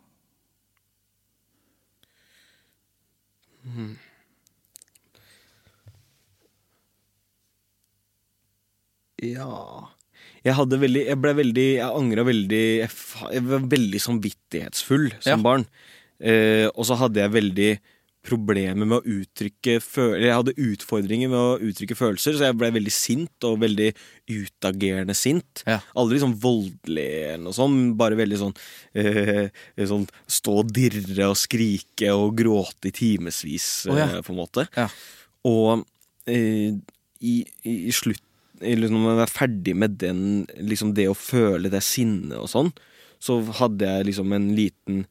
[9.25, 9.89] Ja
[10.45, 12.91] Jeg hadde veldig Jeg ble veldig Jeg angra veldig jeg,
[13.33, 15.43] jeg var veldig samvittighetsfull som Ja.
[15.43, 15.67] barn.
[16.21, 17.71] Eh, og så hadde jeg veldig
[18.27, 22.71] problemer med å uttrykke følelser Jeg hadde utfordringer med å uttrykke følelser, så jeg ble
[22.75, 23.93] veldig sint og veldig
[24.33, 25.63] utagerende sint.
[25.69, 25.77] Ja.
[25.95, 28.57] Aldri sånn voldelig eller noe sånt, bare veldig sånn,
[28.99, 29.47] eh,
[29.87, 34.09] sånn Stå og dirre og skrike og gråte i timevis, oh, ja.
[34.17, 34.67] eh, på en måte.
[34.75, 34.89] Ja.
[35.47, 35.85] Og
[36.27, 36.75] eh,
[37.23, 38.25] i, i, i slutt
[38.61, 42.73] eller Når man er ferdig med den, liksom det å føle det sinnet og sånn,
[43.19, 45.05] så hadde jeg liksom en liten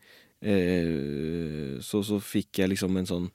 [0.66, 3.30] eh, så, så fikk jeg liksom en sånn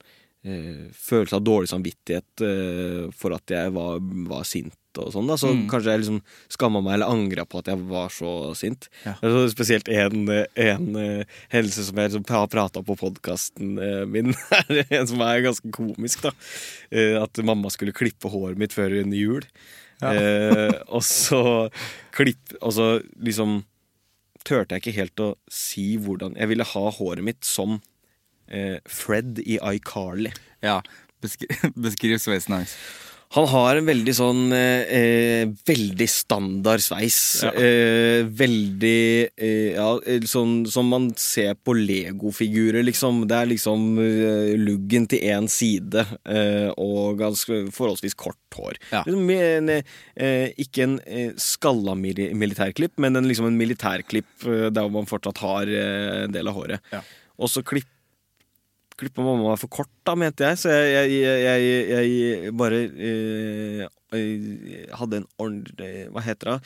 [0.46, 3.98] eh, følelse av dårlig samvittighet eh, for at jeg var,
[4.30, 5.28] var sint og sånn.
[5.30, 5.66] da Så Mm.
[5.70, 6.20] kanskje jeg liksom
[6.50, 8.88] skamma meg eller angra på at jeg var så sint.
[9.04, 9.12] Ja.
[9.22, 10.24] Altså, spesielt en,
[10.58, 11.22] en uh,
[11.52, 13.76] hendelse som jeg liksom har prata på podkasten
[14.10, 16.24] min, er en som er ganske komisk.
[16.26, 19.14] da uh, At mamma skulle klippe håret mitt før en
[20.00, 21.68] Eh, og så
[22.16, 22.86] klipp Og så
[23.20, 23.58] liksom
[24.48, 27.76] turte jeg ikke helt å si hvordan Jeg ville ha håret mitt som
[28.48, 30.32] eh, Fred i iCarly.
[30.64, 30.80] Ja.
[31.20, 31.50] Beskri
[31.86, 32.76] beskriv sveisen hans.
[33.36, 37.18] Han har en veldig sånn eh, eh, Veldig standard sveis.
[37.44, 37.52] Ja.
[37.54, 39.02] Eh, veldig
[39.36, 43.22] eh, Ja, eh, sånn som man ser på legofigurer, liksom.
[43.30, 48.80] Det er liksom eh, luggen til én side eh, og ganske forholdsvis kort hår.
[48.90, 49.04] Ja.
[49.06, 50.98] Liksom, en, eh, ikke en
[51.38, 56.90] skalla militærklipp, men en, liksom en militærklipp der man fortsatt har en del av håret.
[56.90, 57.04] Ja.
[57.38, 57.88] Og så klipp
[59.00, 60.60] klippa mamma meg for kort, da, mente jeg.
[60.60, 63.88] Så jeg, jeg, jeg, jeg, bare eh,
[65.00, 66.60] hadde en ordentlig Hva heter det?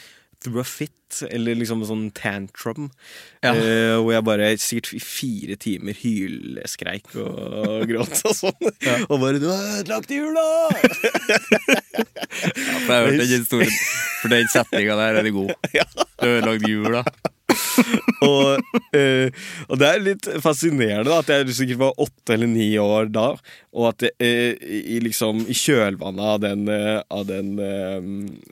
[0.45, 2.91] Through a fit, eller liksom sånn tantrum.
[3.41, 3.55] Ja.
[3.55, 8.73] Eh, hvor jeg bare sikkert i fire timer hyleskreik og gråt og sånn.
[9.09, 10.69] Og bare 'Du har ødelagt jula!'
[12.35, 13.77] Ja, for jeg har hørt den historien.
[14.21, 15.55] For den setninga der er det god.
[16.21, 17.05] Du har ødelagt jula.
[18.29, 18.61] og,
[18.97, 19.29] uh,
[19.69, 23.29] og det er litt fascinerende da, at jeg sikkert var åtte eller ni år da,
[23.75, 27.55] og at jeg, uh, i, liksom, i kjølvannet av den, uh, av den,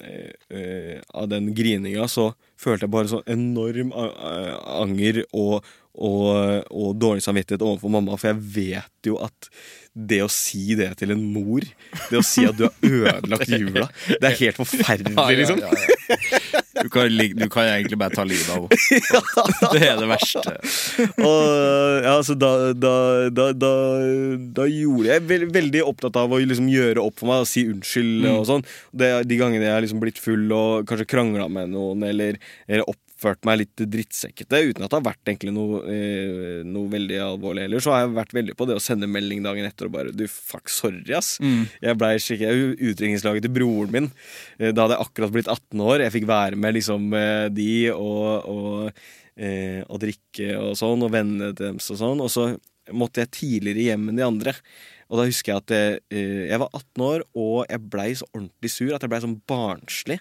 [0.02, 5.64] eh, av den grininga, så følte jeg bare sånn enorm anger og,
[5.98, 6.28] og,
[6.70, 9.50] og dårlig samvittighet overfor mamma, for jeg vet jo at
[9.92, 11.64] det å si det til en mor,
[12.08, 15.60] det å si at du har ødelagt jula, det er helt forferdelig, liksom.
[15.60, 16.62] Ja, ja, ja.
[16.82, 19.72] Du, kan, du kan egentlig bare ta livet av henne.
[19.72, 20.54] Det er det verste.
[21.22, 22.94] Og ja, så da, da,
[23.30, 27.50] da, da, gjorde jeg veld, veldig opptatt av å liksom gjøre opp for meg og
[27.50, 28.66] si unnskyld og sånn.
[28.96, 32.88] De gangene jeg har liksom blitt full og kanskje krangla med noen eller, eller
[33.22, 37.66] oppført meg litt drittsekkete, uten at det har vært egentlig noe, eh, noe veldig alvorlig
[37.66, 40.12] heller, så har jeg vært veldig på det å sende melding dagen etter og bare
[40.12, 41.38] Du, fuck, sorry, ass.
[41.80, 44.10] Jeg blei utdrikningslaget til broren min.
[44.58, 46.00] Eh, Da hadde jeg akkurat blitt 18 år.
[46.02, 48.92] Jeg fikk være med liksom eh, de og, og
[49.36, 52.20] eh, og drikke og sånn, og vennene deres og sånn.
[52.20, 52.50] Og så
[52.92, 54.54] måtte jeg tidligere hjem enn de andre.
[55.12, 58.24] Og da husker jeg at jeg, eh, jeg var 18 år, og jeg blei så
[58.32, 60.16] ordentlig sur at jeg blei sånn barnslig.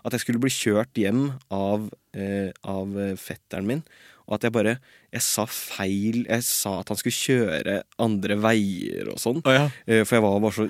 [0.00, 3.82] At jeg skulle bli kjørt hjem av, eh, av eh, fetteren min.
[4.30, 4.78] Og at jeg bare
[5.10, 6.20] Jeg sa feil.
[6.28, 9.40] Jeg sa at han skulle kjøre andre veier og sånn.
[9.42, 9.64] Oh, ja.
[9.90, 10.68] Eh, For jeg var bare så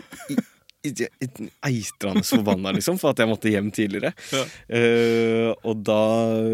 [0.80, 4.14] eitrende forbanna, liksom, for at jeg måtte hjem tidligere.
[4.32, 4.44] Ja.
[4.78, 6.00] Eh, og da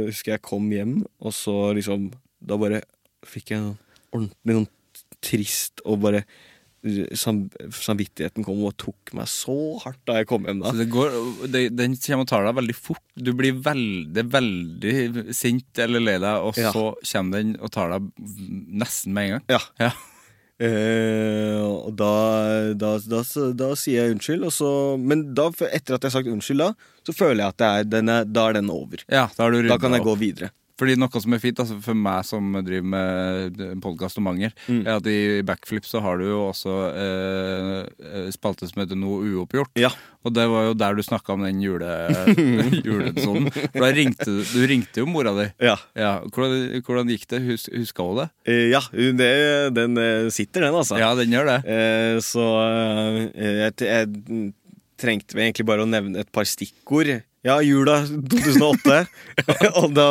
[0.09, 2.11] husker jeg kom hjem, og så liksom
[2.47, 2.83] Da bare
[3.27, 3.79] fikk jeg en
[4.13, 4.67] ordentlig noen
[5.25, 6.21] trist og bare
[6.87, 10.73] Samvittigheten kom og tok meg så hardt da jeg kom hjem da.
[10.73, 11.17] Så det går,
[11.53, 13.03] det, den kommer og tar deg veldig fort.
[13.17, 14.95] Du blir veldig, veldig
[15.37, 16.73] sint eller lei deg, og Ja.
[16.75, 18.11] så kommer den og tar deg
[18.83, 19.49] nesten med en gang.
[19.57, 19.63] Ja.
[19.87, 19.93] Ja.
[20.57, 22.13] Eh, og da,
[22.81, 23.19] da, da,
[23.53, 26.71] da, sier jeg unnskyld, så, men etter at jeg har sagt unnskyld, da,
[27.05, 29.03] så føler jeg at det er, den er, da er den over.
[29.13, 30.09] Ja, da, er du Da kan jeg opp.
[30.15, 30.51] gå videre.
[30.77, 34.83] Fordi noe som er fint altså for meg som driver med podkast og anger, Mm.
[34.85, 39.23] er at i Backflip så har du jo også eh, eh, spalte som heter Noe
[39.25, 39.71] uoppgjort.
[39.81, 39.89] Ja.
[40.27, 41.87] Og det var jo der du snakka om den jule,
[42.87, 43.49] julesonen.
[43.55, 45.47] For da ringte du ringte jo mora di.
[45.65, 45.77] Ja.
[45.97, 47.41] Ja, hvordan, hvordan gikk det?
[47.47, 48.29] Hus, Huska hun det?
[48.45, 49.31] Eh, ja, det,
[49.77, 50.99] den eh, sitter, den, altså.
[51.01, 51.59] Ja, den gjør det.
[51.73, 53.23] Eh, så eh,
[53.65, 54.53] jeg, jeg
[55.01, 57.15] trengte egentlig bare å nevne et par stikkord.
[57.47, 58.97] Ja, jula 2008.
[59.81, 60.07] og da,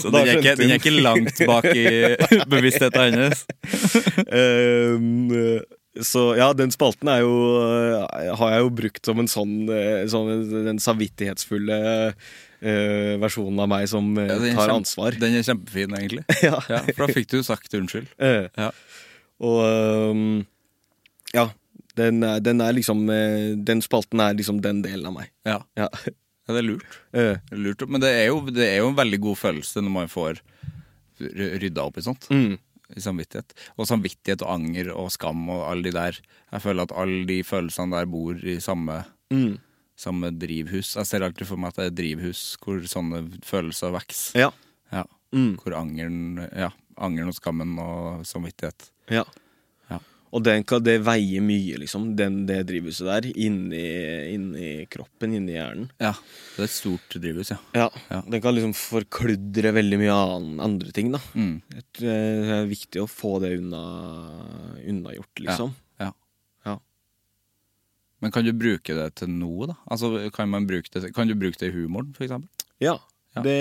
[0.00, 1.84] Så den er, ikke, den er ikke langt bak i
[2.52, 3.42] bevisstheten hennes.
[4.32, 5.28] um,
[6.00, 9.52] så ja, den spalten er jo eh, har jeg jo brukt som en sånn,
[10.08, 10.30] sånn
[10.70, 11.76] den samvittighetsfulle
[12.08, 15.18] uh, versjonen av meg som Ja, tar ansvar.
[15.20, 16.24] Den er kjempefin, egentlig.
[16.48, 16.56] ja.
[16.72, 18.08] Ja, for da fikk du sagt unnskyld.
[18.16, 18.70] Uh, Ja.
[19.42, 19.58] Og
[20.14, 20.24] um,
[21.34, 21.48] ja,
[21.98, 23.00] den den er liksom
[23.66, 25.32] Den spalten er liksom den delen av meg.
[25.48, 25.58] Ja.
[25.76, 25.88] Ja.
[26.52, 26.98] Ja, det er lurt.
[27.12, 27.24] Det
[27.56, 27.86] er lurt.
[27.88, 30.40] Men det er, jo, det er jo en veldig god følelse når man får
[31.22, 32.28] ry- rydda opp i sånt.
[32.30, 32.58] mm.
[32.92, 33.54] I samvittighet.
[33.80, 36.18] Og samvittighet og anger og skam og alle de der.
[36.52, 38.98] Jeg føler at alle de følelsene der bor i samme,
[39.32, 39.54] Mm.
[39.96, 40.90] samme drivhus.
[40.98, 44.36] Jeg ser alltid for meg at det er drivhus hvor sånne følelser vokser.
[44.42, 44.50] Ja.
[44.92, 45.04] Ja.
[45.32, 45.54] Mm.
[45.56, 46.68] Hvor angeren, ja,
[46.98, 48.90] angeren og skammen og samvittighet.
[49.08, 49.24] ja.
[50.32, 53.82] Og den, det veier mye, liksom, den, det drivhuset der, inni,
[54.32, 55.90] inni kroppen, inni hjernen.
[56.00, 56.14] Ja.
[56.54, 57.58] Det er et stort drivhus, ja.
[57.76, 57.90] Ja.
[58.08, 58.22] Ja.
[58.24, 61.20] Den kan liksom forkludre veldig mye annen, andre ting, da.
[61.36, 61.58] Mm.
[61.74, 62.16] Jeg Det
[62.56, 63.82] er viktig å få det unna,
[64.80, 65.76] unnagjort, liksom.
[66.00, 66.08] Ja.
[66.64, 66.78] Ja.
[68.24, 69.78] Men kan du bruke det til noe, da?
[69.92, 72.48] Altså, kan, man bruke det, kan du bruke det i humoren, for eksempel?
[72.80, 72.96] Ja.
[73.36, 73.60] Det,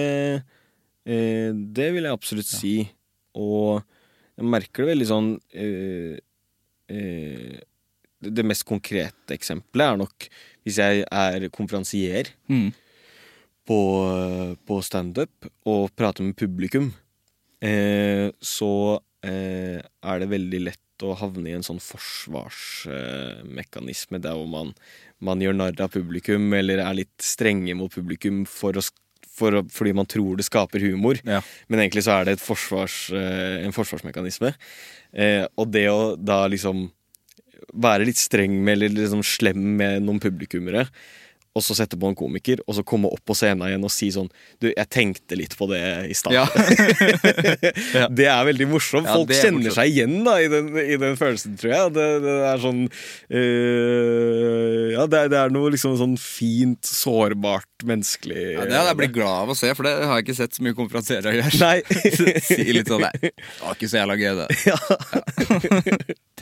[1.03, 2.75] eh, det vil jeg absolutt si.
[3.35, 3.83] Og
[4.39, 6.19] jeg merker det veldig sånn eh, eh,
[6.91, 10.27] det, det mest konkrete eksempelet er nok
[10.65, 12.69] hvis jeg er konferansier Mm.
[13.65, 13.79] på,
[14.67, 15.33] på standup
[15.69, 16.91] og prater med publikum,
[17.63, 24.45] eh, så eh, er det veldig lett å havne i en sånn forsvarsmekanisme der hvor
[24.49, 24.73] man,
[25.23, 28.81] man gjør narr av publikum eller er litt strenge mot publikum for å,
[29.41, 31.19] for fordi man tror det skaper humor.
[31.27, 31.41] Ja.
[31.67, 34.53] Men egentlig så er det et forsvars, eh, en forsvarsmekanisme.
[35.11, 36.89] Eh, og det å da liksom
[37.71, 40.87] være litt streng med eller liksom slem med noen publikummere,
[41.51, 44.07] og så sette på en komiker, og så komme opp på scenen igjen og si
[44.13, 44.29] sånn
[44.61, 46.33] Du, jeg tenkte litt på det i stad.
[46.35, 46.45] Ja.
[47.91, 48.05] Ja.
[48.07, 49.07] Det er veldig morsomt.
[49.07, 49.75] Ja, Folk er kjenner morsomt.
[49.75, 51.91] seg igjen da i den, i den følelsen, tror jeg.
[51.95, 58.41] Det, det er sånn øh, Ja, det det er noe liksom sånn fint, sårbart, menneskelig
[58.55, 60.53] Ja, det hadde jeg blitt glad av å se, for det har jeg ikke sett
[60.57, 61.71] så mye konferansierer gjøre.
[62.51, 64.47] Si litt sånn Nei, det var ikke så jævla gøy, det.
[64.71, 64.77] ja.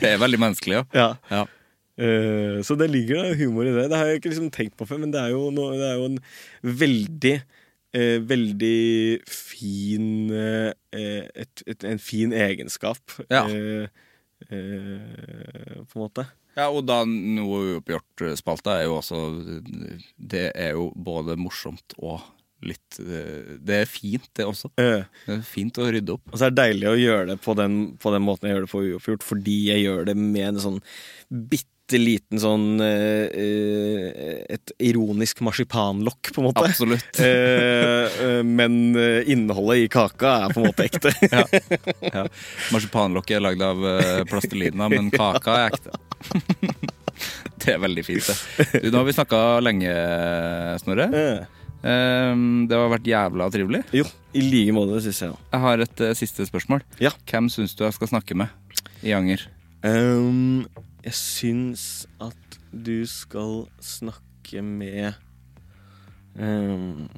[0.00, 1.08] Det er veldig menneskelig, ja.
[1.32, 1.42] ja.
[2.00, 3.88] Eh, så det ligger da humor i det.
[3.92, 5.98] Det har jeg ikke liksom tenkt på før, men det er jo, noe, det er
[6.00, 6.20] jo en
[6.80, 7.34] veldig
[8.00, 8.80] eh, veldig
[9.28, 10.72] fin eh,
[11.44, 13.18] et, et, En fin egenskap.
[13.28, 13.44] Ja.
[13.48, 13.88] Eh,
[14.48, 16.26] eh, på en måte.
[16.58, 19.18] Ja, og da noe uoppgjort-spalta er jo også
[20.18, 22.24] Det er jo både morsomt og
[22.66, 24.72] litt Det er fint, det også.
[24.80, 26.26] Eh, Det er fint å rydde opp.
[26.32, 28.66] og så er det deilig å gjøre det på den, på den måten jeg gjør
[28.66, 30.80] det på uoppgjort, fordi jeg gjør det med en sånn
[31.30, 31.68] bitte
[31.98, 36.66] liten sånn eh, eh, Et ironisk marsipanlokk, på en måte.
[36.70, 37.20] Absolutt.
[38.20, 38.94] Eh, men
[39.28, 41.12] innholdet i kaka er på en måte ekte.
[41.30, 41.44] Ja.
[42.02, 42.24] ja.
[42.74, 43.84] Marsipanlokket er lagd av
[44.28, 45.94] plastelina, men kaka er ekte.
[47.62, 48.68] det er veldig fint, det.
[48.84, 49.94] Du, nå har vi snakka lenge,
[50.82, 51.08] Snorre.
[51.10, 53.78] Eh, Um, det har vært jævla trivelig.
[53.96, 54.04] jo,
[54.36, 55.38] i like måte, syns jeg.
[55.54, 56.82] Jeg har et siste spørsmål.
[57.00, 57.14] Ja.
[57.30, 58.52] Hvem syns du jeg skal snakke med
[59.00, 59.46] i Anger?
[59.80, 60.66] Um,
[61.04, 61.84] jeg syns
[62.20, 65.14] at du skal snakke med
[66.36, 67.08] um,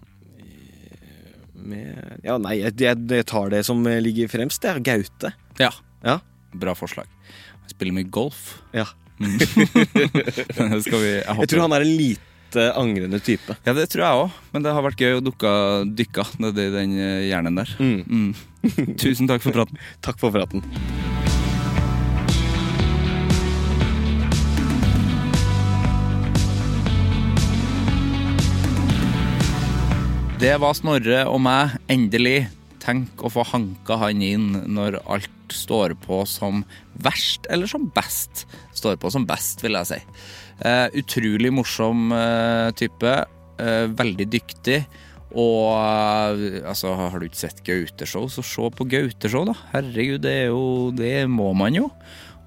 [1.54, 4.62] Med Ja, nei, jeg, jeg, tar det som ligger fremst.
[4.62, 5.32] Det er Gaute.
[5.60, 5.70] Ja.
[6.02, 6.18] Ja.
[6.52, 7.10] Bra forslag.
[7.62, 8.58] Jeg spiller mye golf.
[8.74, 8.88] Ja.
[9.22, 9.28] vi,
[10.02, 13.56] jeg, Jeg tror han er en lite angrende type.
[13.64, 15.54] Ja, det tror jeg òg, men det har vært gøy å dukke,
[16.02, 17.72] dykka nedi den eh, hjernen der.
[17.78, 18.02] Mm.
[18.04, 18.94] Mm.
[19.02, 19.80] Tusen takk for praten.
[20.04, 20.66] Takk for praten.
[30.42, 32.48] Det var Snorre og meg, endelig.
[32.82, 36.64] Tenk å få hanka han inn når alt står på som
[37.04, 38.42] verst, eller som best.
[38.74, 39.98] Står på som best, vil jeg si.
[40.64, 43.12] Uh, utrolig morsom uh, type.
[43.60, 44.80] Uh, veldig dyktig.
[45.30, 49.54] Og altså, har du ikke sett Gauteshow, så se på Gauteshow, da.
[49.76, 51.86] Herregud, det er jo Det må man jo.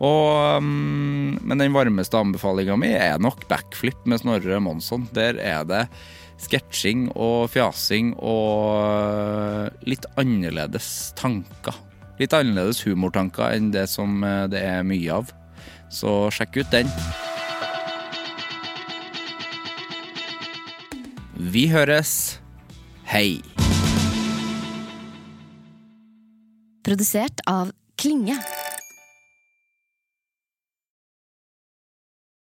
[0.03, 5.07] Og, mm, men den varmeste anbefalinga mi er nok backflip med Snorre Monsson.
[5.15, 5.85] Der er det
[6.41, 11.75] sketsjing og fjasing og øh, litt annerledes tanker.
[12.19, 15.31] Litt annerledes humortanker enn det som øh, det er mye av.
[15.91, 16.91] Så sjekk ut den.
[21.35, 22.39] Vi høres.
[23.05, 23.41] Hei.
[26.85, 28.39] Produsert av Klinge.